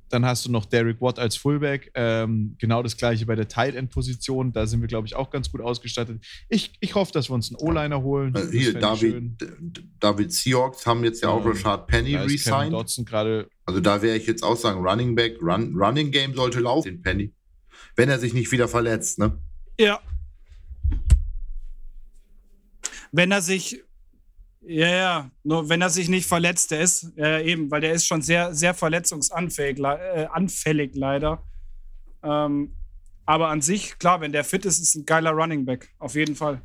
dann 0.09 0.25
hast 0.25 0.47
du 0.47 0.51
noch 0.51 0.65
Derek 0.65 1.01
Watt 1.01 1.19
als 1.19 1.37
Fullback. 1.37 1.91
Ähm, 1.95 2.57
genau 2.59 2.83
das 2.83 2.97
gleiche 2.97 3.27
bei 3.27 3.35
der 3.35 3.49
Tight 3.49 3.75
End 3.75 3.91
Position. 3.91 4.53
Da 4.53 4.67
sind 4.67 4.81
wir, 4.81 4.89
glaube 4.89 5.07
ich, 5.07 5.15
auch 5.15 5.31
ganz 5.31 5.51
gut 5.51 5.61
ausgestattet. 5.61 6.25
Ich, 6.49 6.73
ich 6.81 6.95
hoffe, 6.95 7.13
dass 7.13 7.29
wir 7.29 7.35
uns 7.35 7.51
einen 7.51 7.61
O-Liner 7.61 8.03
holen. 8.03 8.35
Äh, 8.35 8.47
hier, 8.51 8.79
David, 8.79 9.37
David 10.01 10.33
Seahawks 10.33 10.87
haben 10.87 11.05
jetzt 11.05 11.23
ja 11.23 11.29
auch 11.29 11.45
ähm, 11.45 11.53
Rashad 11.53 11.87
Penny 11.87 12.17
resigned. 12.17 12.75
Also 12.75 13.81
da 13.81 14.03
wäre 14.03 14.17
ich 14.17 14.27
jetzt 14.27 14.43
auch 14.43 14.57
sagen, 14.57 14.81
Running 14.81 15.15
Back, 15.15 15.37
Run, 15.43 15.75
Running 15.77 16.11
Game 16.11 16.35
sollte 16.35 16.61
laufen, 16.61 17.03
Penny. 17.03 17.33
Wenn 17.97 18.09
er 18.09 18.19
sich 18.19 18.33
nicht 18.33 18.51
wieder 18.51 18.69
verletzt, 18.69 19.19
ne? 19.19 19.39
Ja. 19.79 20.01
Wenn 23.13 23.31
er 23.31 23.43
sich 23.43 23.83
ja, 24.69 24.89
ja, 24.89 25.31
nur 25.45 25.69
wenn 25.71 25.81
er 25.81 25.89
sich 25.89 26.11
nicht 26.11 26.29
verletzt, 26.29 26.71
der 26.71 26.81
ist, 26.81 27.11
ja, 27.17 27.41
eben, 27.41 27.71
weil 27.71 27.81
der 27.81 27.95
ist 27.95 28.07
schon 28.07 28.21
sehr, 28.21 28.55
sehr 28.55 28.75
verletzungsanfällig, 28.75 29.79
äh, 29.79 30.27
anfällig 30.31 30.95
leider. 30.95 31.43
Ähm, 32.23 32.75
aber 33.25 33.49
an 33.49 33.63
sich, 33.63 33.99
klar, 33.99 34.21
wenn 34.21 34.33
der 34.33 34.45
fit 34.45 34.67
ist, 34.67 34.79
ist 34.79 34.95
ein 34.95 35.07
geiler 35.07 35.31
Running 35.31 35.65
Back, 35.65 35.89
auf 35.99 36.15
jeden 36.15 36.37
Fall. 36.37 36.61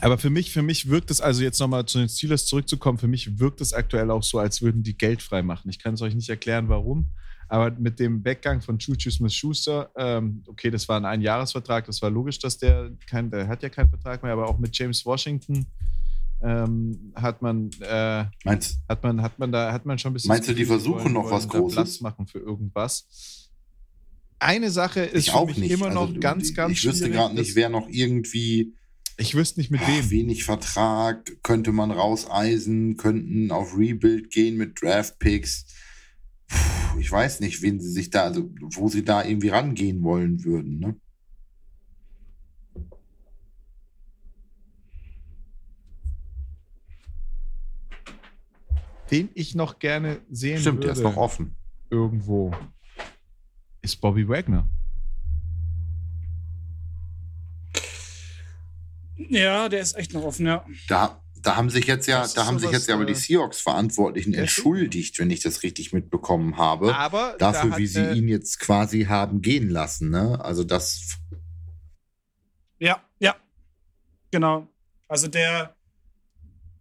Aber 0.00 0.16
für 0.16 0.30
mich, 0.30 0.50
für 0.50 0.62
mich 0.62 0.88
wirkt 0.88 1.10
es, 1.10 1.20
also 1.20 1.42
jetzt 1.42 1.58
nochmal 1.58 1.84
zu 1.84 1.98
den 1.98 2.08
Steelers 2.08 2.46
zurückzukommen, 2.46 2.96
für 2.96 3.08
mich 3.08 3.38
wirkt 3.38 3.60
es 3.60 3.74
aktuell 3.74 4.10
auch 4.10 4.22
so, 4.22 4.38
als 4.38 4.62
würden 4.62 4.82
die 4.82 4.96
Geld 4.96 5.20
frei 5.20 5.42
machen. 5.42 5.68
Ich 5.68 5.78
kann 5.78 5.94
es 5.94 6.00
euch 6.00 6.14
nicht 6.14 6.30
erklären, 6.30 6.70
warum. 6.70 7.10
Aber 7.48 7.70
mit 7.70 8.00
dem 8.00 8.24
Weggang 8.24 8.62
von 8.62 8.78
Juju 8.78 9.10
Smith-Schuster, 9.10 9.90
ähm, 9.96 10.42
okay, 10.46 10.70
das 10.70 10.88
war 10.88 10.96
ein 10.96 11.04
Einjahresvertrag, 11.04 11.84
das 11.84 12.00
war 12.00 12.10
logisch, 12.10 12.38
dass 12.38 12.58
der 12.58 12.90
kein, 13.06 13.30
der 13.30 13.46
hat 13.46 13.62
ja 13.62 13.68
keinen 13.68 13.88
Vertrag 13.88 14.22
mehr, 14.22 14.32
aber 14.32 14.48
auch 14.48 14.58
mit 14.58 14.76
James 14.76 15.04
Washington, 15.04 15.66
ähm, 16.42 17.12
hat 17.14 17.42
man, 17.42 17.70
äh, 17.80 18.24
meinst, 18.44 18.78
hat 18.88 19.02
man, 19.02 19.22
hat 19.22 19.38
man 19.38 19.52
da, 19.52 19.72
hat 19.72 19.86
man 19.86 19.98
schon 19.98 20.10
ein 20.10 20.14
bisschen. 20.14 20.28
Meinst 20.28 20.48
du, 20.48 20.54
die 20.54 20.64
versuchen 20.64 21.04
wollen, 21.04 21.12
noch 21.14 21.30
was 21.30 21.48
Großes? 21.48 21.74
Platz 21.74 22.00
machen 22.00 22.26
für 22.26 22.38
irgendwas. 22.38 23.50
Eine 24.38 24.70
Sache 24.70 25.00
ist 25.00 25.28
ich 25.28 25.32
für 25.32 25.46
mich 25.46 25.56
nicht. 25.56 25.70
immer 25.70 25.90
noch 25.90 26.08
also, 26.08 26.20
ganz, 26.20 26.54
ganz 26.54 26.72
Ich 26.72 26.84
wüsste 26.84 27.10
gerade 27.10 27.34
nicht, 27.34 27.54
wer 27.54 27.68
noch 27.68 27.88
irgendwie. 27.88 28.74
Ich 29.16 29.34
wüsste 29.34 29.60
nicht 29.60 29.70
mit 29.70 29.80
ach, 29.82 29.88
wem. 29.88 30.10
Wenig 30.10 30.44
Vertrag 30.44 31.42
könnte 31.42 31.72
man 31.72 31.90
rauseisen, 31.90 32.98
könnten 32.98 33.50
auf 33.50 33.76
Rebuild 33.76 34.30
gehen 34.30 34.58
mit 34.58 34.82
Draftpicks. 34.82 35.66
Ich 37.00 37.10
weiß 37.10 37.40
nicht, 37.40 37.62
wen 37.62 37.80
sie 37.80 37.90
sich 37.90 38.10
da, 38.10 38.24
also 38.24 38.50
wo 38.74 38.88
sie 38.88 39.04
da 39.04 39.24
irgendwie 39.24 39.48
rangehen 39.48 40.02
wollen 40.02 40.44
würden, 40.44 40.78
ne? 40.80 40.96
Den 49.10 49.30
ich 49.34 49.54
noch 49.54 49.78
gerne 49.78 50.20
sehen 50.30 50.60
Stimmt, 50.60 50.78
würde. 50.78 50.94
Stimmt, 50.94 51.04
der 51.04 51.10
ist 51.10 51.16
noch 51.16 51.16
offen. 51.16 51.56
Irgendwo. 51.90 52.52
Ist 53.82 54.00
Bobby 54.00 54.28
Wagner. 54.28 54.68
Ja, 59.16 59.68
der 59.68 59.80
ist 59.80 59.96
echt 59.96 60.12
noch 60.12 60.24
offen, 60.24 60.46
ja. 60.46 60.64
Da, 60.88 61.22
da 61.42 61.56
haben 61.56 61.70
sich 61.70 61.86
jetzt 61.86 62.06
ja, 62.06 62.26
da 62.34 62.46
haben 62.46 62.58
sich 62.58 62.70
jetzt 62.70 62.88
ja 62.88 62.94
aber 62.94 63.04
die 63.04 63.12
äh, 63.12 63.16
Seahawks-Verantwortlichen 63.16 64.34
entschuldigt, 64.34 65.18
wenn 65.18 65.30
ich 65.30 65.40
das 65.40 65.62
richtig 65.62 65.92
mitbekommen 65.92 66.56
habe. 66.56 66.94
Aber 66.94 67.36
dafür, 67.38 67.70
da 67.70 67.76
wie 67.78 67.86
sie 67.86 68.10
ihn 68.12 68.28
jetzt 68.28 68.58
quasi 68.58 69.04
haben 69.04 69.42
gehen 69.42 69.70
lassen, 69.70 70.10
ne? 70.10 70.44
Also 70.44 70.64
das. 70.64 71.18
Ja, 72.78 73.02
ja. 73.20 73.36
Genau. 74.30 74.66
Also 75.08 75.28
der, 75.28 75.75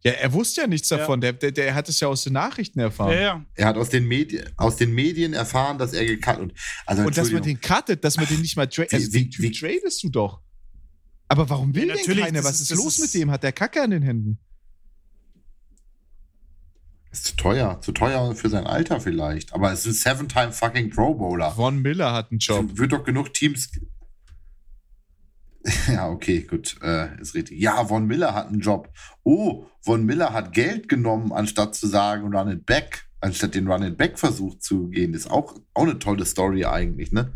ja, 0.06 0.12
er 0.12 0.34
wusste 0.34 0.62
ja 0.62 0.68
nichts 0.68 0.90
davon. 0.90 1.20
Ja. 1.20 1.32
Der, 1.32 1.34
der, 1.34 1.52
der 1.52 1.74
hat 1.74 1.90
es 1.90 2.00
ja 2.00 2.08
aus 2.08 2.24
den 2.24 2.34
Nachrichten 2.34 2.80
erfahren. 2.80 3.14
Ja, 3.14 3.20
ja. 3.20 3.46
Er 3.56 3.66
hat 3.66 3.76
aus 3.76 3.90
den, 3.90 4.08
Medien, 4.08 4.48
aus 4.56 4.76
den 4.76 4.94
Medien 4.94 5.34
erfahren, 5.34 5.80
dass 5.80 5.94
er 5.94 6.06
gecuttet 6.06 6.42
und 6.42 6.54
also 6.86 7.02
Und 7.02 7.18
dass 7.18 7.32
man 7.32 7.42
den 7.42 7.60
cuttet, 7.60 8.04
dass 8.04 8.16
man 8.18 8.28
den 8.28 8.42
nicht 8.42 8.56
mal 8.56 8.68
tradet. 8.68 8.94
Also 8.94 9.12
wie, 9.14 9.32
wie, 9.40 9.52
tradest 9.52 10.04
du 10.04 10.10
doch. 10.10 10.42
Aber 11.28 11.50
warum 11.50 11.74
will 11.74 11.88
ja, 11.88 11.96
denn 11.96 12.18
keiner? 12.20 12.44
Was 12.44 12.62
ist, 12.62 12.70
ist 12.70 12.78
los 12.78 13.00
mit 13.00 13.16
dem? 13.16 13.32
Hat 13.32 13.42
der 13.42 13.52
Kacke 13.52 13.82
an 13.82 13.90
den 13.90 14.04
Händen? 14.04 14.38
Ist 17.12 17.26
zu 17.26 17.36
teuer. 17.36 17.82
Zu 17.82 17.92
teuer 17.92 18.36
für 18.36 18.50
sein 18.50 18.68
Alter 18.68 19.02
vielleicht. 19.02 19.54
Aber 19.54 19.72
es 19.72 19.88
ist 19.88 20.06
ein 20.06 20.18
Seven-Time 20.18 20.52
fucking 20.52 20.92
Pro 20.92 21.16
Bowler. 21.16 21.50
Von 21.50 21.82
Miller 21.82 22.14
hat 22.14 22.30
einen 22.30 22.38
Job. 22.38 22.70
Es 22.74 22.78
wird 22.78 22.92
doch 22.92 23.04
genug 23.04 23.34
Teams 23.34 23.72
Ja, 25.88 26.10
okay, 26.10 26.42
gut, 26.42 26.78
äh, 26.82 27.20
ist 27.20 27.34
richtig. 27.34 27.60
Ja, 27.60 27.86
Von 27.86 28.06
Miller 28.06 28.34
hat 28.34 28.48
einen 28.48 28.60
Job. 28.60 28.92
Oh, 29.24 29.66
Von 29.82 30.06
Miller 30.06 30.34
hat 30.34 30.54
Geld 30.54 30.88
genommen, 30.90 31.32
anstatt 31.32 31.76
zu 31.76 31.88
sagen 31.88 32.34
Run 32.34 32.52
it 32.52 32.66
back, 32.66 33.08
anstatt 33.20 33.56
den 33.56 33.68
Run 33.68 33.84
it 33.84 33.98
back 33.98 34.20
Versuch 34.20 34.60
zu 34.60 34.90
gehen. 34.90 35.14
Ist 35.14 35.30
auch, 35.30 35.56
auch 35.74 35.84
eine 35.84 36.00
tolle 36.00 36.26
Story 36.26 36.66
eigentlich, 36.66 37.12
ne? 37.12 37.34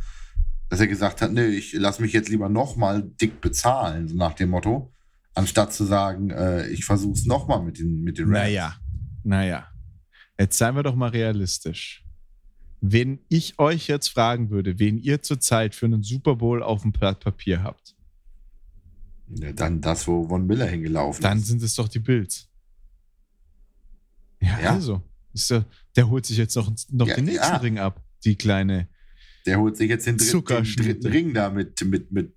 Dass 0.70 0.80
er 0.80 0.88
gesagt 0.88 1.22
hat, 1.22 1.32
ne, 1.34 1.48
ich 1.48 1.74
lass 1.74 2.00
mich 2.00 2.14
jetzt 2.14 2.30
lieber 2.30 2.50
nochmal 2.50 3.02
dick 3.02 3.42
bezahlen, 3.42 4.08
so 4.08 4.16
nach 4.16 4.34
dem 4.34 4.50
Motto, 4.50 4.94
anstatt 5.34 5.74
zu 5.74 5.84
sagen, 5.84 6.30
äh, 6.30 6.68
ich 6.68 6.86
versuch's 6.86 7.26
nochmal 7.26 7.64
mit 7.64 7.80
den, 7.80 8.04
mit 8.04 8.20
den 8.20 8.26
Rams. 8.26 8.38
Naja, 8.38 8.76
naja. 9.24 9.68
Jetzt 10.38 10.58
seien 10.58 10.76
wir 10.76 10.84
doch 10.84 10.96
mal 10.96 11.10
realistisch. 11.10 12.06
Wenn 12.82 13.20
ich 13.28 13.60
euch 13.60 13.88
jetzt 13.88 14.10
fragen 14.10 14.52
würde, 14.52 14.80
wen 14.80 14.98
ihr 14.98 15.22
zurzeit 15.22 15.76
für 15.76 15.88
einen 15.88 16.04
Super 16.04 16.36
Bowl 16.36 16.64
auf 16.64 16.84
dem 16.84 16.94
Blatt 16.94 17.20
Papier 17.20 17.62
habt, 17.62 17.96
ja, 19.30 19.54
dann 19.54 19.82
das, 19.82 20.08
wo 20.08 20.28
Von 20.28 20.46
Miller 20.46 20.66
hingelaufen 20.66 21.22
dann 21.22 21.38
ist. 21.38 21.44
Dann 21.44 21.48
sind 21.48 21.64
es 21.64 21.76
doch 21.76 21.88
die 21.88 22.00
Bills. 22.00 22.50
Ja, 24.42 24.60
ja. 24.60 24.74
also. 24.74 25.02
Der, 25.50 25.66
der, 25.96 26.10
holt 26.10 26.26
sich 26.26 26.38
jetzt 26.38 26.56
noch, 26.56 26.72
noch 26.90 27.08
ja, 27.08 27.16
den 27.16 27.26
nächsten 27.26 27.54
ja. 27.54 27.58
Ring 27.58 27.80
ab, 27.80 28.04
die 28.26 28.36
kleine. 28.36 28.90
Der 29.46 29.60
holt 29.60 29.78
sich 29.78 29.88
jetzt 29.88 30.08
den, 30.08 30.18
dritten, 30.18 30.46
den 30.46 30.76
dritten 30.76 31.08
Ring 31.08 31.34
da 31.34 31.50
mit. 31.50 31.82
mit, 31.86 32.12
mit 32.12 32.36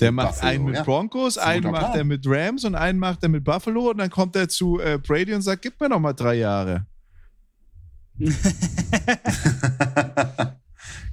der 0.00 0.12
macht 0.12 0.36
Buffalo, 0.36 0.50
einen 0.50 0.64
mit 0.64 0.84
Broncos, 0.84 1.36
einen 1.36 1.70
macht 1.70 1.94
er 1.94 2.04
mit 2.04 2.24
Rams 2.26 2.64
und 2.64 2.74
einen 2.74 2.98
macht 2.98 3.22
er 3.22 3.28
mit 3.28 3.44
Buffalo 3.44 3.90
und 3.90 3.98
dann 3.98 4.08
kommt 4.08 4.34
er 4.34 4.48
zu 4.48 4.80
äh, 4.80 4.98
Brady 4.98 5.34
und 5.34 5.42
sagt: 5.42 5.60
Gib 5.60 5.78
mir 5.78 5.90
noch 5.90 6.00
mal 6.00 6.14
drei 6.14 6.36
Jahre. 6.36 6.86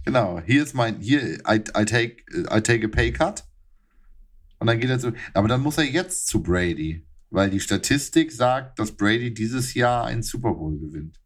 genau, 0.06 0.42
hier 0.46 0.64
ist 0.64 0.74
mein, 0.74 1.00
hier, 1.00 1.40
I, 1.48 1.62
I, 1.78 1.86
take, 1.86 2.24
I 2.50 2.62
take 2.62 2.86
a 2.86 2.90
pay 2.90 3.12
cut. 3.12 3.44
Und 4.60 4.68
dann 4.68 4.80
geht 4.80 4.90
er 4.90 5.00
zu. 5.00 5.14
Aber 5.34 5.48
dann 5.48 5.62
muss 5.62 5.78
er 5.78 5.86
jetzt 5.86 6.28
zu 6.28 6.42
Brady, 6.42 7.06
weil 7.30 7.50
die 7.50 7.60
Statistik 7.60 8.32
sagt, 8.32 8.80
dass 8.80 8.92
Brady 8.92 9.34
dieses 9.34 9.74
Jahr 9.74 10.06
einen 10.06 10.24
Super 10.24 10.54
Bowl 10.54 10.78
gewinnt. 10.80 11.20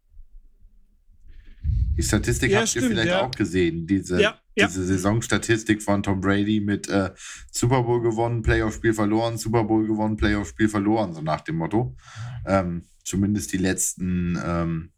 Die 1.98 2.04
Statistik 2.04 2.52
ja, 2.52 2.60
habt 2.60 2.70
stimmt, 2.70 2.84
ihr 2.84 2.90
vielleicht 2.90 3.08
ja. 3.10 3.22
auch 3.22 3.32
gesehen, 3.32 3.86
diese, 3.86 4.22
ja, 4.22 4.40
diese 4.56 4.86
Saisonstatistik 4.86 5.82
von 5.82 6.02
Tom 6.02 6.22
Brady 6.22 6.60
mit 6.60 6.90
äh, 6.90 7.12
Super 7.52 7.84
Bowl 7.84 8.02
gewonnen, 8.02 8.42
Playoff-Spiel 8.42 8.94
verloren, 8.94 9.38
Super 9.38 9.64
Bowl 9.64 9.86
gewonnen, 9.86 10.18
Playoff-Spiel 10.18 10.70
verloren, 10.70 11.14
so 11.14 11.22
nach 11.22 11.42
dem 11.42 11.58
Motto. 11.58 11.96
Ähm, 12.46 12.84
zumindest 13.04 13.54
die 13.54 13.58
letzten 13.58 14.40
ähm, 14.44 14.92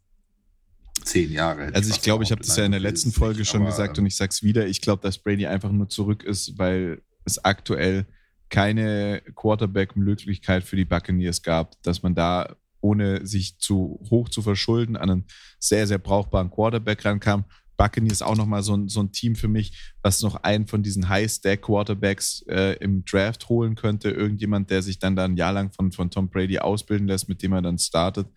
zehn 1.02 1.32
Jahre. 1.32 1.74
Also 1.74 1.90
ich 1.90 2.00
glaube, 2.00 2.24
ich 2.24 2.30
habe 2.30 2.42
das 2.42 2.56
ja 2.56 2.64
in 2.64 2.72
der 2.72 2.80
letzten 2.80 3.12
Folge 3.12 3.40
nicht, 3.40 3.50
schon 3.50 3.62
aber, 3.62 3.70
gesagt 3.70 3.98
und 3.98 4.06
ich 4.06 4.16
sage 4.16 4.30
es 4.30 4.42
wieder. 4.42 4.66
Ich 4.66 4.80
glaube, 4.80 5.02
dass 5.02 5.18
Brady 5.18 5.46
einfach 5.46 5.72
nur 5.72 5.88
zurück 5.88 6.22
ist, 6.22 6.58
weil 6.58 7.02
es 7.24 7.44
aktuell 7.44 8.06
keine 8.54 9.20
Quarterback-Möglichkeit 9.34 10.62
für 10.62 10.76
die 10.76 10.84
Buccaneers 10.84 11.42
gab, 11.42 11.82
dass 11.82 12.04
man 12.04 12.14
da 12.14 12.54
ohne 12.80 13.26
sich 13.26 13.58
zu 13.58 13.98
hoch 14.10 14.28
zu 14.28 14.42
verschulden 14.42 14.94
an 14.96 15.10
einen 15.10 15.24
sehr, 15.58 15.88
sehr 15.88 15.98
brauchbaren 15.98 16.52
Quarterback 16.52 17.04
rankam. 17.04 17.46
Buccaneers 17.76 18.22
auch 18.22 18.36
nochmal 18.36 18.62
so 18.62 18.76
ein, 18.76 18.88
so 18.88 19.00
ein 19.00 19.10
Team 19.10 19.34
für 19.34 19.48
mich, 19.48 19.92
was 20.02 20.22
noch 20.22 20.36
einen 20.36 20.68
von 20.68 20.84
diesen 20.84 21.08
High-Stack-Quarterbacks 21.08 22.44
äh, 22.48 22.76
im 22.76 23.04
Draft 23.04 23.48
holen 23.48 23.74
könnte. 23.74 24.10
Irgendjemand, 24.10 24.70
der 24.70 24.82
sich 24.82 25.00
dann 25.00 25.16
da 25.16 25.24
ein 25.24 25.36
Jahr 25.36 25.52
lang 25.52 25.72
von, 25.72 25.90
von 25.90 26.08
Tom 26.08 26.28
Brady 26.28 26.60
ausbilden 26.60 27.08
lässt, 27.08 27.28
mit 27.28 27.42
dem 27.42 27.54
er 27.54 27.62
dann 27.62 27.78
startet, 27.78 28.28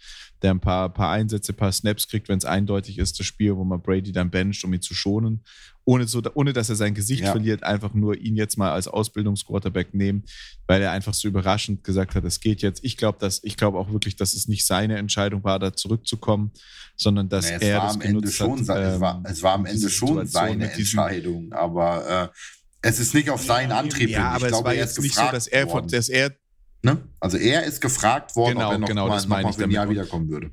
der 0.41 0.49
ein 0.49 0.59
paar, 0.59 0.91
paar 0.91 1.11
Einsätze, 1.11 1.53
ein 1.53 1.57
paar 1.57 1.71
Snaps 1.71 2.07
kriegt, 2.07 2.27
wenn 2.27 2.39
es 2.39 2.45
eindeutig 2.45 2.97
ist, 2.97 3.19
das 3.19 3.27
Spiel, 3.27 3.55
wo 3.55 3.63
man 3.63 3.83
Brady 3.83 4.11
dann 4.11 4.31
bencht, 4.31 4.63
um 4.63 4.73
ihn 4.73 4.81
zu 4.81 4.95
schonen 4.95 5.43
ohne, 5.87 6.05
so, 6.05 6.21
ohne 6.33 6.51
dass 6.51 6.69
er 6.69 6.75
sein 6.75 6.93
Gesicht 6.93 7.23
ja. 7.23 7.31
verliert, 7.31 7.63
einfach 7.63 7.93
nur 7.93 8.17
ihn 8.17 8.35
jetzt 8.35 8.57
mal 8.57 8.71
als 8.71 8.89
Ausbildungsquarterback 8.89 9.93
nehmen, 9.93 10.23
weil 10.67 10.81
er 10.81 10.91
einfach 10.91 11.13
so 11.13 11.29
überraschend 11.29 11.85
gesagt 11.85 12.13
hat, 12.13 12.25
es 12.25 12.41
geht 12.41 12.61
jetzt. 12.61 12.83
Ich 12.83 12.97
glaube, 12.97 13.19
dass 13.19 13.41
ich 13.41 13.55
glaube 13.55 13.79
auch 13.79 13.89
wirklich, 13.89 14.17
dass 14.17 14.33
es 14.33 14.49
nicht 14.49 14.65
seine 14.65 14.97
Entscheidung 14.97 15.45
war, 15.45 15.59
da 15.59 15.73
zurückzukommen, 15.73 16.51
sondern 16.97 17.29
dass 17.29 17.45
naja, 17.45 17.59
er 17.59 17.79
das 17.79 17.99
genutzt 17.99 18.33
schon, 18.33 18.67
hat. 18.67 18.77
Ähm, 18.77 18.83
es, 18.95 18.99
war, 18.99 19.23
es 19.23 19.43
war 19.43 19.53
am 19.53 19.65
Ende 19.65 19.89
schon 19.89 20.27
seine 20.27 20.69
Entscheidung, 20.69 21.53
aber 21.53 22.33
äh, 22.33 22.37
es 22.81 22.99
ist 22.99 23.13
nicht 23.13 23.29
auf 23.29 23.41
seinen 23.41 23.71
Antrieb. 23.71 24.09
Ja, 24.09 24.31
aber 24.31 24.49
glaube, 24.49 24.57
es 24.57 24.65
war 24.65 24.73
jetzt 24.73 25.01
nicht 25.01 25.15
so, 25.15 25.31
dass 25.31 25.47
er, 25.47 25.69
von, 25.69 25.87
dass 25.87 26.09
er 26.09 26.35
ne? 26.81 26.97
Also 27.21 27.37
er 27.37 27.63
ist 27.63 27.79
gefragt 27.79 28.35
worden, 28.35 28.55
genau, 28.55 28.67
ob 28.67 28.73
er 28.73 28.77
noch 28.79 28.87
genau, 28.89 29.07
mal, 29.07 29.21
noch 29.21 29.27
mal 29.27 29.53
für 29.53 29.63
ein 29.63 29.71
Jahr 29.71 29.89
wiederkommen 29.89 30.27
würde. 30.27 30.51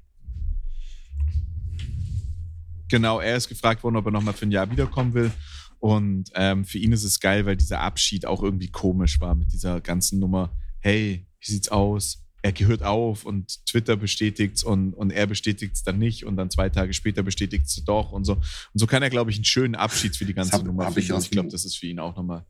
Genau, 2.89 3.21
er 3.21 3.37
ist 3.37 3.49
gefragt 3.49 3.83
worden, 3.83 3.97
ob 3.97 4.07
er 4.07 4.13
nochmal 4.13 4.35
für 4.35 4.47
ein 4.47 4.53
Jahr 4.53 4.71
wiederkommen 4.71 5.15
will. 5.15 5.31
Und 5.79 6.31
ähm, 6.35 6.65
für 6.65 6.79
ihn 6.79 6.93
ist 6.93 7.05
es 7.05 7.21
geil, 7.21 7.45
weil 7.47 7.57
dieser 7.57 7.81
Abschied 7.81 8.27
auch 8.27 8.43
irgendwie 8.43 8.71
komisch 8.71 9.21
war 9.21 9.35
mit 9.35 9.53
dieser 9.53 9.81
ganzen 9.81 10.19
Nummer. 10.19 10.51
Hey, 10.81 11.27
wie 11.41 11.53
sieht's 11.53 11.69
aus? 11.69 12.25
er 12.45 12.53
gehört 12.53 12.83
auf 12.83 13.25
und 13.25 13.65
Twitter 13.65 13.97
bestätigt 13.97 14.57
es 14.57 14.65
und, 14.65 14.93
und 14.93 15.11
er 15.11 15.27
bestätigt 15.27 15.77
es 15.77 15.83
dann 15.83 15.99
nicht 15.99 16.27
und 16.27 16.37
dann 16.37 16.51
zwei 16.51 16.69
Tage 16.69 16.93
später 16.93 17.23
bestätigt 17.23 17.65
es 17.65 17.83
doch 17.87 18.13
und 18.13 18.27
so. 18.27 18.35
Und 18.35 18.43
so 18.75 18.87
kann 18.87 19.03
er, 19.03 19.09
glaube 19.09 19.31
ich, 19.31 19.39
einen 19.39 19.47
schönen 19.47 19.75
Abschied 19.75 20.15
für 20.15 20.27
die 20.27 20.35
ganze 20.35 20.53
hab, 20.53 20.63
Nummer 20.63 20.85
hab 20.85 20.97
ich, 20.99 21.09
ich 21.09 21.31
glaube, 21.31 21.49
das 21.49 21.65
ist 21.65 21.79
für 21.79 21.87
ihn 21.87 21.99
auch 21.99 22.15
nochmal 22.15 22.45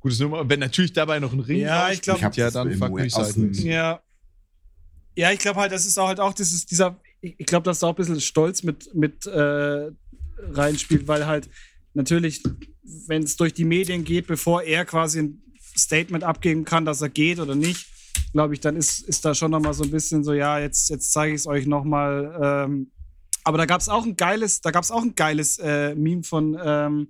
gutes 0.00 0.20
Nummer. 0.20 0.40
Und 0.40 0.48
wenn 0.48 0.60
natürlich 0.60 0.94
dabei 0.94 1.18
noch 1.18 1.34
ein 1.34 1.40
Ring 1.40 1.60
Ja, 1.60 1.90
ich 1.90 2.00
glaube, 2.00 2.30
ja, 2.32 2.50
dann 2.50 2.72
fuck 2.78 2.94
me 2.94 3.10
sideways. 3.10 3.62
Ja. 3.62 4.00
Ja, 5.14 5.32
ich 5.32 5.38
glaube 5.38 5.60
halt, 5.60 5.70
das 5.70 5.84
ist 5.84 5.98
auch 5.98 6.08
halt 6.08 6.20
auch, 6.20 6.32
das 6.32 6.52
ist 6.52 6.70
dieser, 6.70 6.98
ich 7.38 7.46
glaube, 7.46 7.64
dass 7.64 7.80
da 7.80 7.88
auch 7.88 7.92
ein 7.92 7.96
bisschen 7.96 8.20
Stolz 8.20 8.62
mit, 8.62 8.94
mit 8.94 9.26
äh, 9.26 9.90
reinspielt, 10.38 11.08
weil 11.08 11.26
halt 11.26 11.48
natürlich, 11.94 12.42
wenn 13.06 13.22
es 13.22 13.36
durch 13.36 13.54
die 13.54 13.64
Medien 13.64 14.04
geht, 14.04 14.26
bevor 14.26 14.62
er 14.62 14.84
quasi 14.84 15.20
ein 15.20 15.42
Statement 15.76 16.24
abgeben 16.24 16.64
kann, 16.64 16.84
dass 16.84 17.02
er 17.02 17.08
geht 17.08 17.38
oder 17.38 17.54
nicht, 17.54 17.86
glaube 18.32 18.54
ich, 18.54 18.60
dann 18.60 18.76
ist, 18.76 19.00
ist 19.00 19.24
da 19.24 19.34
schon 19.34 19.50
noch 19.50 19.60
mal 19.60 19.74
so 19.74 19.84
ein 19.84 19.90
bisschen 19.90 20.24
so, 20.24 20.32
ja, 20.32 20.58
jetzt, 20.58 20.90
jetzt 20.90 21.12
zeige 21.12 21.34
ich 21.34 21.40
es 21.40 21.46
euch 21.46 21.66
noch 21.66 21.84
mal. 21.84 22.66
Ähm, 22.68 22.90
aber 23.44 23.58
da 23.58 23.66
gab 23.66 23.80
es 23.80 23.88
auch 23.88 24.04
ein 24.04 24.16
geiles, 24.16 24.60
da 24.60 24.70
gab 24.70 24.82
es 24.82 24.90
auch 24.90 25.02
ein 25.02 25.14
geiles 25.14 25.58
äh, 25.58 25.94
Meme 25.94 26.22
von, 26.22 26.58
ähm, 26.62 27.08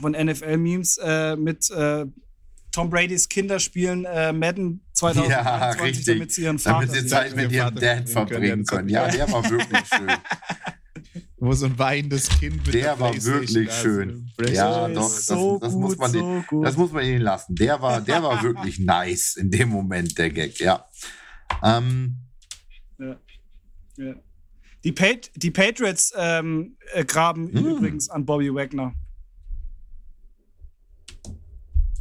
von 0.00 0.12
NFL-Memes 0.12 0.98
äh, 0.98 1.36
mit 1.36 1.70
äh, 1.70 2.06
Tom 2.72 2.90
Brady's 2.90 3.28
Kinder 3.28 3.58
spielen 3.58 4.04
äh, 4.04 4.32
Madden 4.32 4.84
2021, 5.02 5.30
Ja, 5.30 5.70
richtig. 5.84 6.04
damit 6.06 6.32
sie 6.32 6.42
ihren 6.42 6.58
Vater 6.58 6.86
Damit 6.86 7.00
sie. 7.02 7.06
Zeit 7.06 7.36
mit 7.36 7.52
ihrem 7.52 7.74
Vater 7.74 7.80
Dad 7.80 8.08
verbringen 8.08 8.64
können. 8.64 8.64
können. 8.66 8.88
Ja, 8.88 9.00
Ja, 9.02 9.06
das 9.08 9.16
der 9.16 9.32
war 9.32 9.50
wirklich 9.50 9.88
schön. 9.94 10.10
Wo 11.38 11.52
so 11.54 11.66
ein 11.66 11.76
weinendes 11.78 12.28
Kind 12.28 12.64
mit 12.64 12.74
Der 12.74 12.98
war 13.00 13.10
Playstation 13.10 13.40
wirklich 13.48 13.68
ist. 13.68 13.80
schön. 13.82 14.30
Playstation. 14.36 14.54
Ja, 14.54 14.88
doch, 14.88 15.02
das- 15.02 15.26
so 15.26 15.58
das 15.58 15.72
gut, 15.72 15.80
muss 15.82 15.96
man 15.98 16.10
so 16.12 16.42
gut. 16.48 16.66
Das 16.66 16.76
muss 16.76 16.92
man 16.92 17.04
ihnen 17.04 17.20
lassen. 17.22 17.54
Der 17.56 17.82
war, 17.82 18.00
der 18.00 18.22
war 18.22 18.40
wirklich 18.44 18.78
nice 18.78 19.36
in 19.36 19.50
dem 19.50 19.68
Moment, 19.70 20.16
der 20.18 20.30
Gag, 20.30 20.58
ja. 20.60 20.86
Ähm, 21.62 22.18
Ja. 22.98 23.16
Die, 24.84 24.92
Pat 24.92 25.30
die 25.36 25.50
Patriots 25.50 26.12
ähm, 26.16 26.76
äh, 26.92 27.04
graben 27.04 27.44
Mm. 27.52 27.56
übrigens 27.58 28.08
an 28.08 28.24
Bobby 28.24 28.52
Wagner. 28.54 28.92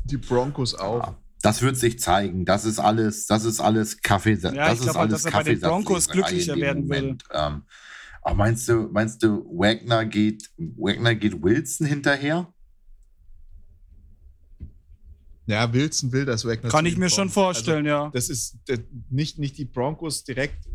Die 0.05 0.17
Broncos 0.17 0.73
auch. 0.75 1.15
Das 1.41 1.61
wird 1.61 1.77
sich 1.77 1.99
zeigen. 1.99 2.45
Das 2.45 2.65
ist 2.65 2.79
alles, 2.79 3.25
das 3.25 3.45
ist 3.45 3.59
alles 3.59 4.01
Kaffee. 4.01 4.33
Ja, 4.33 4.51
das 4.51 4.73
ich 4.73 4.79
ist 4.79 4.83
glaub 4.83 4.95
halt, 4.95 5.09
alles 5.11 5.23
dass 5.23 5.33
er 5.33 5.39
bei 5.39 5.43
den 5.43 5.59
Broncos 5.59 6.07
glücklicher 6.07 6.55
werden 6.55 6.87
würde. 6.89 7.01
Moment. 7.01 7.23
Ähm, 7.31 7.63
aber 8.21 8.35
meinst 8.35 8.69
du, 8.69 8.89
meinst 8.91 9.23
du, 9.23 9.45
Wagner 9.45 10.05
geht, 10.05 10.49
Wagner 10.57 11.15
geht 11.15 11.41
Wilson 11.41 11.87
hinterher? 11.87 12.53
Ja, 15.47 15.73
Wilson 15.73 16.11
will 16.11 16.25
das 16.25 16.45
Wagner 16.45 16.69
Kann 16.69 16.85
ich 16.85 16.97
mir 16.97 17.09
schon 17.09 17.25
kommt. 17.25 17.33
vorstellen, 17.33 17.85
ja. 17.85 18.03
Also, 18.05 18.13
das 18.13 18.29
ist 18.29 18.57
das, 18.67 18.79
nicht, 19.09 19.39
nicht 19.39 19.57
die 19.57 19.65
Broncos 19.65 20.23
direkt 20.23 20.67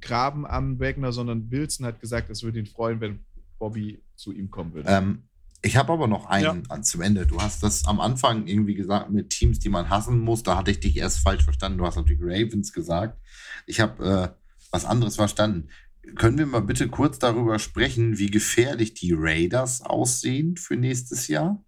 graben 0.00 0.46
am 0.46 0.80
Wagner, 0.80 1.12
sondern 1.12 1.50
Wilson 1.50 1.86
hat 1.86 2.00
gesagt, 2.00 2.30
es 2.30 2.42
würde 2.42 2.58
ihn 2.58 2.66
freuen, 2.66 3.00
wenn 3.00 3.20
Bobby 3.58 4.02
zu 4.16 4.32
ihm 4.32 4.50
kommen 4.50 4.74
würde. 4.74 4.88
Ähm, 4.90 5.22
ich 5.62 5.76
habe 5.76 5.92
aber 5.92 6.06
noch 6.06 6.26
einen 6.26 6.70
an- 6.70 6.82
zum 6.84 7.02
Ende. 7.02 7.26
Du 7.26 7.38
hast 7.40 7.62
das 7.62 7.84
am 7.84 8.00
Anfang 8.00 8.46
irgendwie 8.46 8.74
gesagt 8.74 9.10
mit 9.10 9.30
Teams, 9.30 9.58
die 9.58 9.68
man 9.68 9.88
hassen 9.90 10.18
muss. 10.20 10.42
Da 10.42 10.56
hatte 10.56 10.70
ich 10.70 10.80
dich 10.80 10.96
erst 10.96 11.18
falsch 11.20 11.44
verstanden. 11.44 11.78
Du 11.78 11.86
hast 11.86 11.96
natürlich 11.96 12.22
Ravens 12.22 12.72
gesagt. 12.72 13.18
Ich 13.66 13.80
habe 13.80 14.34
äh, 14.34 14.44
was 14.70 14.84
anderes 14.84 15.16
verstanden. 15.16 15.68
Können 16.16 16.38
wir 16.38 16.46
mal 16.46 16.62
bitte 16.62 16.88
kurz 16.88 17.18
darüber 17.18 17.58
sprechen, 17.58 18.16
wie 18.18 18.30
gefährlich 18.30 18.94
die 18.94 19.12
Raiders 19.14 19.82
aussehen 19.82 20.56
für 20.56 20.76
nächstes 20.76 21.28
Jahr? 21.28 21.62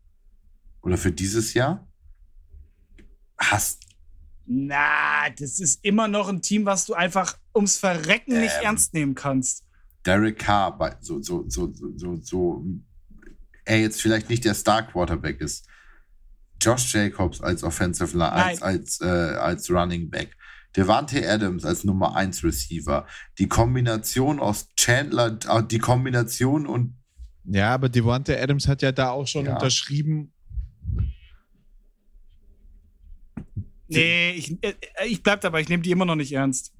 Oder 0.80 0.96
für 0.96 1.12
dieses 1.12 1.52
Jahr? 1.54 1.86
Hast 3.38 3.84
Na, 4.46 5.28
das 5.38 5.60
ist 5.60 5.84
immer 5.84 6.08
noch 6.08 6.28
ein 6.28 6.42
Team, 6.42 6.64
was 6.66 6.86
du 6.86 6.94
einfach 6.94 7.36
ums 7.54 7.76
Verrecken 7.78 8.40
nicht 8.40 8.54
Ähm. 8.60 8.64
ernst 8.64 8.94
nehmen 8.94 9.14
kannst. 9.14 9.64
Derek 10.04 10.38
Carr 10.38 10.96
so, 11.00 11.22
so, 11.22 11.44
so, 11.48 11.72
so, 11.74 12.16
so, 12.22 12.64
er 13.64 13.80
jetzt 13.80 14.00
vielleicht 14.00 14.28
nicht 14.28 14.44
der 14.44 14.54
Star 14.54 14.82
Quarterback 14.82 15.40
ist. 15.40 15.66
Josh 16.60 16.94
Jacobs 16.94 17.40
als 17.40 17.64
Offensive 17.64 18.16
Line, 18.16 18.32
als, 18.32 18.62
als, 18.62 19.00
äh, 19.00 19.04
als 19.06 19.70
Running 19.70 20.10
Back. 20.10 20.36
Devante 20.76 21.28
Adams 21.28 21.64
als 21.64 21.84
Nummer 21.84 22.16
1 22.16 22.42
Receiver. 22.44 23.06
Die 23.38 23.48
Kombination 23.48 24.40
aus 24.40 24.68
Chandler, 24.76 25.38
äh, 25.48 25.62
die 25.64 25.78
Kombination 25.78 26.66
und 26.66 26.96
ja, 27.44 27.74
aber 27.74 27.88
Devontae 27.88 28.40
Adams 28.40 28.68
hat 28.68 28.82
ja 28.82 28.92
da 28.92 29.10
auch 29.10 29.26
schon 29.26 29.46
Ja. 29.46 29.54
unterschrieben. 29.54 30.32
Nee, 33.88 34.30
ich, 34.32 34.62
äh, 34.62 34.74
ich 35.06 35.22
bleib 35.22 35.40
dabei, 35.40 35.60
ich 35.60 35.68
nehme 35.68 35.82
die 35.82 35.90
immer 35.90 36.04
noch 36.04 36.14
nicht 36.14 36.32
ernst. 36.32 36.72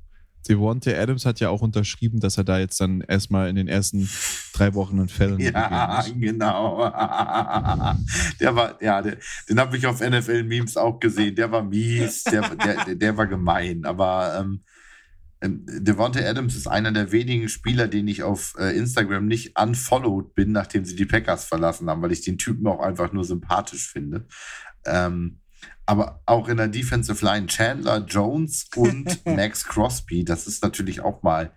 Devontae 0.48 0.98
Adams 0.98 1.24
hat 1.24 1.40
ja 1.40 1.48
auch 1.48 1.62
unterschrieben, 1.62 2.20
dass 2.20 2.38
er 2.38 2.44
da 2.44 2.58
jetzt 2.58 2.80
dann 2.80 3.00
erstmal 3.00 3.48
in 3.48 3.56
den 3.56 3.68
ersten 3.68 4.08
drei 4.52 4.74
Wochen 4.74 4.98
ein 5.00 5.08
Fell 5.08 5.40
ja, 5.40 6.04
genau. 6.16 6.78
Der 8.40 8.56
war, 8.56 8.82
ja, 8.82 9.02
der, 9.02 9.18
den 9.48 9.60
habe 9.60 9.76
ich 9.76 9.86
auf 9.86 10.00
NFL-Memes 10.00 10.76
auch 10.76 10.98
gesehen. 10.98 11.34
Der 11.34 11.50
war 11.50 11.62
mies, 11.62 12.24
der, 12.24 12.48
der, 12.56 12.84
der, 12.84 12.94
der 12.94 13.16
war 13.16 13.26
gemein. 13.26 13.84
Aber 13.84 14.38
ähm, 14.40 14.62
ähm, 15.42 15.64
Devontae 15.66 16.24
Adams 16.24 16.54
ist 16.56 16.66
einer 16.66 16.92
der 16.92 17.12
wenigen 17.12 17.48
Spieler, 17.48 17.88
den 17.88 18.08
ich 18.08 18.22
auf 18.22 18.54
äh, 18.58 18.76
Instagram 18.76 19.26
nicht 19.26 19.58
unfollowed 19.58 20.34
bin, 20.34 20.52
nachdem 20.52 20.84
sie 20.84 20.96
die 20.96 21.06
Packers 21.06 21.44
verlassen 21.44 21.90
haben, 21.90 22.02
weil 22.02 22.12
ich 22.12 22.22
den 22.22 22.38
Typen 22.38 22.66
auch 22.66 22.80
einfach 22.80 23.12
nur 23.12 23.24
sympathisch 23.24 23.88
finde. 23.90 24.26
Ähm, 24.86 25.41
aber 25.86 26.22
auch 26.26 26.48
in 26.48 26.56
der 26.56 26.68
Defensive 26.68 27.24
Line 27.24 27.46
Chandler 27.46 28.04
Jones 28.06 28.66
und 28.76 29.20
Max 29.26 29.64
Crosby, 29.64 30.24
das 30.24 30.46
ist 30.46 30.62
natürlich 30.62 31.00
auch 31.00 31.22
mal 31.22 31.52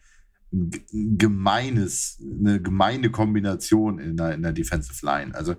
gemeines, 0.91 2.21
eine 2.21 2.61
gemeine 2.61 3.11
Kombination 3.11 3.99
in 3.99 4.15
der, 4.15 4.33
in 4.33 4.41
der 4.41 4.53
Defensive 4.53 5.05
Line. 5.05 5.35
Also 5.35 5.55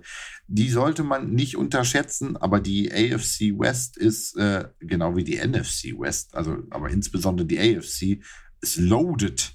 die 0.47 0.69
sollte 0.69 1.03
man 1.03 1.33
nicht 1.33 1.55
unterschätzen, 1.55 2.37
aber 2.37 2.59
die 2.59 2.91
AFC 2.91 3.57
West 3.57 3.97
ist 3.97 4.35
äh, 4.37 4.67
genau 4.79 5.15
wie 5.15 5.23
die 5.23 5.37
NFC 5.37 5.97
West, 5.97 6.35
also 6.35 6.63
aber 6.69 6.89
insbesondere 6.89 7.45
die 7.45 7.59
AFC 7.59 8.23
ist 8.61 8.77
loaded. 8.77 9.53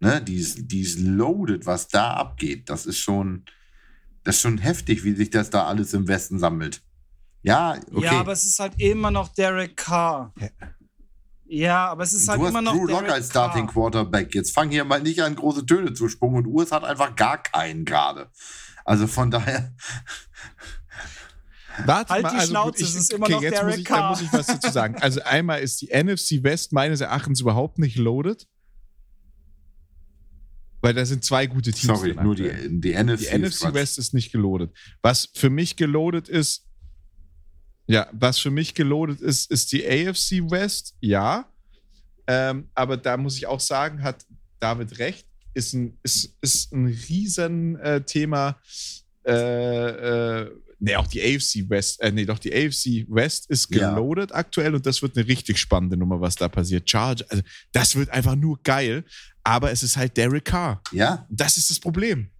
Ne? 0.00 0.22
Die, 0.22 0.36
ist, 0.36 0.70
die 0.70 0.82
ist 0.82 1.00
loaded, 1.00 1.66
was 1.66 1.88
da 1.88 2.14
abgeht. 2.14 2.68
Das 2.68 2.86
ist 2.86 2.98
schon, 2.98 3.44
das 4.22 4.36
ist 4.36 4.42
schon 4.42 4.58
heftig, 4.58 5.04
wie 5.04 5.14
sich 5.14 5.30
das 5.30 5.50
da 5.50 5.66
alles 5.66 5.94
im 5.94 6.06
Westen 6.06 6.38
sammelt. 6.38 6.82
Ja, 7.46 7.78
okay. 7.92 8.04
Ja, 8.04 8.12
aber 8.20 8.32
es 8.32 8.44
ist 8.44 8.58
halt 8.58 8.72
immer 8.78 9.10
noch 9.10 9.28
Derek 9.28 9.76
Carr. 9.76 10.34
Ja, 11.44 11.86
aber 11.86 12.02
es 12.02 12.12
ist 12.12 12.26
halt 12.28 12.40
du 12.40 12.44
hast 12.44 12.50
immer 12.50 12.62
noch 12.62 12.72
Drew 12.72 12.86
Lock 12.86 13.00
Derek 13.00 13.12
als 13.12 13.28
Starting 13.28 13.66
Carr. 13.66 13.90
Quarterback. 13.90 14.34
Jetzt 14.34 14.52
fang 14.52 14.68
hier 14.68 14.84
mal 14.84 15.00
nicht 15.00 15.22
an, 15.22 15.36
große 15.36 15.64
Töne 15.64 15.92
zu 15.92 16.08
springen 16.08 16.34
und 16.34 16.46
Urs 16.46 16.72
hat 16.72 16.82
einfach 16.82 17.14
gar 17.14 17.40
keinen 17.40 17.84
gerade. 17.84 18.30
Also 18.84 19.06
von 19.06 19.30
daher, 19.30 19.72
Warte 21.84 22.14
Halt 22.14 22.26
die 22.32 22.46
Schnauze, 22.46 22.82
es 22.82 22.94
ist 22.94 23.12
immer 23.12 23.28
noch 23.28 23.42
jetzt 23.42 23.52
Derek 23.52 23.66
muss 23.66 23.78
ich, 23.78 23.84
da 23.84 23.94
Carr. 23.94 24.10
muss 24.10 24.20
ich 24.22 24.32
was 24.32 24.46
dazu 24.46 24.70
sagen. 24.70 24.96
Also 25.00 25.22
einmal 25.22 25.60
ist 25.60 25.82
die 25.82 25.88
NFC 25.88 26.42
West 26.42 26.72
meines 26.72 27.00
Erachtens 27.00 27.40
überhaupt 27.40 27.78
nicht 27.78 27.96
loaded. 27.96 28.48
Weil 30.80 30.94
da 30.94 31.04
sind 31.04 31.24
zwei 31.24 31.46
gute 31.46 31.72
Teams. 31.72 31.98
sorry, 31.98 32.14
drin 32.14 32.24
nur 32.24 32.34
die, 32.34 32.50
die 32.80 32.92
NFC. 32.92 33.18
Die 33.18 33.42
ist 33.42 33.62
NFC. 33.64 33.74
West 33.74 33.98
ist 33.98 34.14
nicht 34.14 34.32
geloadet. 34.32 34.72
Was 35.02 35.28
für 35.34 35.50
mich 35.50 35.76
geloadet 35.76 36.28
ist, 36.28 36.65
ja, 37.86 38.08
was 38.12 38.38
für 38.38 38.50
mich 38.50 38.74
geloadet 38.74 39.20
ist, 39.20 39.50
ist 39.50 39.72
die 39.72 39.86
AFC 39.86 40.50
West, 40.50 40.94
ja. 41.00 41.46
Ähm, 42.26 42.68
aber 42.74 42.96
da 42.96 43.16
muss 43.16 43.36
ich 43.36 43.46
auch 43.46 43.60
sagen, 43.60 44.02
hat 44.02 44.24
David 44.58 44.98
recht, 44.98 45.26
ist 45.54 45.72
ein, 45.74 45.96
ist, 46.02 46.36
ist 46.40 46.72
ein 46.72 46.86
riesen 46.86 47.76
äh. 47.76 48.02
Äh, 49.24 49.32
äh, 49.32 50.50
nee, 50.78 50.96
auch 50.96 51.06
die 51.06 51.20
AFC 51.22 51.68
West, 51.68 52.00
äh, 52.00 52.12
nee, 52.12 52.24
doch 52.24 52.38
die 52.38 52.52
AFC 52.54 53.06
West 53.08 53.48
ist 53.50 53.72
Ja. 53.74 53.90
geloadet 53.90 54.32
aktuell 54.32 54.74
und 54.74 54.84
das 54.86 55.02
wird 55.02 55.16
eine 55.16 55.26
richtig 55.26 55.58
spannende 55.58 55.96
Nummer, 55.96 56.20
was 56.20 56.36
da 56.36 56.48
passiert. 56.48 56.88
Charge, 56.88 57.24
also 57.28 57.42
das 57.72 57.96
wird 57.96 58.10
einfach 58.10 58.36
nur 58.36 58.60
geil, 58.62 59.04
aber 59.42 59.70
es 59.72 59.82
ist 59.82 59.96
halt 59.96 60.16
Derek 60.16 60.44
Carr. 60.44 60.80
Ja, 60.92 61.26
Das 61.30 61.56
ist 61.56 61.70
das 61.70 61.78
Problem. 61.80 62.30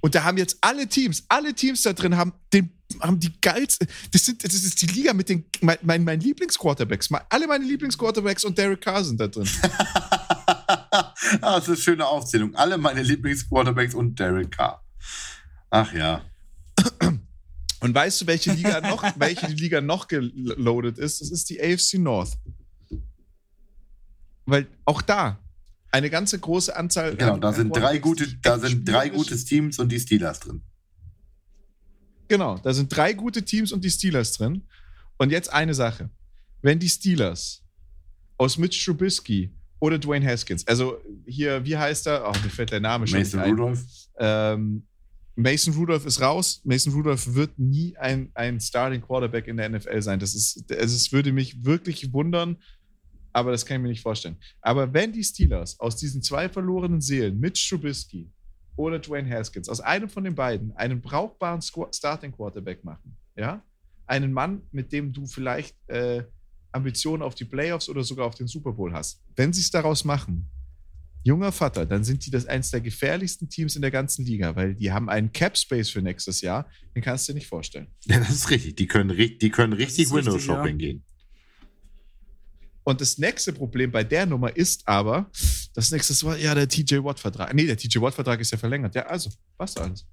Und 0.00 0.14
da 0.14 0.24
haben 0.24 0.36
jetzt 0.36 0.56
alle 0.60 0.86
Teams, 0.88 1.24
alle 1.28 1.54
Teams 1.54 1.82
da 1.82 1.92
drin 1.92 2.16
haben, 2.16 2.32
den, 2.52 2.70
haben 3.02 3.20
die 3.20 3.32
geilste. 3.40 3.86
Das, 4.10 4.24
sind, 4.24 4.44
das 4.44 4.54
ist 4.54 4.80
die 4.80 4.86
Liga 4.86 5.12
mit 5.12 5.28
den 5.28 5.44
mein, 5.60 5.78
mein, 5.82 6.04
mein 6.04 6.20
Lieblingsquarterbacks. 6.20 7.08
Alle 7.28 7.46
meine 7.46 7.64
Lieblingsquarterbacks 7.64 8.44
und 8.44 8.56
Derek 8.56 8.80
Carr 8.80 9.04
sind 9.04 9.20
da 9.20 9.28
drin. 9.28 9.48
ah, 10.76 11.14
das 11.40 11.64
ist 11.64 11.68
eine 11.68 11.76
schöne 11.76 12.06
Aufzählung. 12.06 12.54
Alle 12.54 12.78
meine 12.78 13.02
Lieblingsquarterbacks 13.02 13.94
und 13.94 14.18
Derek 14.18 14.50
Carr. 14.52 14.82
Ach 15.70 15.92
ja. 15.92 16.22
Und 17.80 17.94
weißt 17.94 18.20
du, 18.20 18.26
welche 18.26 18.52
Liga 18.52 18.80
noch, 18.80 19.04
welche 19.16 19.48
Liga 19.48 19.80
noch 19.80 20.06
geloadet 20.06 20.98
ist? 20.98 21.20
Das 21.20 21.30
ist 21.30 21.50
die 21.50 21.60
AFC 21.60 21.94
North. 21.94 22.38
Weil 24.46 24.66
auch 24.84 25.02
da 25.02 25.38
eine 25.90 26.10
ganze 26.10 26.38
große 26.38 26.74
Anzahl. 26.74 27.16
Genau, 27.16 27.36
da 27.36 27.52
sind 27.52 27.76
drei 27.76 27.98
gute, 27.98 28.26
da 28.40 28.58
sind 28.58 28.88
drei 28.88 29.08
gute 29.08 29.36
Teams 29.36 29.78
und 29.78 29.90
die 29.90 30.00
Steelers 30.00 30.40
drin. 30.40 30.62
Genau, 32.28 32.58
da 32.58 32.72
sind 32.72 32.94
drei 32.94 33.12
gute 33.12 33.42
Teams 33.42 33.72
und 33.72 33.84
die 33.84 33.90
Steelers 33.90 34.32
drin. 34.32 34.62
Und 35.18 35.30
jetzt 35.30 35.52
eine 35.52 35.74
Sache. 35.74 36.10
Wenn 36.62 36.78
die 36.78 36.88
Steelers 36.88 37.62
aus 38.38 38.58
Mitch 38.58 38.84
Trubisky 38.84 39.50
oder 39.78 39.98
Dwayne 39.98 40.26
Haskins. 40.26 40.66
Also 40.66 40.98
hier, 41.26 41.64
wie 41.64 41.76
heißt 41.76 42.06
er? 42.06 42.24
Oh, 42.28 42.32
mir 42.42 42.50
fällt 42.50 42.70
der 42.70 42.80
Name 42.80 43.06
schon 43.06 43.18
Mason 43.18 43.40
Rudolph. 43.40 43.84
Ähm, 44.18 44.86
Mason 45.34 45.74
Rudolph 45.74 46.06
ist 46.06 46.20
raus. 46.20 46.60
Mason 46.64 46.92
Rudolph 46.92 47.34
wird 47.34 47.58
nie 47.58 47.96
ein, 47.96 48.30
ein 48.34 48.60
Starting 48.60 49.00
Quarterback 49.00 49.48
in 49.48 49.56
der 49.56 49.68
NFL 49.68 50.02
sein. 50.02 50.20
Das 50.20 50.34
ist, 50.34 50.70
es 50.70 51.12
würde 51.12 51.32
mich 51.32 51.64
wirklich 51.64 52.12
wundern, 52.12 52.56
aber 53.32 53.50
das 53.50 53.64
kann 53.64 53.78
ich 53.78 53.82
mir 53.82 53.88
nicht 53.88 54.02
vorstellen. 54.02 54.36
Aber 54.60 54.92
wenn 54.92 55.12
die 55.12 55.24
Steelers 55.24 55.80
aus 55.80 55.96
diesen 55.96 56.22
zwei 56.22 56.48
verlorenen 56.48 57.00
Seelen, 57.00 57.40
Mitch 57.40 57.68
Trubisky 57.68 58.30
oder 58.76 58.98
Dwayne 58.98 59.28
Haskins, 59.30 59.68
aus 59.68 59.80
einem 59.80 60.08
von 60.08 60.24
den 60.24 60.34
beiden 60.34 60.72
einen 60.76 61.00
brauchbaren 61.00 61.60
Starting 61.62 62.32
Quarterback 62.32 62.84
machen, 62.84 63.16
ja, 63.36 63.62
einen 64.06 64.32
Mann, 64.32 64.62
mit 64.72 64.92
dem 64.92 65.12
du 65.12 65.26
vielleicht 65.26 65.76
äh, 65.88 66.24
Ambitionen 66.72 67.22
auf 67.22 67.34
die 67.34 67.44
Playoffs 67.44 67.88
oder 67.88 68.02
sogar 68.02 68.26
auf 68.26 68.34
den 68.34 68.46
Super 68.46 68.72
Bowl 68.72 68.92
hast, 68.92 69.22
wenn 69.36 69.52
sie 69.52 69.60
es 69.60 69.70
daraus 69.70 70.04
machen, 70.04 70.50
junger 71.24 71.52
Vater, 71.52 71.86
dann 71.86 72.04
sind 72.04 72.26
die 72.26 72.30
das 72.30 72.46
eins 72.46 72.70
der 72.70 72.80
gefährlichsten 72.80 73.48
Teams 73.48 73.76
in 73.76 73.82
der 73.82 73.90
ganzen 73.90 74.24
Liga, 74.24 74.56
weil 74.56 74.74
die 74.74 74.90
haben 74.90 75.08
einen 75.08 75.32
Cap 75.32 75.56
Space 75.56 75.90
für 75.90 76.02
nächstes 76.02 76.40
Jahr, 76.40 76.68
den 76.94 77.02
kannst 77.02 77.28
du 77.28 77.32
dir 77.32 77.38
nicht 77.38 77.46
vorstellen. 77.46 77.88
Ja, 78.04 78.18
das 78.20 78.30
ist 78.30 78.50
richtig. 78.50 78.76
Die 78.76 78.86
können, 78.86 79.16
die 79.16 79.50
können 79.50 79.72
richtig 79.72 80.10
Window 80.10 80.38
Shopping 80.38 80.78
ja. 80.80 80.88
gehen. 80.88 81.04
Und 82.84 83.00
das 83.00 83.18
nächste 83.18 83.52
Problem 83.52 83.92
bei 83.92 84.02
der 84.02 84.26
Nummer 84.26 84.54
ist 84.56 84.86
aber, 84.88 85.30
das 85.74 85.90
nächste 85.90 86.26
war 86.26 86.36
ja 86.36 86.54
der 86.54 86.68
TJ 86.68 86.96
Watt-Vertrag. 87.02 87.54
Nee, 87.54 87.66
der 87.66 87.76
TJ 87.76 88.00
Watt-Vertrag 88.00 88.40
ist 88.40 88.50
ja 88.50 88.58
verlängert. 88.58 88.94
Ja, 88.94 89.06
also, 89.06 89.30
passt 89.56 89.78
alles. 89.80 90.06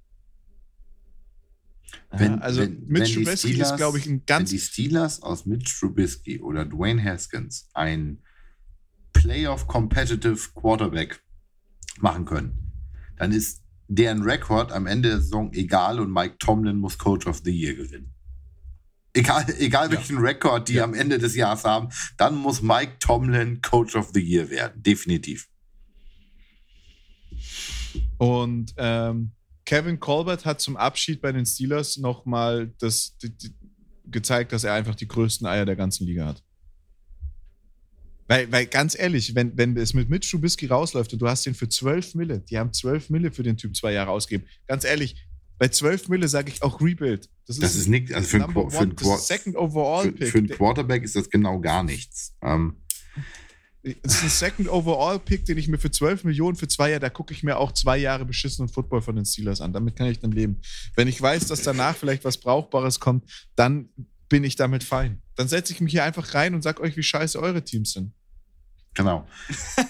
Wenn, 2.12 2.32
ja, 2.32 2.38
also 2.38 2.62
wenn, 2.62 2.84
Mitch 2.86 3.16
wenn 3.16 3.24
Trubisky 3.24 3.48
Steelers, 3.48 3.70
ist, 3.70 3.76
glaube 3.76 3.98
ich, 3.98 4.06
ein 4.06 4.24
ganz. 4.26 4.50
Wenn 4.50 4.56
die 4.56 4.62
Steelers 4.62 5.22
aus 5.22 5.46
Mitch 5.46 5.78
Trubisky 5.78 6.40
oder 6.40 6.64
Dwayne 6.64 7.02
Haskins 7.02 7.68
ein 7.74 8.22
Playoff 9.12 9.66
Competitive 9.66 10.50
Quarterback 10.54 11.22
machen 12.00 12.24
können, 12.24 12.72
dann 13.16 13.32
ist 13.32 13.62
deren 13.88 14.22
Rekord 14.22 14.72
am 14.72 14.86
Ende 14.86 15.10
der 15.10 15.20
Saison 15.20 15.52
egal 15.52 15.98
und 16.00 16.12
Mike 16.12 16.36
Tomlin 16.38 16.78
muss 16.78 16.96
Coach 16.96 17.26
of 17.26 17.42
the 17.44 17.50
Year 17.50 17.74
gewinnen. 17.74 18.14
Egal, 19.12 19.46
egal 19.58 19.90
welchen 19.90 20.16
ja. 20.16 20.22
Rekord 20.22 20.68
die 20.68 20.74
ja. 20.74 20.84
am 20.84 20.94
Ende 20.94 21.18
des 21.18 21.34
Jahres 21.34 21.64
haben, 21.64 21.88
dann 22.16 22.36
muss 22.36 22.62
Mike 22.62 22.98
Tomlin 23.00 23.60
Coach 23.60 23.96
of 23.96 24.10
the 24.14 24.20
Year 24.20 24.50
werden. 24.50 24.82
Definitiv. 24.82 25.48
Und 28.18 28.74
ähm, 28.76 29.32
Kevin 29.64 29.98
Colbert 29.98 30.44
hat 30.44 30.60
zum 30.60 30.76
Abschied 30.76 31.20
bei 31.20 31.32
den 31.32 31.46
Steelers 31.46 31.96
nochmal 31.96 32.72
das, 32.78 33.16
die, 33.18 33.36
die, 33.36 33.54
gezeigt, 34.04 34.52
dass 34.52 34.64
er 34.64 34.74
einfach 34.74 34.94
die 34.94 35.08
größten 35.08 35.46
Eier 35.46 35.64
der 35.64 35.76
ganzen 35.76 36.06
Liga 36.06 36.26
hat. 36.26 36.42
Weil, 38.28 38.50
weil 38.52 38.66
ganz 38.66 38.96
ehrlich, 38.96 39.34
wenn, 39.34 39.56
wenn 39.56 39.76
es 39.76 39.92
mit 39.92 40.08
Mitch 40.08 40.30
Trubisky 40.30 40.66
rausläuft 40.66 41.12
und 41.12 41.20
du 41.20 41.28
hast 41.28 41.46
den 41.46 41.54
für 41.54 41.68
12 41.68 42.14
Mille, 42.14 42.40
die 42.40 42.58
haben 42.58 42.72
12 42.72 43.10
Mille 43.10 43.32
für 43.32 43.42
den 43.42 43.56
Typ 43.56 43.74
zwei 43.74 43.92
Jahre 43.92 44.12
ausgegeben. 44.12 44.48
Ganz 44.68 44.84
ehrlich, 44.84 45.16
bei 45.60 45.68
12 45.68 46.08
Mille 46.08 46.26
sage 46.26 46.50
ich 46.50 46.62
auch 46.62 46.80
Rebuild. 46.80 47.28
Das 47.46 47.56
ist, 47.56 47.62
das 47.62 47.74
ist 47.76 47.86
nichts, 47.86 48.14
also 48.14 48.26
für, 48.26 48.44
ein, 48.44 48.70
für, 48.70 48.78
ein. 48.78 48.96
Für, 50.16 50.26
für 50.26 50.38
einen 50.38 50.48
Quarterback 50.48 51.02
ist 51.02 51.16
das 51.16 51.28
genau 51.28 51.60
gar 51.60 51.84
nichts. 51.84 52.34
Ähm. 52.40 52.76
Das 54.02 54.14
ist 54.14 54.22
ein 54.22 54.30
Second 54.30 54.68
Overall 54.70 55.18
Pick, 55.18 55.44
den 55.44 55.58
ich 55.58 55.68
mir 55.68 55.76
für 55.76 55.90
12 55.90 56.24
Millionen 56.24 56.56
für 56.56 56.66
zwei 56.66 56.88
Jahre, 56.88 57.00
da 57.00 57.10
gucke 57.10 57.34
ich 57.34 57.42
mir 57.42 57.58
auch 57.58 57.72
zwei 57.72 57.98
Jahre 57.98 58.24
beschissenen 58.24 58.70
Football 58.70 59.02
von 59.02 59.16
den 59.16 59.26
Steelers 59.26 59.60
an. 59.60 59.74
Damit 59.74 59.96
kann 59.96 60.06
ich 60.06 60.18
dann 60.18 60.32
leben. 60.32 60.62
Wenn 60.96 61.08
ich 61.08 61.20
weiß, 61.20 61.46
dass 61.48 61.62
danach 61.62 61.94
vielleicht 61.94 62.24
was 62.24 62.38
Brauchbares 62.38 62.98
kommt, 62.98 63.30
dann 63.54 63.90
bin 64.30 64.44
ich 64.44 64.56
damit 64.56 64.82
fein. 64.82 65.20
Dann 65.34 65.48
setze 65.48 65.74
ich 65.74 65.82
mich 65.82 65.92
hier 65.92 66.04
einfach 66.04 66.32
rein 66.32 66.54
und 66.54 66.62
sage 66.62 66.80
euch, 66.80 66.96
wie 66.96 67.02
scheiße 67.02 67.38
eure 67.38 67.62
Teams 67.64 67.92
sind. 67.92 68.14
Genau. 68.94 69.28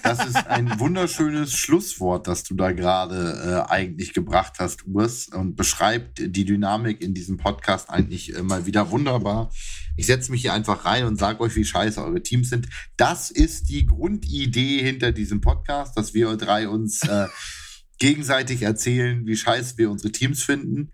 Das 0.03 0.25
ist 0.25 0.47
ein 0.47 0.79
wunderschönes 0.79 1.53
Schlusswort, 1.53 2.27
das 2.27 2.43
du 2.43 2.53
da 2.53 2.71
gerade 2.71 3.65
äh, 3.67 3.71
eigentlich 3.71 4.13
gebracht 4.13 4.53
hast, 4.59 4.85
Urs, 4.85 5.27
und 5.27 5.55
beschreibt 5.55 6.19
die 6.19 6.45
Dynamik 6.45 7.01
in 7.01 7.15
diesem 7.15 7.37
Podcast 7.37 7.89
eigentlich 7.89 8.35
äh, 8.35 8.43
mal 8.43 8.67
wieder 8.67 8.91
wunderbar. 8.91 9.51
Ich 9.97 10.05
setze 10.05 10.31
mich 10.31 10.41
hier 10.41 10.53
einfach 10.53 10.85
rein 10.85 11.05
und 11.05 11.17
sage 11.17 11.41
euch, 11.41 11.55
wie 11.55 11.65
scheiße 11.65 12.01
eure 12.03 12.21
Teams 12.21 12.49
sind. 12.49 12.67
Das 12.95 13.31
ist 13.31 13.69
die 13.69 13.87
Grundidee 13.87 14.83
hinter 14.83 15.11
diesem 15.11 15.41
Podcast, 15.41 15.97
dass 15.97 16.13
wir 16.13 16.35
drei 16.37 16.69
uns 16.69 17.01
äh, 17.03 17.27
gegenseitig 17.97 18.61
erzählen, 18.61 19.25
wie 19.25 19.35
scheiße 19.35 19.77
wir 19.79 19.89
unsere 19.89 20.11
Teams 20.11 20.43
finden. 20.43 20.91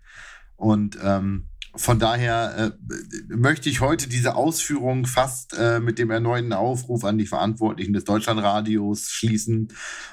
Und 0.56 0.98
ähm, 1.02 1.48
von 1.74 1.98
daher 1.98 2.72
äh, 2.90 2.94
möchte 3.28 3.68
ich 3.68 3.80
heute 3.80 4.08
diese 4.08 4.34
Ausführung 4.34 5.06
fast 5.06 5.54
äh, 5.56 5.80
mit 5.80 5.98
dem 5.98 6.10
erneuten 6.10 6.52
Aufruf 6.52 7.04
an 7.04 7.18
die 7.18 7.26
Verantwortlichen 7.26 7.92
des 7.92 8.04
Deutschlandradios 8.04 9.10
schließen 9.10 9.68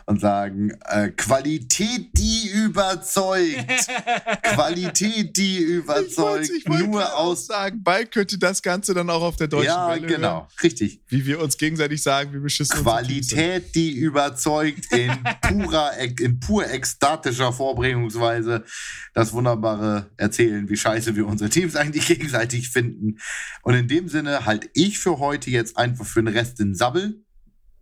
und 0.05 0.19
sagen, 0.19 0.71
äh, 0.85 1.09
Qualität, 1.09 2.09
die 2.13 2.49
überzeugt. 2.49 3.87
Qualität, 4.43 5.37
die 5.37 5.57
überzeugt. 5.57 6.49
Ich 6.55 6.69
wollt, 6.69 6.81
ich 6.81 6.87
nur 6.87 7.17
aus 7.17 7.47
sagen, 7.47 7.81
bald 7.83 8.11
könnte 8.11 8.37
das 8.37 8.61
Ganze 8.61 8.93
dann 8.93 9.09
auch 9.09 9.21
auf 9.21 9.35
der 9.35 9.47
deutschen 9.47 9.67
ja, 9.67 9.89
Welle 9.89 10.07
genau, 10.07 10.33
hören, 10.33 10.47
richtig. 10.63 11.01
Wie 11.07 11.25
wir 11.25 11.41
uns 11.41 11.57
gegenseitig 11.57 12.01
sagen, 12.01 12.33
wie 12.33 12.39
beschissen 12.39 12.83
Qualität, 12.83 13.73
die 13.75 13.91
überzeugt 13.91 14.91
in 14.91 15.11
purer, 15.41 15.91
in 15.97 16.39
pur 16.39 16.69
ekstatischer 16.69 17.53
Vorbringungsweise 17.53 18.63
das 19.13 19.33
wunderbare 19.33 20.09
Erzählen, 20.17 20.67
wie 20.69 20.77
scheiße 20.77 21.15
wir 21.15 21.25
unsere 21.25 21.49
Teams 21.55 21.75
eigentlich 21.75 22.05
gegenseitig 22.05 22.69
finden. 22.69 23.17
Und 23.63 23.73
in 23.73 23.87
dem 23.87 24.07
Sinne 24.07 24.45
halte 24.45 24.69
ich 24.73 24.99
für 24.99 25.19
heute 25.19 25.49
jetzt 25.49 25.77
einfach 25.77 26.05
für 26.05 26.21
den 26.21 26.33
Rest 26.33 26.59
den 26.59 26.75
Sabbel. 26.75 27.23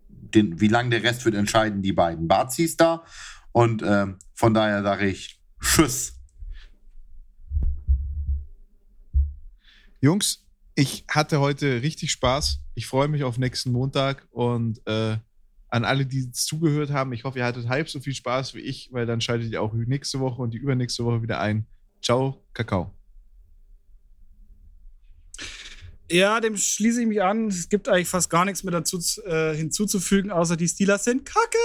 Den, 0.07 0.59
wie 0.61 0.67
lang 0.67 0.89
der 0.89 1.03
Rest 1.03 1.26
wird 1.26 1.36
entscheiden 1.36 1.82
die 1.82 1.93
beiden 1.93 2.28
Bazis 2.28 2.78
da. 2.78 3.03
Und 3.51 3.82
äh, 3.82 4.07
von 4.34 4.53
daher 4.53 4.84
sage 4.84 5.07
ich 5.07 5.41
Tschüss. 5.59 6.19
Jungs, 10.01 10.45
ich 10.76 11.05
hatte 11.07 11.39
heute 11.39 11.82
richtig 11.82 12.11
Spaß. 12.11 12.59
Ich 12.76 12.88
freue 12.88 13.07
mich 13.07 13.24
auf 13.24 13.38
nächsten 13.38 13.71
Montag 13.71 14.28
und 14.32 14.86
äh, 14.88 15.17
an 15.69 15.86
alle, 15.86 16.05
die 16.05 16.32
zugehört 16.32 16.91
haben. 16.91 17.13
Ich 17.13 17.24
hoffe, 17.24 17.39
ihr 17.39 17.45
hattet 17.45 17.69
halb 17.69 17.89
so 17.89 17.99
viel 17.99 18.13
Spaß 18.13 18.53
wie 18.53 18.59
ich, 18.59 18.89
weil 18.91 19.05
dann 19.05 19.21
schaltet 19.21 19.51
ihr 19.51 19.61
auch 19.61 19.74
nächste 19.74 20.19
Woche 20.19 20.41
und 20.41 20.53
die 20.53 20.57
übernächste 20.57 21.05
Woche 21.05 21.21
wieder 21.21 21.39
ein. 21.39 21.65
Ciao, 22.01 22.43
Kakao. 22.53 22.91
Ja, 26.14 26.39
dem 26.39 26.55
schließe 26.55 27.01
ich 27.01 27.07
mich 27.07 27.24
an. 27.24 27.47
Es 27.47 27.70
gibt 27.70 27.89
eigentlich 27.89 28.07
fast 28.07 28.30
gar 28.30 28.45
nichts 28.45 28.64
mehr 28.64 28.72
dazu 28.72 28.99
äh, 29.26 29.55
hinzuzufügen, 29.55 30.30
außer 30.30 30.55
die 30.55 30.68
Steelers 30.68 31.05
sind 31.05 31.26
kacke. 31.26 31.57